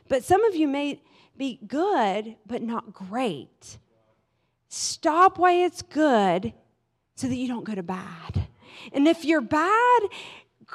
But 0.09 0.25
some 0.25 0.44
of 0.44 0.55
you 0.55 0.68
may 0.68 1.01
be 1.37 1.59
good 1.66 2.37
but 2.46 2.62
not 2.62 2.92
great. 2.92 3.79
Stop 4.68 5.38
while 5.38 5.64
it's 5.66 5.83
good 5.83 6.53
so 7.14 7.29
that 7.29 7.37
you 7.37 7.48
don't 7.48 7.64
go 7.64 7.75
to 7.75 7.83
bad. 7.83 8.46
And 8.92 9.07
if 9.07 9.25
you're 9.25 9.40
bad 9.40 10.03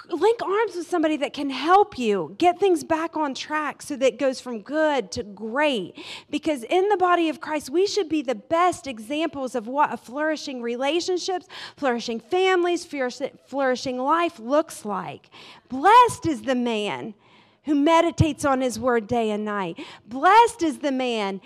link 0.09 0.41
arms 0.41 0.75
with 0.75 0.87
somebody 0.87 1.17
that 1.17 1.33
can 1.33 1.49
help 1.49 1.97
you 1.97 2.35
get 2.37 2.59
things 2.59 2.83
back 2.83 3.17
on 3.17 3.33
track 3.33 3.81
so 3.81 3.95
that 3.95 4.05
it 4.05 4.19
goes 4.19 4.39
from 4.39 4.61
good 4.61 5.11
to 5.11 5.23
great. 5.23 5.95
Because 6.29 6.63
in 6.63 6.89
the 6.89 6.97
body 6.97 7.29
of 7.29 7.41
Christ, 7.41 7.69
we 7.69 7.87
should 7.87 8.09
be 8.09 8.21
the 8.21 8.35
best 8.35 8.87
examples 8.87 9.55
of 9.55 9.67
what 9.67 9.93
a 9.93 9.97
flourishing 9.97 10.61
relationships, 10.61 11.47
flourishing 11.75 12.19
families, 12.19 12.87
flourishing 13.45 13.97
life 13.97 14.39
looks 14.39 14.85
like. 14.85 15.29
Blessed 15.69 16.25
is 16.25 16.43
the 16.43 16.55
man 16.55 17.13
who 17.65 17.75
meditates 17.75 18.45
on 18.45 18.61
his 18.61 18.79
word 18.79 19.07
day 19.07 19.29
and 19.31 19.43
night. 19.43 19.77
Blessed 20.05 20.63
is 20.63 20.79
the 20.79 20.91
man, 20.91 21.41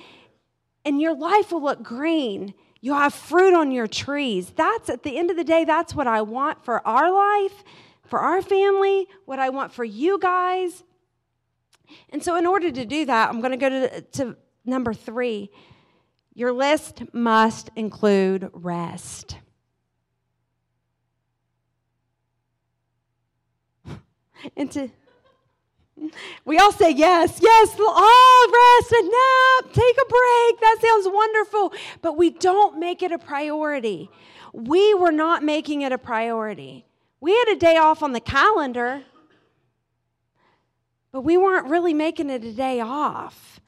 and 0.86 1.02
your 1.02 1.16
life 1.16 1.52
will 1.52 1.64
look 1.64 1.82
green. 1.82 2.54
You'll 2.80 2.98
have 2.98 3.14
fruit 3.14 3.54
on 3.54 3.72
your 3.72 3.88
trees. 3.88 4.52
That's 4.56 4.90
at 4.90 5.04
the 5.04 5.18
end 5.18 5.32
of 5.32 5.38
the 5.38 5.44
day, 5.44 5.66
that's 5.66 5.96
what 5.96 6.08
I 6.08 6.22
want 6.22 6.64
for 6.64 6.86
our 6.88 7.12
life 7.12 7.64
for 8.12 8.20
our 8.20 8.42
family, 8.42 9.08
what 9.24 9.40
I 9.40 9.50
want 9.50 9.72
for 9.72 9.86
you 9.86 10.20
guys. 10.20 10.84
And 12.10 12.22
so, 12.22 12.36
in 12.36 12.46
order 12.46 12.70
to 12.70 12.86
do 12.86 13.06
that, 13.06 13.30
I'm 13.30 13.40
going 13.40 13.52
to 13.52 13.58
go 13.58 13.70
to, 13.70 14.02
to 14.02 14.36
number 14.66 14.94
three. 14.94 15.50
Your 16.34 16.52
list 16.52 17.04
must 17.14 17.70
include 17.76 18.50
rest. 18.54 19.38
And 24.58 24.72
to, 24.72 24.90
we 26.46 26.58
all 26.58 26.72
say 26.72 26.92
yes, 26.92 27.40
yes, 27.42 27.76
oh, 27.80 28.80
rest, 28.82 28.92
a 28.92 29.04
nap, 29.04 29.74
take 29.74 29.96
a 29.96 30.06
break. 30.10 30.60
That 30.60 30.78
sounds 30.82 31.08
wonderful. 31.08 31.74
But 32.02 32.18
we 32.18 32.32
don't 32.32 32.80
make 32.80 33.04
it 33.04 33.12
a 33.12 33.20
priority. 33.20 34.10
We 34.52 34.96
were 34.96 35.12
not 35.12 35.44
making 35.44 35.84
it 35.84 35.92
a 35.92 36.00
priority. 36.00 36.88
We 37.22 37.32
had 37.32 37.54
a 37.54 37.56
day 37.56 37.78
off 37.78 38.02
on 38.02 38.14
the 38.14 38.20
calendar, 38.20 39.04
but 41.12 41.22
we 41.22 41.38
weren't 41.38 41.68
really 41.68 41.94
making 41.94 42.32
it 42.32 42.44
a 42.44 42.52
day 42.52 42.80
off. 42.80 43.62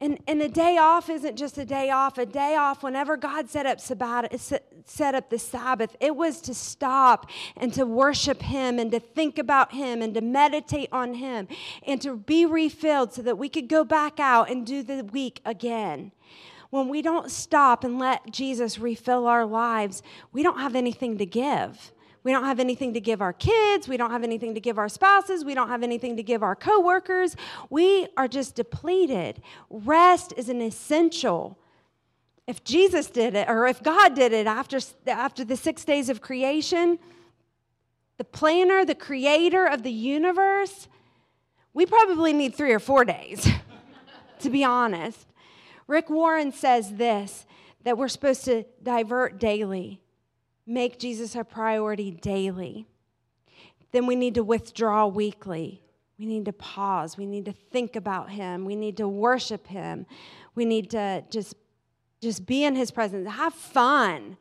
And, 0.00 0.18
and 0.28 0.40
a 0.42 0.48
day 0.48 0.76
off 0.76 1.10
isn't 1.10 1.36
just 1.36 1.58
a 1.58 1.64
day 1.64 1.90
off. 1.90 2.18
A 2.18 2.26
day 2.26 2.54
off, 2.54 2.84
whenever 2.84 3.16
God 3.16 3.50
set 3.50 3.66
up, 3.66 3.80
Sabbath, 3.80 4.62
set 4.84 5.14
up 5.14 5.28
the 5.28 5.38
Sabbath, 5.38 5.96
it 5.98 6.14
was 6.14 6.40
to 6.42 6.54
stop 6.54 7.28
and 7.56 7.72
to 7.72 7.84
worship 7.84 8.42
Him 8.42 8.78
and 8.78 8.92
to 8.92 9.00
think 9.00 9.38
about 9.38 9.72
Him 9.72 10.00
and 10.00 10.14
to 10.14 10.20
meditate 10.20 10.90
on 10.92 11.14
Him 11.14 11.48
and 11.84 12.00
to 12.02 12.16
be 12.16 12.46
refilled 12.46 13.12
so 13.14 13.22
that 13.22 13.38
we 13.38 13.48
could 13.48 13.68
go 13.68 13.82
back 13.82 14.20
out 14.20 14.50
and 14.50 14.64
do 14.64 14.84
the 14.84 15.02
week 15.04 15.40
again. 15.44 16.12
When 16.70 16.88
we 16.88 17.02
don't 17.02 17.30
stop 17.30 17.82
and 17.82 17.98
let 17.98 18.30
Jesus 18.30 18.78
refill 18.78 19.26
our 19.26 19.46
lives, 19.46 20.02
we 20.32 20.44
don't 20.44 20.60
have 20.60 20.76
anything 20.76 21.18
to 21.18 21.26
give. 21.26 21.92
We 22.28 22.34
don't 22.34 22.44
have 22.44 22.60
anything 22.60 22.92
to 22.92 23.00
give 23.00 23.22
our 23.22 23.32
kids. 23.32 23.88
We 23.88 23.96
don't 23.96 24.10
have 24.10 24.22
anything 24.22 24.52
to 24.52 24.60
give 24.60 24.76
our 24.76 24.90
spouses. 24.90 25.46
We 25.46 25.54
don't 25.54 25.68
have 25.68 25.82
anything 25.82 26.14
to 26.18 26.22
give 26.22 26.42
our 26.42 26.54
coworkers. 26.54 27.34
We 27.70 28.06
are 28.18 28.28
just 28.28 28.54
depleted. 28.54 29.40
Rest 29.70 30.34
is 30.36 30.50
an 30.50 30.60
essential. 30.60 31.58
If 32.46 32.62
Jesus 32.64 33.06
did 33.06 33.34
it, 33.34 33.48
or 33.48 33.66
if 33.66 33.82
God 33.82 34.14
did 34.14 34.34
it 34.34 34.46
after, 34.46 34.78
after 35.06 35.42
the 35.42 35.56
six 35.56 35.86
days 35.86 36.10
of 36.10 36.20
creation, 36.20 36.98
the 38.18 38.24
planner, 38.24 38.84
the 38.84 38.94
creator 38.94 39.64
of 39.64 39.82
the 39.82 39.90
universe, 39.90 40.86
we 41.72 41.86
probably 41.86 42.34
need 42.34 42.54
three 42.54 42.74
or 42.74 42.78
four 42.78 43.06
days, 43.06 43.48
to 44.40 44.50
be 44.50 44.64
honest. 44.64 45.26
Rick 45.86 46.10
Warren 46.10 46.52
says 46.52 46.96
this 46.96 47.46
that 47.84 47.96
we're 47.96 48.08
supposed 48.08 48.44
to 48.44 48.66
divert 48.82 49.40
daily 49.40 50.02
make 50.68 50.98
Jesus 50.98 51.34
a 51.34 51.42
priority 51.42 52.10
daily. 52.10 52.86
Then 53.90 54.06
we 54.06 54.14
need 54.14 54.34
to 54.34 54.44
withdraw 54.44 55.06
weekly. 55.06 55.82
We 56.18 56.26
need 56.26 56.44
to 56.44 56.52
pause. 56.52 57.16
We 57.16 57.26
need 57.26 57.46
to 57.46 57.52
think 57.52 57.96
about 57.96 58.30
him. 58.30 58.64
We 58.64 58.76
need 58.76 58.96
to 58.98 59.08
worship 59.08 59.66
him. 59.68 60.06
We 60.54 60.64
need 60.64 60.90
to 60.90 61.24
just 61.30 61.54
just 62.20 62.46
be 62.46 62.64
in 62.64 62.74
his 62.74 62.90
presence. 62.90 63.28
Have 63.28 63.54
fun. 63.54 64.36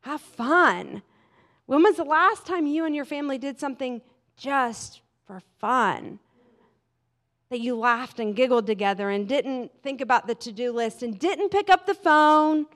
Have 0.00 0.20
fun. 0.20 1.02
When 1.66 1.82
was 1.82 1.96
the 1.96 2.04
last 2.04 2.44
time 2.44 2.66
you 2.66 2.84
and 2.84 2.94
your 2.94 3.04
family 3.04 3.38
did 3.38 3.58
something 3.58 4.02
just 4.36 5.00
for 5.26 5.40
fun? 5.60 6.18
That 7.50 7.60
you 7.60 7.76
laughed 7.76 8.18
and 8.18 8.34
giggled 8.34 8.66
together 8.66 9.10
and 9.10 9.28
didn't 9.28 9.70
think 9.82 10.00
about 10.00 10.26
the 10.26 10.34
to 10.34 10.50
do 10.50 10.72
list 10.72 11.04
and 11.04 11.16
didn't 11.16 11.50
pick 11.50 11.70
up 11.70 11.86
the 11.86 11.94
phone 11.94 12.66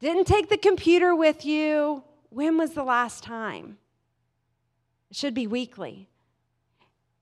didn't 0.00 0.26
take 0.26 0.48
the 0.48 0.58
computer 0.58 1.14
with 1.14 1.44
you. 1.44 2.02
When 2.30 2.56
was 2.56 2.72
the 2.72 2.82
last 2.82 3.22
time? 3.22 3.78
It 5.10 5.16
should 5.16 5.34
be 5.34 5.46
weekly. 5.46 6.08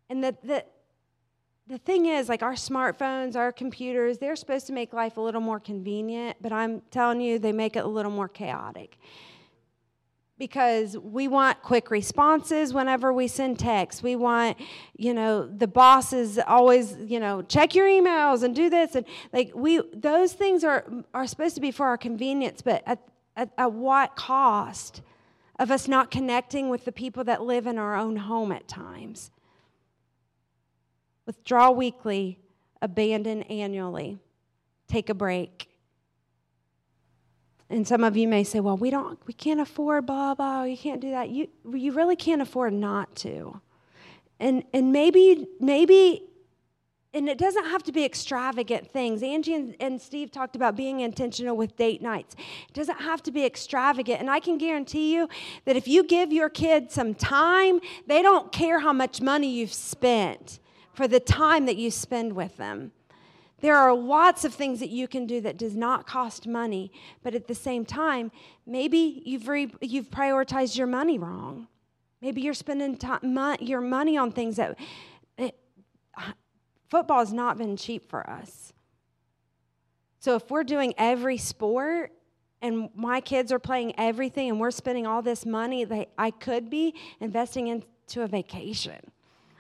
And 0.09 0.23
the, 0.23 0.37
the, 0.43 0.65
the 1.67 1.79
thing 1.79 2.07
is, 2.07 2.29
like 2.29 2.43
our 2.43 2.55
smartphones, 2.55 3.37
our 3.37 3.53
computers, 3.53 4.19
they're 4.19 4.37
supposed 4.37 4.67
to 4.69 4.73
make 4.73 4.93
life 4.93 5.17
a 5.17 5.21
little 5.21 5.41
more 5.41 5.61
convenient, 5.61 6.37
but 6.41 6.53
I'm 6.53 6.83
telling 6.91 7.21
you, 7.21 7.39
they 7.39 7.53
make 7.53 7.77
it 7.77 7.85
a 7.85 7.89
little 7.89 8.13
more 8.13 8.29
chaotic 8.29 8.99
because 10.39 10.97
we 10.97 11.27
want 11.27 11.63
quick 11.63 11.91
responses 11.91 12.73
whenever 12.73 13.13
we 13.13 13.27
send 13.27 13.59
texts. 13.59 14.03
We 14.03 14.15
want, 14.17 14.57
you 14.97 15.13
know, 15.13 15.47
the 15.47 15.67
bosses 15.67 16.39
always, 16.39 16.97
you 17.05 17.19
know, 17.19 17.43
check 17.43 17.75
your 17.75 17.87
emails 17.87 18.43
and 18.43 18.55
do 18.55 18.71
this 18.71 18.95
and 18.95 19.05
like 19.33 19.51
we 19.55 19.83
those 19.93 20.33
things 20.33 20.63
are 20.65 20.87
are 21.13 21.27
supposed 21.27 21.57
to 21.57 21.61
be 21.61 21.71
for 21.71 21.87
our 21.87 21.99
convenience, 21.99 22.63
but 22.63 22.83
at 22.87 23.01
at, 23.37 23.51
at 23.59 23.73
what 23.73 24.17
cost 24.17 25.03
of 25.59 25.71
us 25.71 25.89
not 25.89 26.11
connecting 26.11 26.69
with 26.69 26.85
the 26.85 26.93
people 26.93 27.25
that 27.25 27.43
live 27.43 27.67
in 27.67 27.79
our 27.79 27.97
own 27.97 28.17
home 28.17 28.53
at 28.53 28.69
times? 28.69 29.31
Withdraw 31.27 31.71
weekly, 31.71 32.39
abandon 32.81 33.43
annually. 33.43 34.19
Take 34.87 35.11
a 35.11 35.15
break. 35.15 35.68
And 37.71 37.87
some 37.87 38.03
of 38.03 38.17
you 38.17 38.27
may 38.27 38.45
say, 38.45 38.61
well, 38.61 38.77
we 38.77 38.91
don't, 38.91 39.19
we 39.27 39.35
can't 39.35 39.61
afford 39.61 40.07
blah, 40.07 40.35
blah, 40.35 40.63
you 40.63 40.77
can't 40.77 41.01
do 41.01 41.11
that. 41.11 41.29
You, 41.29 41.49
you 41.71 41.93
really 41.93 42.17
can't 42.17 42.41
afford 42.41 42.73
not 42.73 43.15
to. 43.17 43.61
And, 44.41 44.65
and 44.73 44.93
maybe, 44.93 45.47
maybe, 45.61 46.23
and 47.13 47.29
it 47.29 47.37
doesn't 47.37 47.65
have 47.67 47.83
to 47.85 47.93
be 47.93 48.05
extravagant 48.05 48.91
things. 48.91 49.23
Angie 49.23 49.55
and, 49.55 49.77
and 49.81 50.01
Steve 50.01 50.31
talked 50.31 50.57
about 50.57 50.77
being 50.77 51.01
intentional 51.01 51.57
with 51.57 51.77
date 51.77 52.01
nights. 52.01 52.37
It 52.69 52.75
doesn't 52.75 53.01
have 53.01 53.23
to 53.25 53.33
be 53.33 53.45
extravagant. 53.45 54.21
And 54.21 54.31
I 54.31 54.41
can 54.41 54.57
guarantee 54.57 55.15
you 55.15 55.29
that 55.67 55.77
if 55.77 55.87
you 55.87 56.05
give 56.05 56.33
your 56.33 56.49
kid 56.49 56.91
some 56.91 57.15
time, 57.15 57.81
they 58.07 58.23
don't 58.23 58.51
care 58.51 58.81
how 58.81 58.93
much 58.93 59.21
money 59.21 59.51
you've 59.51 59.75
spent 59.75 60.61
for 60.95 61.07
the 61.07 61.21
time 61.21 61.67
that 61.67 61.77
you 61.77 61.91
spend 61.91 62.35
with 62.35 62.57
them. 62.57 62.93
There 63.61 63.77
are 63.77 63.93
lots 63.93 64.45
of 64.45 64.55
things 64.55 64.79
that 64.81 64.91
you 64.91 65.09
can 65.09 65.27
do 65.27 65.41
that 65.41 65.57
does 65.57 65.75
not 65.75 66.07
cost 66.07 66.47
money, 66.47 66.93
but 67.23 67.35
at 67.35 67.49
the 67.49 67.55
same 67.55 67.85
time, 67.85 68.31
maybe 68.67 69.23
you've, 69.25 69.49
re- 69.49 69.75
you've 69.81 70.11
prioritized 70.11 70.77
your 70.77 70.87
money 70.87 71.19
wrong. 71.19 71.67
Maybe 72.21 72.41
you're 72.41 72.55
spending 72.55 72.97
time, 72.97 73.57
your 73.61 73.81
money 73.81 74.17
on 74.17 74.33
things 74.33 74.57
that 74.57 74.79
it, 75.37 75.57
football 76.89 77.19
has 77.19 77.33
not 77.33 77.59
been 77.59 77.77
cheap 77.77 78.09
for 78.09 78.29
us. 78.29 78.73
So 80.21 80.35
if 80.35 80.51
we're 80.51 80.65
doing 80.65 80.95
every 80.99 81.37
sport 81.37 82.13
and 82.61 82.91
my 82.95 83.21
kids 83.21 83.53
are 83.53 83.61
playing 83.61 83.95
everything 83.99 84.49
and 84.49 84.59
we're 84.59 84.73
spending 84.73 85.07
all 85.07 85.23
this 85.23 85.47
money 85.47 85.87
I 86.19 86.31
could 86.31 86.69
be 86.71 86.95
investing 87.21 87.69
into 87.69 88.23
a 88.23 88.27
vacation, 88.27 89.13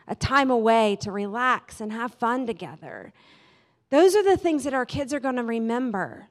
a 0.09 0.17
time 0.17 0.51
away 0.51 0.97
to 1.03 1.13
relax 1.13 1.81
and 1.81 1.93
have 1.93 2.15
fun 2.15 2.47
together. 2.47 3.13
Those 3.91 4.15
are 4.15 4.23
the 4.23 4.37
things 4.37 4.65
that 4.65 4.75
our 4.75 4.87
kids 4.87 5.15
are 5.15 5.21
going 5.21 5.37
to 5.37 5.43
remember. 5.43 6.29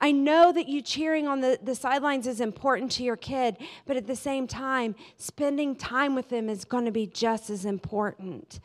I 0.00 0.12
know 0.12 0.52
that 0.52 0.68
you 0.68 0.80
cheering 0.80 1.26
on 1.26 1.40
the, 1.40 1.58
the 1.62 1.74
sidelines 1.74 2.26
is 2.26 2.40
important 2.40 2.92
to 2.92 3.02
your 3.02 3.16
kid, 3.16 3.56
but 3.84 3.96
at 3.96 4.06
the 4.06 4.16
same 4.16 4.46
time, 4.46 4.94
spending 5.16 5.74
time 5.74 6.14
with 6.14 6.28
them 6.28 6.48
is 6.48 6.64
going 6.64 6.84
to 6.84 6.92
be 6.92 7.06
just 7.06 7.50
as 7.50 7.64
important. 7.64 8.60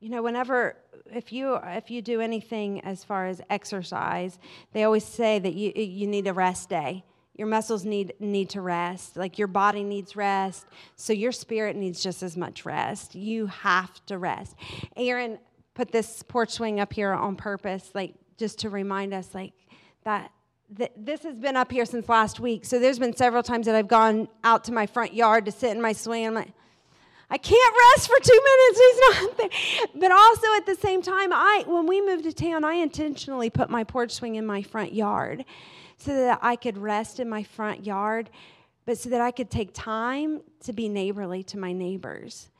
You 0.00 0.10
know, 0.10 0.22
whenever 0.22 0.76
if 1.12 1.32
you 1.32 1.58
if 1.64 1.90
you 1.90 2.02
do 2.02 2.20
anything 2.20 2.80
as 2.82 3.04
far 3.04 3.26
as 3.26 3.40
exercise, 3.48 4.38
they 4.72 4.84
always 4.84 5.04
say 5.04 5.38
that 5.38 5.54
you 5.54 5.72
you 5.74 6.06
need 6.06 6.26
a 6.26 6.32
rest 6.32 6.68
day. 6.68 7.04
Your 7.36 7.48
muscles 7.48 7.84
need 7.84 8.14
need 8.20 8.50
to 8.50 8.60
rest. 8.60 9.16
Like 9.16 9.38
your 9.38 9.48
body 9.48 9.82
needs 9.82 10.14
rest, 10.14 10.66
so 10.96 11.12
your 11.12 11.32
spirit 11.32 11.74
needs 11.74 12.02
just 12.02 12.22
as 12.22 12.36
much 12.36 12.64
rest. 12.64 13.14
You 13.14 13.46
have 13.46 14.04
to 14.06 14.18
rest. 14.18 14.54
Aaron 14.96 15.38
put 15.74 15.90
this 15.90 16.22
porch 16.22 16.50
swing 16.50 16.78
up 16.78 16.92
here 16.92 17.12
on 17.12 17.34
purpose, 17.34 17.90
like 17.92 18.14
just 18.38 18.60
to 18.60 18.70
remind 18.70 19.12
us, 19.12 19.34
like 19.34 19.52
that. 20.04 20.30
this 20.96 21.22
has 21.24 21.34
been 21.34 21.56
up 21.56 21.72
here 21.72 21.84
since 21.84 22.08
last 22.08 22.38
week. 22.38 22.64
So 22.64 22.78
there's 22.78 22.98
been 22.98 23.16
several 23.16 23.42
times 23.42 23.66
that 23.66 23.74
I've 23.74 23.88
gone 23.88 24.28
out 24.44 24.64
to 24.64 24.72
my 24.72 24.86
front 24.86 25.12
yard 25.12 25.44
to 25.46 25.52
sit 25.52 25.72
in 25.72 25.82
my 25.82 25.92
swing. 25.92 26.26
I'm 26.26 26.34
like, 26.34 26.52
I 27.30 27.38
can't 27.38 27.74
rest 27.96 28.06
for 28.06 28.20
two 28.22 28.40
minutes. 28.44 28.78
He's 28.78 29.00
not 29.00 29.36
there. 29.38 30.00
But 30.00 30.12
also 30.12 30.46
at 30.56 30.66
the 30.66 30.76
same 30.76 31.02
time, 31.02 31.32
I 31.32 31.64
when 31.66 31.86
we 31.86 32.00
moved 32.00 32.24
to 32.24 32.32
town, 32.32 32.64
I 32.64 32.74
intentionally 32.74 33.50
put 33.50 33.70
my 33.70 33.82
porch 33.82 34.12
swing 34.12 34.36
in 34.36 34.46
my 34.46 34.62
front 34.62 34.94
yard 34.94 35.44
so 35.96 36.14
that 36.14 36.38
I 36.42 36.56
could 36.56 36.78
rest 36.78 37.20
in 37.20 37.28
my 37.28 37.42
front 37.42 37.86
yard, 37.86 38.30
but 38.86 38.98
so 38.98 39.08
that 39.10 39.20
I 39.20 39.30
could 39.30 39.50
take 39.50 39.70
time 39.72 40.42
to 40.64 40.72
be 40.72 40.88
neighborly 40.88 41.42
to 41.44 41.58
my 41.58 41.72
neighbors 41.72 42.50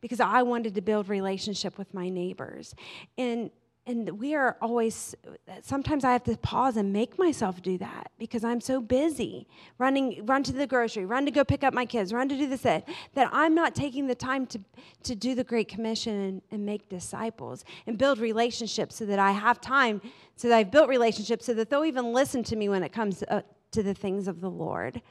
because 0.00 0.20
I 0.20 0.42
wanted 0.42 0.74
to 0.74 0.82
build 0.82 1.08
relationship 1.08 1.78
with 1.78 1.92
my 1.94 2.08
neighbors. 2.08 2.74
And 3.16 3.50
and 3.86 4.18
we 4.18 4.34
are 4.34 4.56
always 4.62 5.14
sometimes 5.62 6.04
i 6.04 6.12
have 6.12 6.22
to 6.24 6.36
pause 6.38 6.76
and 6.76 6.92
make 6.92 7.18
myself 7.18 7.60
do 7.62 7.76
that 7.78 8.10
because 8.18 8.44
i'm 8.44 8.60
so 8.60 8.80
busy 8.80 9.46
running 9.78 10.24
run 10.24 10.42
to 10.42 10.52
the 10.52 10.66
grocery 10.66 11.04
run 11.04 11.24
to 11.24 11.30
go 11.30 11.44
pick 11.44 11.62
up 11.62 11.74
my 11.74 11.84
kids 11.84 12.12
run 12.12 12.28
to 12.28 12.36
do 12.36 12.46
this 12.46 12.62
that, 12.62 12.88
that 13.14 13.28
i'm 13.32 13.54
not 13.54 13.74
taking 13.74 14.06
the 14.06 14.14
time 14.14 14.46
to, 14.46 14.58
to 15.02 15.14
do 15.14 15.34
the 15.34 15.44
great 15.44 15.68
commission 15.68 16.14
and, 16.14 16.42
and 16.50 16.64
make 16.64 16.88
disciples 16.88 17.64
and 17.86 17.98
build 17.98 18.18
relationships 18.18 18.96
so 18.96 19.04
that 19.04 19.18
i 19.18 19.32
have 19.32 19.60
time 19.60 20.00
so 20.36 20.48
that 20.48 20.56
i've 20.56 20.70
built 20.70 20.88
relationships 20.88 21.44
so 21.44 21.52
that 21.52 21.68
they'll 21.70 21.84
even 21.84 22.12
listen 22.12 22.42
to 22.42 22.56
me 22.56 22.68
when 22.68 22.82
it 22.82 22.92
comes 22.92 23.18
to, 23.18 23.32
uh, 23.32 23.42
to 23.74 23.82
the 23.82 23.94
things 23.94 24.28
of 24.28 24.40
the 24.40 24.48
lord. 24.50 25.02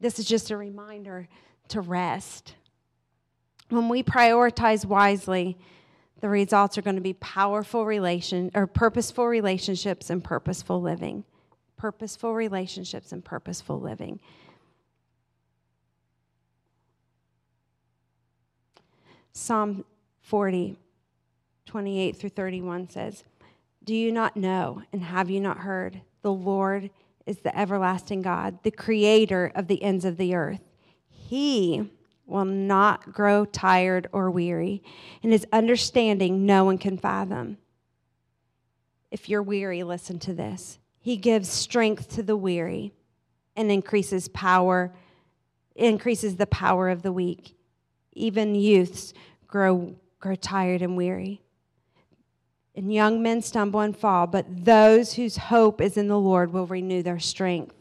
This 0.00 0.18
is 0.18 0.24
just 0.24 0.50
a 0.50 0.56
reminder 0.56 1.28
to 1.68 1.80
rest. 1.80 2.54
When 3.68 3.88
we 3.88 4.02
prioritize 4.02 4.84
wisely, 4.84 5.56
the 6.20 6.28
results 6.28 6.76
are 6.76 6.82
going 6.82 6.96
to 6.96 7.02
be 7.02 7.14
powerful 7.14 7.86
relation 7.86 8.50
or 8.54 8.66
purposeful 8.66 9.26
relationships 9.26 10.10
and 10.10 10.22
purposeful 10.22 10.80
living. 10.80 11.24
Purposeful 11.76 12.34
relationships 12.34 13.10
and 13.12 13.24
purposeful 13.24 13.80
living. 13.80 14.20
Psalm 19.32 19.84
40, 20.22 20.76
28 21.64 22.16
through 22.16 22.30
31 22.30 22.88
says, 22.88 23.24
Do 23.82 23.94
you 23.94 24.12
not 24.12 24.36
know 24.36 24.82
and 24.92 25.02
have 25.02 25.30
you 25.30 25.40
not 25.40 25.58
heard? 25.58 26.02
The 26.22 26.32
Lord 26.32 26.90
is 27.24 27.38
the 27.38 27.56
everlasting 27.58 28.22
God, 28.22 28.62
the 28.62 28.70
creator 28.70 29.50
of 29.54 29.68
the 29.68 29.82
ends 29.82 30.04
of 30.04 30.18
the 30.18 30.34
earth. 30.34 30.60
He 31.08 31.90
will 32.30 32.44
not 32.44 33.12
grow 33.12 33.44
tired 33.44 34.08
or 34.12 34.30
weary, 34.30 34.82
and 35.22 35.32
his 35.32 35.46
understanding 35.52 36.46
no 36.46 36.64
one 36.64 36.78
can 36.78 36.96
fathom. 36.96 37.58
If 39.10 39.28
you're 39.28 39.42
weary, 39.42 39.82
listen 39.82 40.18
to 40.20 40.32
this. 40.32 40.78
He 41.00 41.16
gives 41.16 41.48
strength 41.48 42.14
to 42.14 42.22
the 42.22 42.36
weary 42.36 42.92
and 43.56 43.70
increases 43.70 44.28
power, 44.28 44.94
increases 45.74 46.36
the 46.36 46.46
power 46.46 46.88
of 46.88 47.02
the 47.02 47.12
weak. 47.12 47.56
Even 48.12 48.54
youths 48.54 49.12
grow, 49.46 49.96
grow 50.18 50.34
tired 50.36 50.82
and 50.82 50.96
weary. 50.96 51.42
And 52.74 52.94
young 52.94 53.22
men 53.22 53.42
stumble 53.42 53.80
and 53.80 53.96
fall, 53.96 54.26
but 54.26 54.64
those 54.64 55.14
whose 55.14 55.36
hope 55.36 55.80
is 55.80 55.96
in 55.96 56.08
the 56.08 56.18
Lord 56.18 56.52
will 56.52 56.66
renew 56.66 57.02
their 57.02 57.18
strength. 57.18 57.74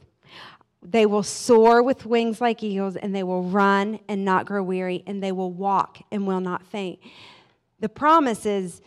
They 0.81 1.05
will 1.05 1.23
soar 1.23 1.83
with 1.83 2.05
wings 2.05 2.39
like 2.39 2.63
eagles, 2.63 2.95
and 2.95 3.13
they 3.13 3.23
will 3.23 3.43
run 3.43 3.99
and 4.07 4.23
not 4.23 4.45
grow 4.45 4.63
weary, 4.63 5.03
and 5.05 5.21
they 5.21 5.31
will 5.31 5.51
walk 5.51 5.99
and 6.11 6.25
will 6.25 6.39
not 6.39 6.65
faint. 6.65 6.99
The 7.79 7.89
promise 7.89 8.45
is 8.45 8.81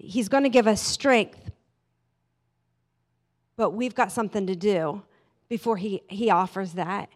He's 0.00 0.28
going 0.28 0.44
to 0.44 0.48
give 0.48 0.68
us 0.68 0.80
strength, 0.80 1.50
but 3.56 3.70
we've 3.70 3.96
got 3.96 4.12
something 4.12 4.46
to 4.46 4.54
do 4.54 5.02
before 5.48 5.76
He, 5.76 6.02
he 6.08 6.30
offers 6.30 6.74
that. 6.74 7.08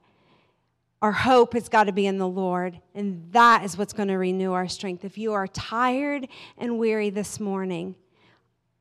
Our 1.01 1.13
hope 1.13 1.55
has 1.55 1.69
got 1.69 1.85
to 1.85 1.93
be 1.93 2.07
in 2.07 2.19
the 2.19 2.29
Lord, 2.29 2.81
and 2.95 3.27
that 3.33 3.65
is 3.65 3.77
what's 3.77 3.93
going 3.93 4.09
to 4.09 4.19
renew 4.19 4.53
our 4.53 4.69
strength. 4.69 5.05
If 5.05 5.19
you 5.19 5.33
are 5.33 5.49
tired 5.49 6.29
and 6.57 6.79
weary 6.79 7.11
this 7.11 7.41
morning, 7.41 7.97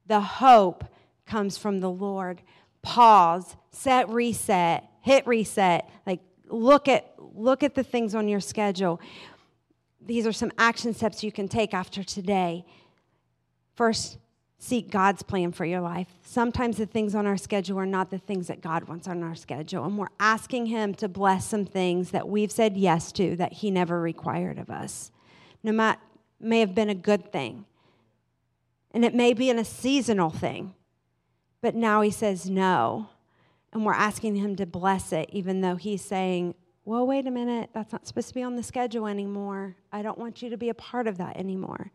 the 0.05 0.21
hope 0.21 0.83
comes 1.25 1.57
from 1.57 1.79
the 1.79 1.89
Lord. 1.89 2.43
Pause, 2.83 3.55
set, 3.71 4.07
reset, 4.09 4.87
hit 5.01 5.25
reset, 5.27 5.89
like 6.05 6.21
look 6.47 6.87
at 6.87 7.13
look 7.17 7.63
at 7.63 7.75
the 7.75 7.83
things 7.83 8.15
on 8.15 8.27
your 8.27 8.39
schedule. 8.39 9.01
These 10.03 10.25
are 10.25 10.33
some 10.33 10.51
action 10.57 10.93
steps 10.93 11.23
you 11.23 11.31
can 11.31 11.47
take 11.47 11.73
after 11.73 12.03
today. 12.03 12.65
First, 13.75 14.17
seek 14.57 14.91
God's 14.91 15.23
plan 15.23 15.51
for 15.51 15.65
your 15.65 15.81
life. 15.81 16.07
Sometimes 16.23 16.77
the 16.77 16.85
things 16.85 17.15
on 17.15 17.25
our 17.25 17.37
schedule 17.37 17.79
are 17.79 17.85
not 17.85 18.09
the 18.09 18.17
things 18.17 18.47
that 18.47 18.61
God 18.61 18.85
wants 18.85 19.07
on 19.07 19.23
our 19.23 19.35
schedule, 19.35 19.85
and 19.85 19.97
we're 19.97 20.07
asking 20.19 20.67
Him 20.67 20.93
to 20.95 21.07
bless 21.07 21.47
some 21.47 21.65
things 21.65 22.11
that 22.11 22.27
we've 22.27 22.51
said 22.51 22.77
yes 22.77 23.11
to 23.13 23.35
that 23.37 23.53
He 23.53 23.71
never 23.71 23.99
required 24.01 24.57
of 24.57 24.69
us. 24.69 25.11
No 25.63 25.71
matter 25.71 25.99
may 26.39 26.59
have 26.59 26.73
been 26.73 26.89
a 26.89 26.95
good 26.95 27.31
thing, 27.31 27.65
and 28.91 29.05
it 29.05 29.13
may 29.13 29.33
be 29.33 29.49
in 29.49 29.59
a 29.59 29.65
seasonal 29.65 30.29
thing, 30.31 30.73
but 31.61 31.75
now 31.75 32.01
He 32.01 32.11
says 32.11 32.49
no 32.49 33.09
and 33.73 33.85
we're 33.85 33.93
asking 33.93 34.35
him 34.35 34.55
to 34.57 34.65
bless 34.65 35.13
it, 35.13 35.29
even 35.31 35.61
though 35.61 35.75
he's 35.75 36.01
saying, 36.01 36.55
Well, 36.85 37.07
wait 37.07 37.27
a 37.27 37.31
minute, 37.31 37.69
that's 37.73 37.91
not 37.91 38.07
supposed 38.07 38.29
to 38.29 38.33
be 38.33 38.43
on 38.43 38.55
the 38.55 38.63
schedule 38.63 39.07
anymore. 39.07 39.75
I 39.91 40.01
don't 40.01 40.17
want 40.17 40.41
you 40.41 40.49
to 40.49 40.57
be 40.57 40.69
a 40.69 40.73
part 40.73 41.07
of 41.07 41.17
that 41.17 41.37
anymore. 41.37 41.91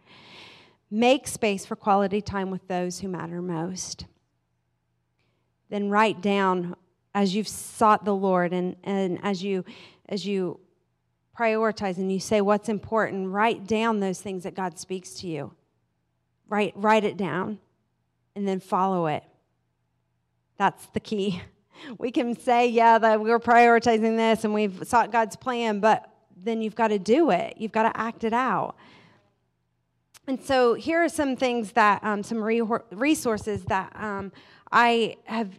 Make 0.91 1.27
space 1.27 1.67
for 1.67 1.77
quality 1.77 2.21
time 2.21 2.51
with 2.51 2.67
those 2.69 3.01
who 3.01 3.09
matter 3.09 3.43
most. 3.43 4.07
Then 5.69 5.91
write 5.91 6.21
down 6.21 6.77
as 7.15 7.35
you've 7.35 7.49
sought 7.49 8.05
the 8.05 8.15
Lord 8.15 8.53
and, 8.53 8.77
and 8.85 9.19
as 9.23 9.43
you 9.43 9.65
as 10.09 10.25
you 10.25 10.61
prioritize 11.37 11.99
and 11.99 12.11
you 12.13 12.21
say 12.21 12.41
what's 12.41 12.69
important, 12.69 13.29
write 13.29 13.67
down 13.67 14.01
those 14.01 14.21
things 14.21 14.45
that 14.45 14.55
God 14.55 14.79
speaks 14.79 15.15
to 15.15 15.27
you. 15.27 15.53
Write, 16.49 16.73
write 16.77 17.05
it 17.05 17.17
down 17.17 17.59
and 18.35 18.47
then 18.47 18.61
follow 18.61 19.07
it. 19.07 19.25
That's 20.57 20.87
the 20.87 21.01
key. 21.01 21.43
We 21.99 22.11
can 22.11 22.39
say, 22.39 22.69
yeah, 22.69 22.99
that 22.99 23.21
we're 23.21 23.39
prioritizing 23.39 24.17
this 24.17 24.45
and 24.45 24.53
we've 24.53 24.87
sought 24.87 25.13
God's 25.13 25.37
plan, 25.37 25.81
but 25.81 26.11
then 26.37 26.63
you've 26.63 26.75
got 26.75 26.89
to 26.89 26.99
do 26.99 27.31
it. 27.31 27.55
You've 27.59 27.73
got 27.73 27.93
to 27.93 28.01
act 28.01 28.25
it 28.25 28.33
out. 28.33 28.77
And 30.29 30.43
so 30.43 30.75
here 30.75 31.05
are 31.05 31.09
some 31.09 31.37
things 31.37 31.73
that, 31.73 32.03
um, 32.03 32.23
some 32.23 32.43
re- 32.43 32.63
resources 32.91 33.65
that 33.67 33.95
um, 33.95 34.33
I 34.73 35.17
have 35.25 35.59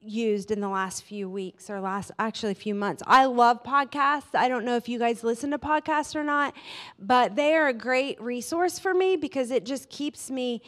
used 0.00 0.50
in 0.50 0.60
the 0.60 0.68
last 0.68 1.02
few 1.02 1.28
weeks 1.28 1.70
or 1.70 1.80
last 1.80 2.10
actually 2.18 2.52
a 2.52 2.56
few 2.56 2.74
months. 2.74 3.02
I 3.06 3.24
love 3.24 3.62
podcasts. 3.62 4.34
I 4.34 4.48
don't 4.48 4.64
know 4.64 4.76
if 4.76 4.88
you 4.88 4.98
guys 4.98 5.24
listen 5.24 5.50
to 5.50 5.58
podcasts 5.58 6.14
or 6.14 6.24
not, 6.24 6.54
but 6.98 7.36
they 7.36 7.54
are 7.54 7.68
a 7.68 7.74
great 7.74 8.20
resource 8.20 8.78
for 8.78 8.94
me 8.94 9.16
because 9.16 9.50
it 9.50 9.64
just 9.64 9.88
keeps 9.88 10.30
me 10.30 10.62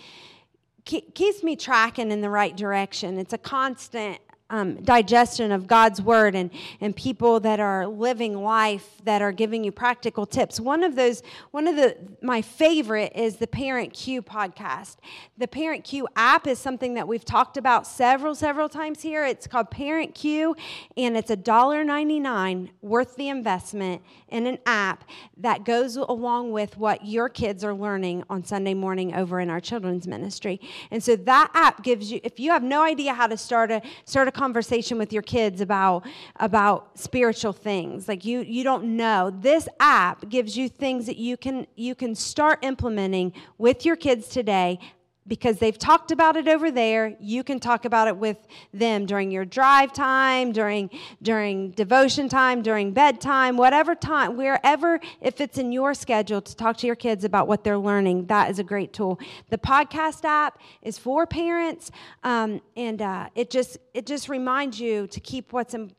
keeps 0.87 1.43
me 1.43 1.57
tracking 1.57 2.11
in 2.11 2.20
the 2.20 2.30
right 2.30 2.57
direction. 2.57 3.18
It's 3.18 3.32
a 3.32 3.39
constant 3.39 4.18
um, 4.49 4.76
digestion 4.82 5.51
of 5.51 5.66
God's 5.66 6.01
word 6.01 6.34
and, 6.36 6.51
and 6.80 6.94
people 6.94 7.40
that 7.40 7.59
are 7.59 7.86
living 7.86 8.42
life 8.42 9.01
that 9.05 9.20
are 9.20 9.32
giving 9.32 9.64
you 9.64 9.72
practical 9.72 10.24
tips. 10.24 10.61
One 10.61 10.84
of 10.84 10.94
those, 10.94 11.22
one 11.51 11.66
of 11.66 11.74
the, 11.76 11.97
my 12.22 12.42
favorite 12.42 13.12
is 13.16 13.36
the 13.36 13.47
Parent 13.49 13.92
Cue 13.92 14.22
podcast. 14.22 14.97
The 15.36 15.49
Parent 15.49 15.84
Cue 15.84 16.07
app 16.14 16.47
is 16.47 16.59
something 16.59 16.94
that 16.94 17.09
we've 17.09 17.24
talked 17.24 17.57
about 17.57 17.86
several, 17.86 18.34
several 18.34 18.68
times 18.68 19.03
here. 19.03 19.24
It's 19.24 19.49
called 19.49 19.70
Parent 19.70 20.14
Cue 20.14 20.55
and 20.97 21.16
it's 21.16 21.30
a 21.30 21.36
$1.99 21.36 22.70
worth 22.82 23.16
the 23.16 23.28
investment 23.28 24.03
in 24.28 24.47
an 24.47 24.59
app 24.66 25.05
that 25.38 25.64
goes 25.64 25.97
along 25.97 26.53
with 26.53 26.76
what 26.76 27.05
your 27.05 27.28
kids 27.28 27.64
are 27.64 27.74
learning 27.74 28.22
on 28.30 28.44
Sunday 28.44 28.74
morning 28.74 29.14
over 29.14 29.40
in 29.40 29.51
our 29.51 29.61
children's 29.61 30.07
ministry. 30.07 30.61
And 30.90 31.03
so 31.03 31.16
that 31.16 31.51
app 31.55 31.82
gives 31.82 32.12
you, 32.12 32.20
if 32.22 32.38
you 32.38 32.51
have 32.53 32.62
no 32.62 32.82
idea 32.82 33.12
how 33.12 33.26
to 33.26 33.36
start 33.36 33.70
a, 33.70 33.82
start 34.05 34.28
a 34.28 34.32
conversation 34.37 34.99
with 34.99 35.12
your 35.12 35.22
kids 35.22 35.61
about 35.61 36.07
about 36.37 36.99
spiritual 36.99 37.53
things. 37.53 38.07
Like 38.07 38.24
you 38.24 38.41
you 38.41 38.62
don't 38.62 38.97
know. 38.97 39.30
This 39.30 39.68
app 39.80 40.28
gives 40.28 40.57
you 40.57 40.68
things 40.68 41.07
that 41.07 41.16
you 41.16 41.37
can 41.37 41.66
you 41.74 41.95
can 41.95 42.14
start 42.14 42.59
implementing 42.62 43.32
with 43.59 43.84
your 43.84 43.97
kids 43.97 44.28
today 44.28 44.78
because 45.26 45.58
they've 45.58 45.78
talked 45.78 46.10
about 46.10 46.36
it 46.36 46.48
over 46.48 46.70
there. 46.70 47.16
You 47.20 47.42
can 47.42 47.58
talk 47.58 47.84
about 47.84 48.08
it 48.08 48.16
with 48.16 48.38
them 48.72 49.06
during 49.06 49.30
your 49.30 49.44
drive 49.44 49.92
time 49.92 50.52
during 50.52 50.90
during 51.22 51.70
devotion 51.72 52.28
time 52.28 52.62
during 52.62 52.92
bedtime 52.92 53.56
whatever 53.56 53.94
time 53.94 54.36
wherever 54.36 55.00
if 55.20 55.40
it's 55.40 55.58
in 55.58 55.72
your 55.72 55.94
schedule 55.94 56.40
to 56.40 56.56
talk 56.56 56.76
to 56.78 56.86
your 56.86 56.96
kids 56.96 57.24
about 57.24 57.48
what 57.48 57.64
they're 57.64 57.78
learning. 57.78 58.26
That 58.26 58.50
is 58.50 58.58
a 58.58 58.64
great 58.64 58.92
tool. 58.92 59.18
The 59.50 59.58
podcast 59.58 60.24
app 60.24 60.58
is 60.82 60.98
for 60.98 61.26
parents 61.26 61.90
um, 62.22 62.60
and 62.76 63.00
uh, 63.02 63.28
it 63.34 63.50
just 63.50 63.78
it 63.94 64.06
just 64.06 64.28
reminds 64.28 64.80
you 64.80 65.06
to 65.08 65.20
keep 65.20 65.52
what's 65.52 65.74
in, 65.74 65.92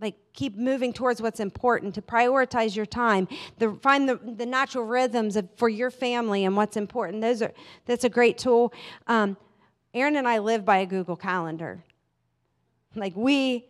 like 0.00 0.14
keep 0.32 0.56
moving 0.56 0.92
towards 0.92 1.20
what's 1.20 1.40
important 1.40 1.94
to 1.94 2.02
prioritize 2.02 2.76
your 2.76 2.86
time 2.86 3.28
the, 3.58 3.72
find 3.82 4.08
the, 4.08 4.16
the 4.16 4.46
natural 4.46 4.84
rhythms 4.84 5.36
of, 5.36 5.48
for 5.56 5.68
your 5.68 5.90
family 5.90 6.44
and 6.44 6.56
what's 6.56 6.76
important. 6.76 7.22
Those 7.22 7.42
are 7.42 7.52
that's 7.86 8.04
a 8.04 8.08
great 8.08 8.38
tool. 8.38 8.72
Um, 9.06 9.36
aaron 9.94 10.16
and 10.16 10.28
i 10.28 10.38
live 10.38 10.64
by 10.64 10.78
a 10.78 10.86
google 10.86 11.16
calendar. 11.16 11.82
Like 12.94 13.14
we 13.16 13.66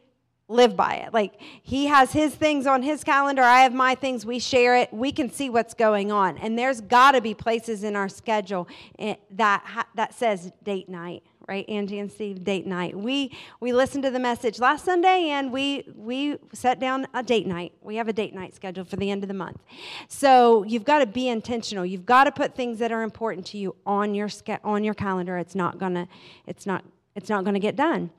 live 0.49 0.77
by 0.77 0.95
it. 0.95 1.13
Like 1.13 1.35
he 1.63 1.87
has 1.87 2.13
his 2.13 2.35
things 2.35 2.67
on 2.67 2.83
his 2.83 3.05
calendar 3.05 3.43
i 3.43 3.61
have 3.61 3.75
my 3.75 3.95
things 3.95 4.25
we 4.25 4.39
share 4.39 4.77
it 4.77 4.93
we 4.93 5.13
can 5.13 5.31
see 5.31 5.51
what's 5.51 5.75
going 5.75 6.13
on. 6.13 6.39
And 6.39 6.59
there's 6.59 6.81
got 6.81 7.13
to 7.13 7.21
be 7.21 7.35
places 7.35 7.85
in 7.85 7.97
our 7.97 8.09
schedule 8.09 8.69
eh, 8.99 9.17
that 9.33 9.87
that 9.95 10.15
says 10.15 10.53
date 10.63 10.89
night 10.89 11.23
right? 11.49 11.69
Angie 11.69 11.99
and 11.99 12.13
Steve 12.13 12.45
date 12.45 12.67
night. 12.67 12.97
We 12.97 13.37
we 13.59 13.73
listened 13.73 14.05
to 14.05 14.11
the 14.11 14.19
message 14.19 14.59
last 14.59 14.85
Sunday 14.85 15.31
and 15.31 15.51
we 15.51 15.85
we 15.97 16.37
set 16.53 16.79
down 16.79 17.07
a 17.15 17.23
date 17.23 17.47
night. 17.47 17.73
We 17.81 17.97
have 17.97 18.07
a 18.07 18.13
date 18.13 18.35
night 18.35 18.55
scheduled 18.55 18.89
for 18.89 18.97
the 18.97 19.11
end 19.11 19.25
of 19.25 19.29
the 19.29 19.35
month. 19.35 19.63
So 20.09 20.63
you've 20.65 20.85
got 20.85 20.99
to 20.99 21.07
be 21.07 21.29
intentional. 21.29 21.87
You've 21.87 22.07
got 22.07 22.25
to 22.25 22.33
put 22.33 22.55
things 22.55 22.79
that 22.79 22.93
are 22.93 23.03
important 23.03 23.47
to 23.47 23.59
you 23.59 23.75
on 23.87 24.15
your 24.15 24.29
on 24.63 24.85
your 24.85 24.95
calendar. 24.95 25.39
It's 25.39 25.55
not 25.55 25.79
gonna 25.79 26.07
it's 26.47 26.67
not 26.67 26.85
it's 27.17 27.31
not 27.31 27.45
gonna 27.45 27.59
get 27.59 27.75
done. 27.75 28.11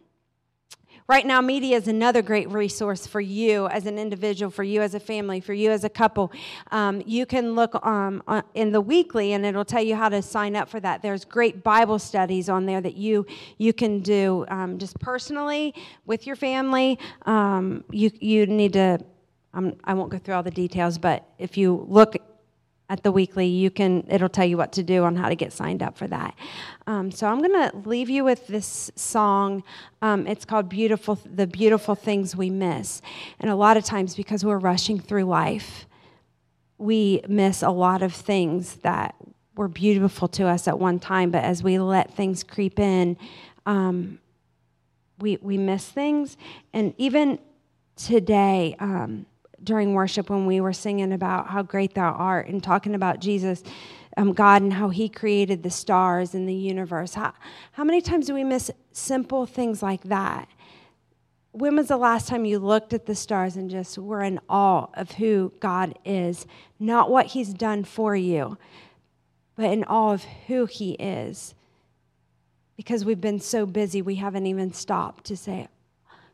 Right 1.10 1.26
Now 1.26 1.42
Media 1.42 1.76
is 1.76 1.88
another 1.88 2.22
great 2.22 2.52
resource 2.52 3.08
for 3.08 3.20
you 3.20 3.66
as 3.70 3.88
an 3.88 3.98
individual, 3.98 4.52
for 4.52 4.62
you 4.62 4.84
as 4.84 4.94
a 4.94 5.00
family, 5.00 5.40
for 5.40 5.54
you 5.54 5.72
as 5.72 5.84
a 5.84 5.90
couple. 5.90 6.32
Um, 6.70 7.02
you 7.04 7.26
can 7.26 7.56
look 7.56 7.84
um, 7.84 8.22
in 8.54 8.72
the 8.72 8.80
weekly 8.80 9.34
and 9.34 9.44
it'll 9.44 9.66
tell 9.66 9.82
you 9.82 9.96
how 9.96 10.10
to 10.10 10.22
sign 10.22 10.56
up 10.56 10.70
for 10.70 10.80
that. 10.82 11.02
There's 11.02 11.26
great 11.26 11.64
Bible 11.64 11.98
studies 11.98 12.48
on 12.48 12.68
there 12.68 12.80
that 12.80 12.96
you, 12.96 13.26
you 13.58 13.74
can 13.74 14.02
do 14.02 14.46
um, 14.50 14.78
just 14.78 15.00
personally 15.00 15.74
with 16.06 16.28
your 16.28 16.36
family. 16.36 17.00
Um, 17.26 17.86
you, 17.90 18.12
you 18.20 18.46
need 18.46 18.74
to, 18.74 19.00
um, 19.56 19.78
I 19.86 19.96
won't 19.96 20.12
go 20.12 20.20
through 20.20 20.36
all 20.36 20.44
the 20.44 20.52
details, 20.52 21.00
but 21.00 21.28
if 21.40 21.58
you 21.58 21.88
look 21.90 22.18
at 22.90 23.04
the 23.04 23.12
weekly 23.12 23.48
you 23.48 23.70
can 23.70 24.04
it'll 24.10 24.30
tell 24.30 24.46
you 24.46 24.58
what 24.58 24.72
to 24.74 24.84
do 24.84 25.04
on 25.04 25.16
how 25.16 25.30
to 25.30 25.36
get 25.36 25.54
signed 25.54 25.84
up 25.84 25.98
for 25.98 26.08
that. 26.08 26.36
Um, 26.88 27.12
so 27.12 27.28
i'm 27.28 27.40
going 27.40 27.70
to 27.70 27.78
leave 27.86 28.10
you 28.10 28.24
with 28.24 28.48
this 28.48 28.92
song. 28.96 29.64
Um, 30.02 30.28
it's 30.28 30.46
called 30.46 30.70
beautiful 30.70 31.20
the 31.26 31.48
beautiful 31.48 31.96
things 31.96 32.36
we 32.36 32.50
miss. 32.50 33.02
And 33.40 33.50
a 33.50 33.56
lot 33.56 33.78
of 33.78 33.84
times 33.84 34.16
because 34.16 34.44
we're 34.44 34.60
rushing 34.60 35.00
through 35.00 35.26
life 35.26 35.86
we 36.78 37.22
miss 37.28 37.62
a 37.62 37.70
lot 37.70 38.02
of 38.02 38.14
things 38.14 38.76
that 38.78 39.14
were 39.56 39.68
beautiful 39.68 40.30
to 40.30 40.48
us 40.48 40.66
at 40.66 40.80
one 40.80 40.98
time. 40.98 41.30
But 41.30 41.44
as 41.44 41.62
we 41.62 41.78
let 41.78 42.14
things 42.14 42.42
creep 42.42 42.80
in 42.80 43.18
um, 43.66 44.20
we, 45.20 45.38
we 45.42 45.58
miss 45.58 45.86
things. 45.86 46.38
And 46.74 46.94
even 46.98 47.40
today 47.96 48.76
um, 48.80 49.26
during 49.64 49.94
worship 49.94 50.30
when 50.30 50.46
we 50.46 50.62
were 50.62 50.74
singing 50.74 51.14
about 51.14 51.48
how 51.48 51.62
great 51.62 51.94
thou 51.94 52.12
art 52.12 52.48
and 52.48 52.64
talking 52.64 52.96
about 52.96 53.20
Jesus, 53.20 53.64
um, 54.18 54.34
God, 54.34 54.62
and 54.62 54.74
how 54.74 54.90
he 54.90 55.10
created 55.10 55.64
the 55.64 55.70
stars 55.70 56.34
and 56.34 56.48
the 56.48 56.54
universe. 56.54 57.14
How, 57.14 57.34
how 57.74 57.84
many 57.84 58.02
times 58.02 58.28
do 58.28 58.34
we 58.34 58.44
miss 58.44 58.72
simple 58.92 59.46
things 59.46 59.82
like 59.82 60.04
that? 60.04 60.48
When 61.52 61.76
was 61.76 61.88
the 61.88 61.98
last 61.98 62.28
time 62.28 62.46
you 62.46 62.60
looked 62.60 62.94
at 62.94 63.06
the 63.06 63.16
stars 63.16 63.56
and 63.56 63.70
just 63.70 63.98
were 63.98 64.22
in 64.22 64.40
awe 64.50 64.88
of 64.94 65.14
who 65.14 65.52
God 65.60 65.98
is? 66.06 66.46
Not 66.80 67.10
what 67.10 67.28
he's 67.28 67.54
done 67.54 67.84
for 67.84 68.16
you, 68.16 68.58
but 69.56 69.66
in 69.66 69.84
awe 69.86 70.14
of 70.14 70.24
who 70.48 70.66
he 70.66 70.92
is. 70.94 71.56
Because 72.78 73.04
we've 73.04 73.20
been 73.20 73.40
so 73.40 73.66
busy, 73.66 74.02
we 74.02 74.16
haven't 74.16 74.46
even 74.46 74.74
stopped 74.74 75.26
to 75.26 75.36
say, 75.36 75.68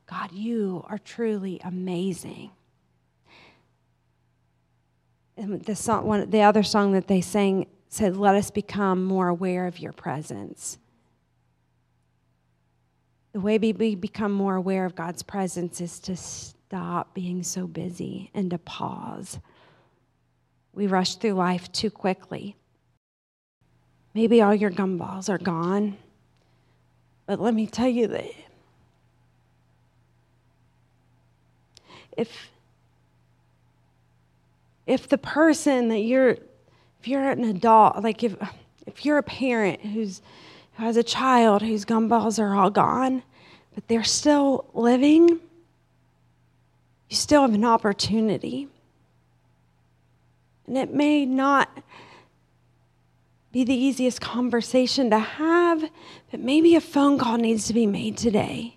God, 0.07 0.31
you 0.31 0.85
are 0.87 0.99
truly 0.99 1.59
amazing 1.63 2.51
Um, 5.37 5.59
the 5.59 5.75
song, 5.75 6.05
one, 6.05 6.29
the 6.29 6.41
other 6.41 6.63
song 6.63 6.93
that 6.93 7.07
they 7.07 7.21
sang 7.21 7.67
said, 7.89 8.15
"Let 8.15 8.35
us 8.35 8.51
become 8.51 9.03
more 9.03 9.27
aware 9.27 9.67
of 9.67 9.79
your 9.79 9.93
presence." 9.93 10.77
The 13.33 13.41
way 13.41 13.57
we 13.57 13.95
become 13.95 14.31
more 14.31 14.55
aware 14.55 14.85
of 14.85 14.95
God's 14.95 15.21
presence 15.21 15.81
is 15.81 15.99
to 16.01 16.15
stop 16.15 17.13
being 17.13 17.43
so 17.43 17.67
busy 17.67 18.31
and 18.33 18.49
to 18.51 18.57
pause. 18.57 19.39
We 20.73 20.87
rush 20.87 21.15
through 21.15 21.33
life 21.33 21.69
too 21.71 21.91
quickly. 21.91 22.55
Maybe 24.13 24.41
all 24.41 24.55
your 24.55 24.71
gumballs 24.71 25.27
are 25.27 25.37
gone, 25.37 25.97
but 27.25 27.41
let 27.41 27.53
me 27.53 27.67
tell 27.67 27.89
you 27.89 28.07
that 28.07 28.31
if 32.15 32.49
if 34.87 35.09
the 35.09 35.17
person 35.17 35.89
that 35.89 35.99
you're, 35.99 36.31
if 36.99 37.07
you're 37.07 37.29
an 37.29 37.43
adult, 37.43 38.03
like 38.03 38.23
if, 38.23 38.35
if 38.85 39.05
you're 39.05 39.17
a 39.17 39.23
parent 39.23 39.81
who's, 39.81 40.21
who 40.73 40.83
has 40.83 40.97
a 40.97 41.03
child 41.03 41.61
whose 41.61 41.85
gumballs 41.85 42.39
are 42.39 42.55
all 42.55 42.69
gone, 42.69 43.23
but 43.73 43.87
they're 43.87 44.03
still 44.03 44.65
living, 44.73 45.29
you 47.09 47.15
still 47.15 47.41
have 47.41 47.53
an 47.53 47.65
opportunity. 47.65 48.67
And 50.67 50.77
it 50.77 50.93
may 50.93 51.25
not 51.25 51.69
be 53.51 53.63
the 53.63 53.73
easiest 53.73 54.19
conversation 54.19 55.09
to 55.11 55.19
have, 55.19 55.89
but 56.31 56.39
maybe 56.39 56.75
a 56.75 56.81
phone 56.81 57.17
call 57.17 57.37
needs 57.37 57.67
to 57.67 57.73
be 57.73 57.85
made 57.85 58.17
today. 58.17 58.75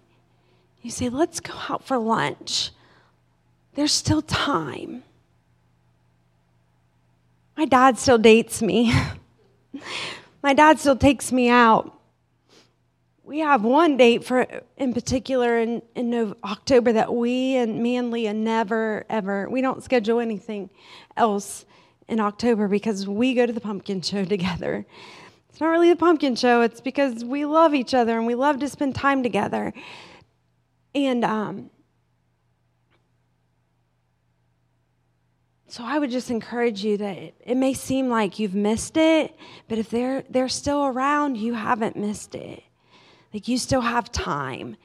You 0.83 0.91
say, 0.91 1.09
let's 1.09 1.41
go 1.41 1.55
out 1.69 1.85
for 1.85 1.99
lunch. 1.99 2.71
There's 3.75 3.93
still 3.93 4.23
time. 4.23 5.03
My 7.59 7.65
dad 7.65 7.99
still 7.99 8.19
dates 8.19 8.63
me. 8.63 8.95
My 10.45 10.55
dad 10.55 10.79
still 10.79 10.95
takes 10.95 11.33
me 11.33 11.49
out. 11.49 11.93
We 13.25 13.41
have 13.41 13.65
one 13.65 13.97
date 13.97 14.23
for 14.23 14.47
in 14.77 14.95
particular 14.95 15.59
in, 15.59 15.83
in 15.97 16.37
October 16.45 16.93
that 16.93 17.13
we 17.13 17.57
and 17.57 17.83
me 17.83 17.97
and 17.97 18.13
Leah 18.13 18.33
never 18.33 19.05
ever 19.11 19.51
we 19.51 19.61
don't 19.61 19.83
schedule 19.83 20.21
anything 20.21 20.71
else 21.17 21.67
in 22.07 22.21
October 22.21 22.69
because 22.69 23.09
we 23.09 23.35
go 23.35 23.45
to 23.45 23.53
the 23.53 23.61
pumpkin 23.61 24.03
show 24.03 24.25
together. 24.37 24.87
It's 25.49 25.61
not 25.61 25.71
really 25.71 25.91
the 25.91 25.97
pumpkin 25.97 26.37
show, 26.37 26.61
it's 26.61 26.81
because 26.81 27.25
we 27.25 27.45
love 27.45 27.75
each 27.75 27.93
other 27.93 28.17
and 28.17 28.25
we 28.25 28.37
love 28.37 28.61
to 28.61 28.69
spend 28.69 28.95
time 28.95 29.25
together. 29.25 29.73
And 30.95 31.25
um, 31.25 31.71
So 35.71 35.85
I 35.85 35.99
would 35.99 36.11
just 36.11 36.31
encourage 36.31 36.83
you 36.83 36.97
that 36.97 37.35
it, 37.45 37.57
may 37.57 37.75
seem 37.75 38.09
like 38.09 38.39
you've 38.39 38.55
missed 38.55 38.97
it, 38.97 39.37
but 39.69 39.77
if 39.77 39.91
they're 39.91 40.25
they're 40.31 40.49
still 40.49 40.87
around, 40.87 41.37
you 41.37 41.53
haven't 41.53 41.95
missed 41.95 42.35
it. 42.35 42.63
Like 43.35 43.49
you 43.49 43.59
still 43.59 43.83
have 43.83 44.11
time. 44.11 44.77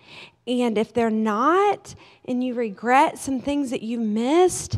And 0.46 0.78
if 0.78 0.94
they're 0.94 1.10
not 1.10 1.96
and 2.26 2.44
you 2.44 2.54
regret 2.54 3.18
some 3.18 3.40
things 3.40 3.70
that 3.70 3.82
you 3.82 3.98
missed, 3.98 4.78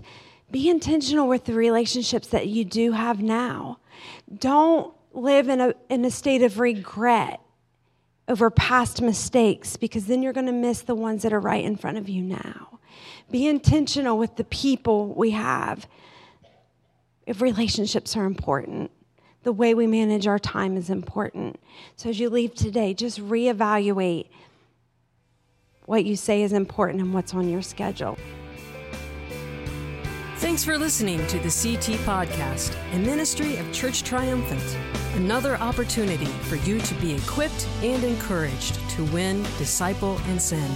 be 0.51 0.69
intentional 0.69 1.27
with 1.27 1.45
the 1.45 1.55
relationships 1.55 2.27
that 2.27 2.47
you 2.47 2.63
do 2.63 2.91
have 2.91 3.23
now. 3.23 3.79
Don't 4.37 4.93
live 5.11 5.49
in 5.49 5.59
a 5.59 5.73
in 5.89 6.05
a 6.05 6.11
state 6.11 6.43
of 6.43 6.59
regret 6.59 7.41
over 8.27 8.51
past 8.51 9.01
mistakes 9.01 9.75
because 9.75 10.05
then 10.05 10.21
you're 10.21 10.33
going 10.33 10.45
to 10.45 10.51
miss 10.51 10.83
the 10.83 10.93
ones 10.93 11.23
that 11.23 11.33
are 11.33 11.39
right 11.39 11.65
in 11.65 11.75
front 11.75 11.97
of 11.97 12.07
you 12.07 12.21
now. 12.21 12.74
Be 13.31 13.47
intentional 13.47 14.17
with 14.17 14.35
the 14.35 14.43
people 14.43 15.07
we 15.07 15.31
have. 15.31 15.87
If 17.25 17.41
relationships 17.41 18.15
are 18.15 18.25
important, 18.25 18.91
the 19.43 19.51
way 19.51 19.73
we 19.73 19.87
manage 19.87 20.27
our 20.27 20.39
time 20.39 20.77
is 20.77 20.89
important. 20.89 21.59
So 21.95 22.09
as 22.09 22.19
you 22.19 22.29
leave 22.29 22.55
today, 22.55 22.93
just 22.93 23.19
reevaluate 23.19 24.27
what 25.85 26.05
you 26.05 26.15
say 26.15 26.41
is 26.41 26.51
important 26.51 27.01
and 27.01 27.13
what's 27.13 27.33
on 27.33 27.49
your 27.49 27.61
schedule. 27.61 28.17
Thanks 30.37 30.63
for 30.63 30.77
listening 30.77 31.25
to 31.27 31.37
the 31.39 31.49
CT 31.49 31.97
Podcast, 32.01 32.75
a 32.93 32.99
ministry 32.99 33.57
of 33.57 33.71
Church 33.71 34.03
Triumphant. 34.03 34.77
Another 35.15 35.55
opportunity 35.57 36.25
for 36.25 36.57
you 36.57 36.79
to 36.79 36.93
be 36.95 37.13
equipped 37.13 37.67
and 37.81 38.03
encouraged 38.03 38.77
to 38.91 39.05
win, 39.05 39.43
disciple, 39.57 40.19
and 40.27 40.41
send. 40.41 40.75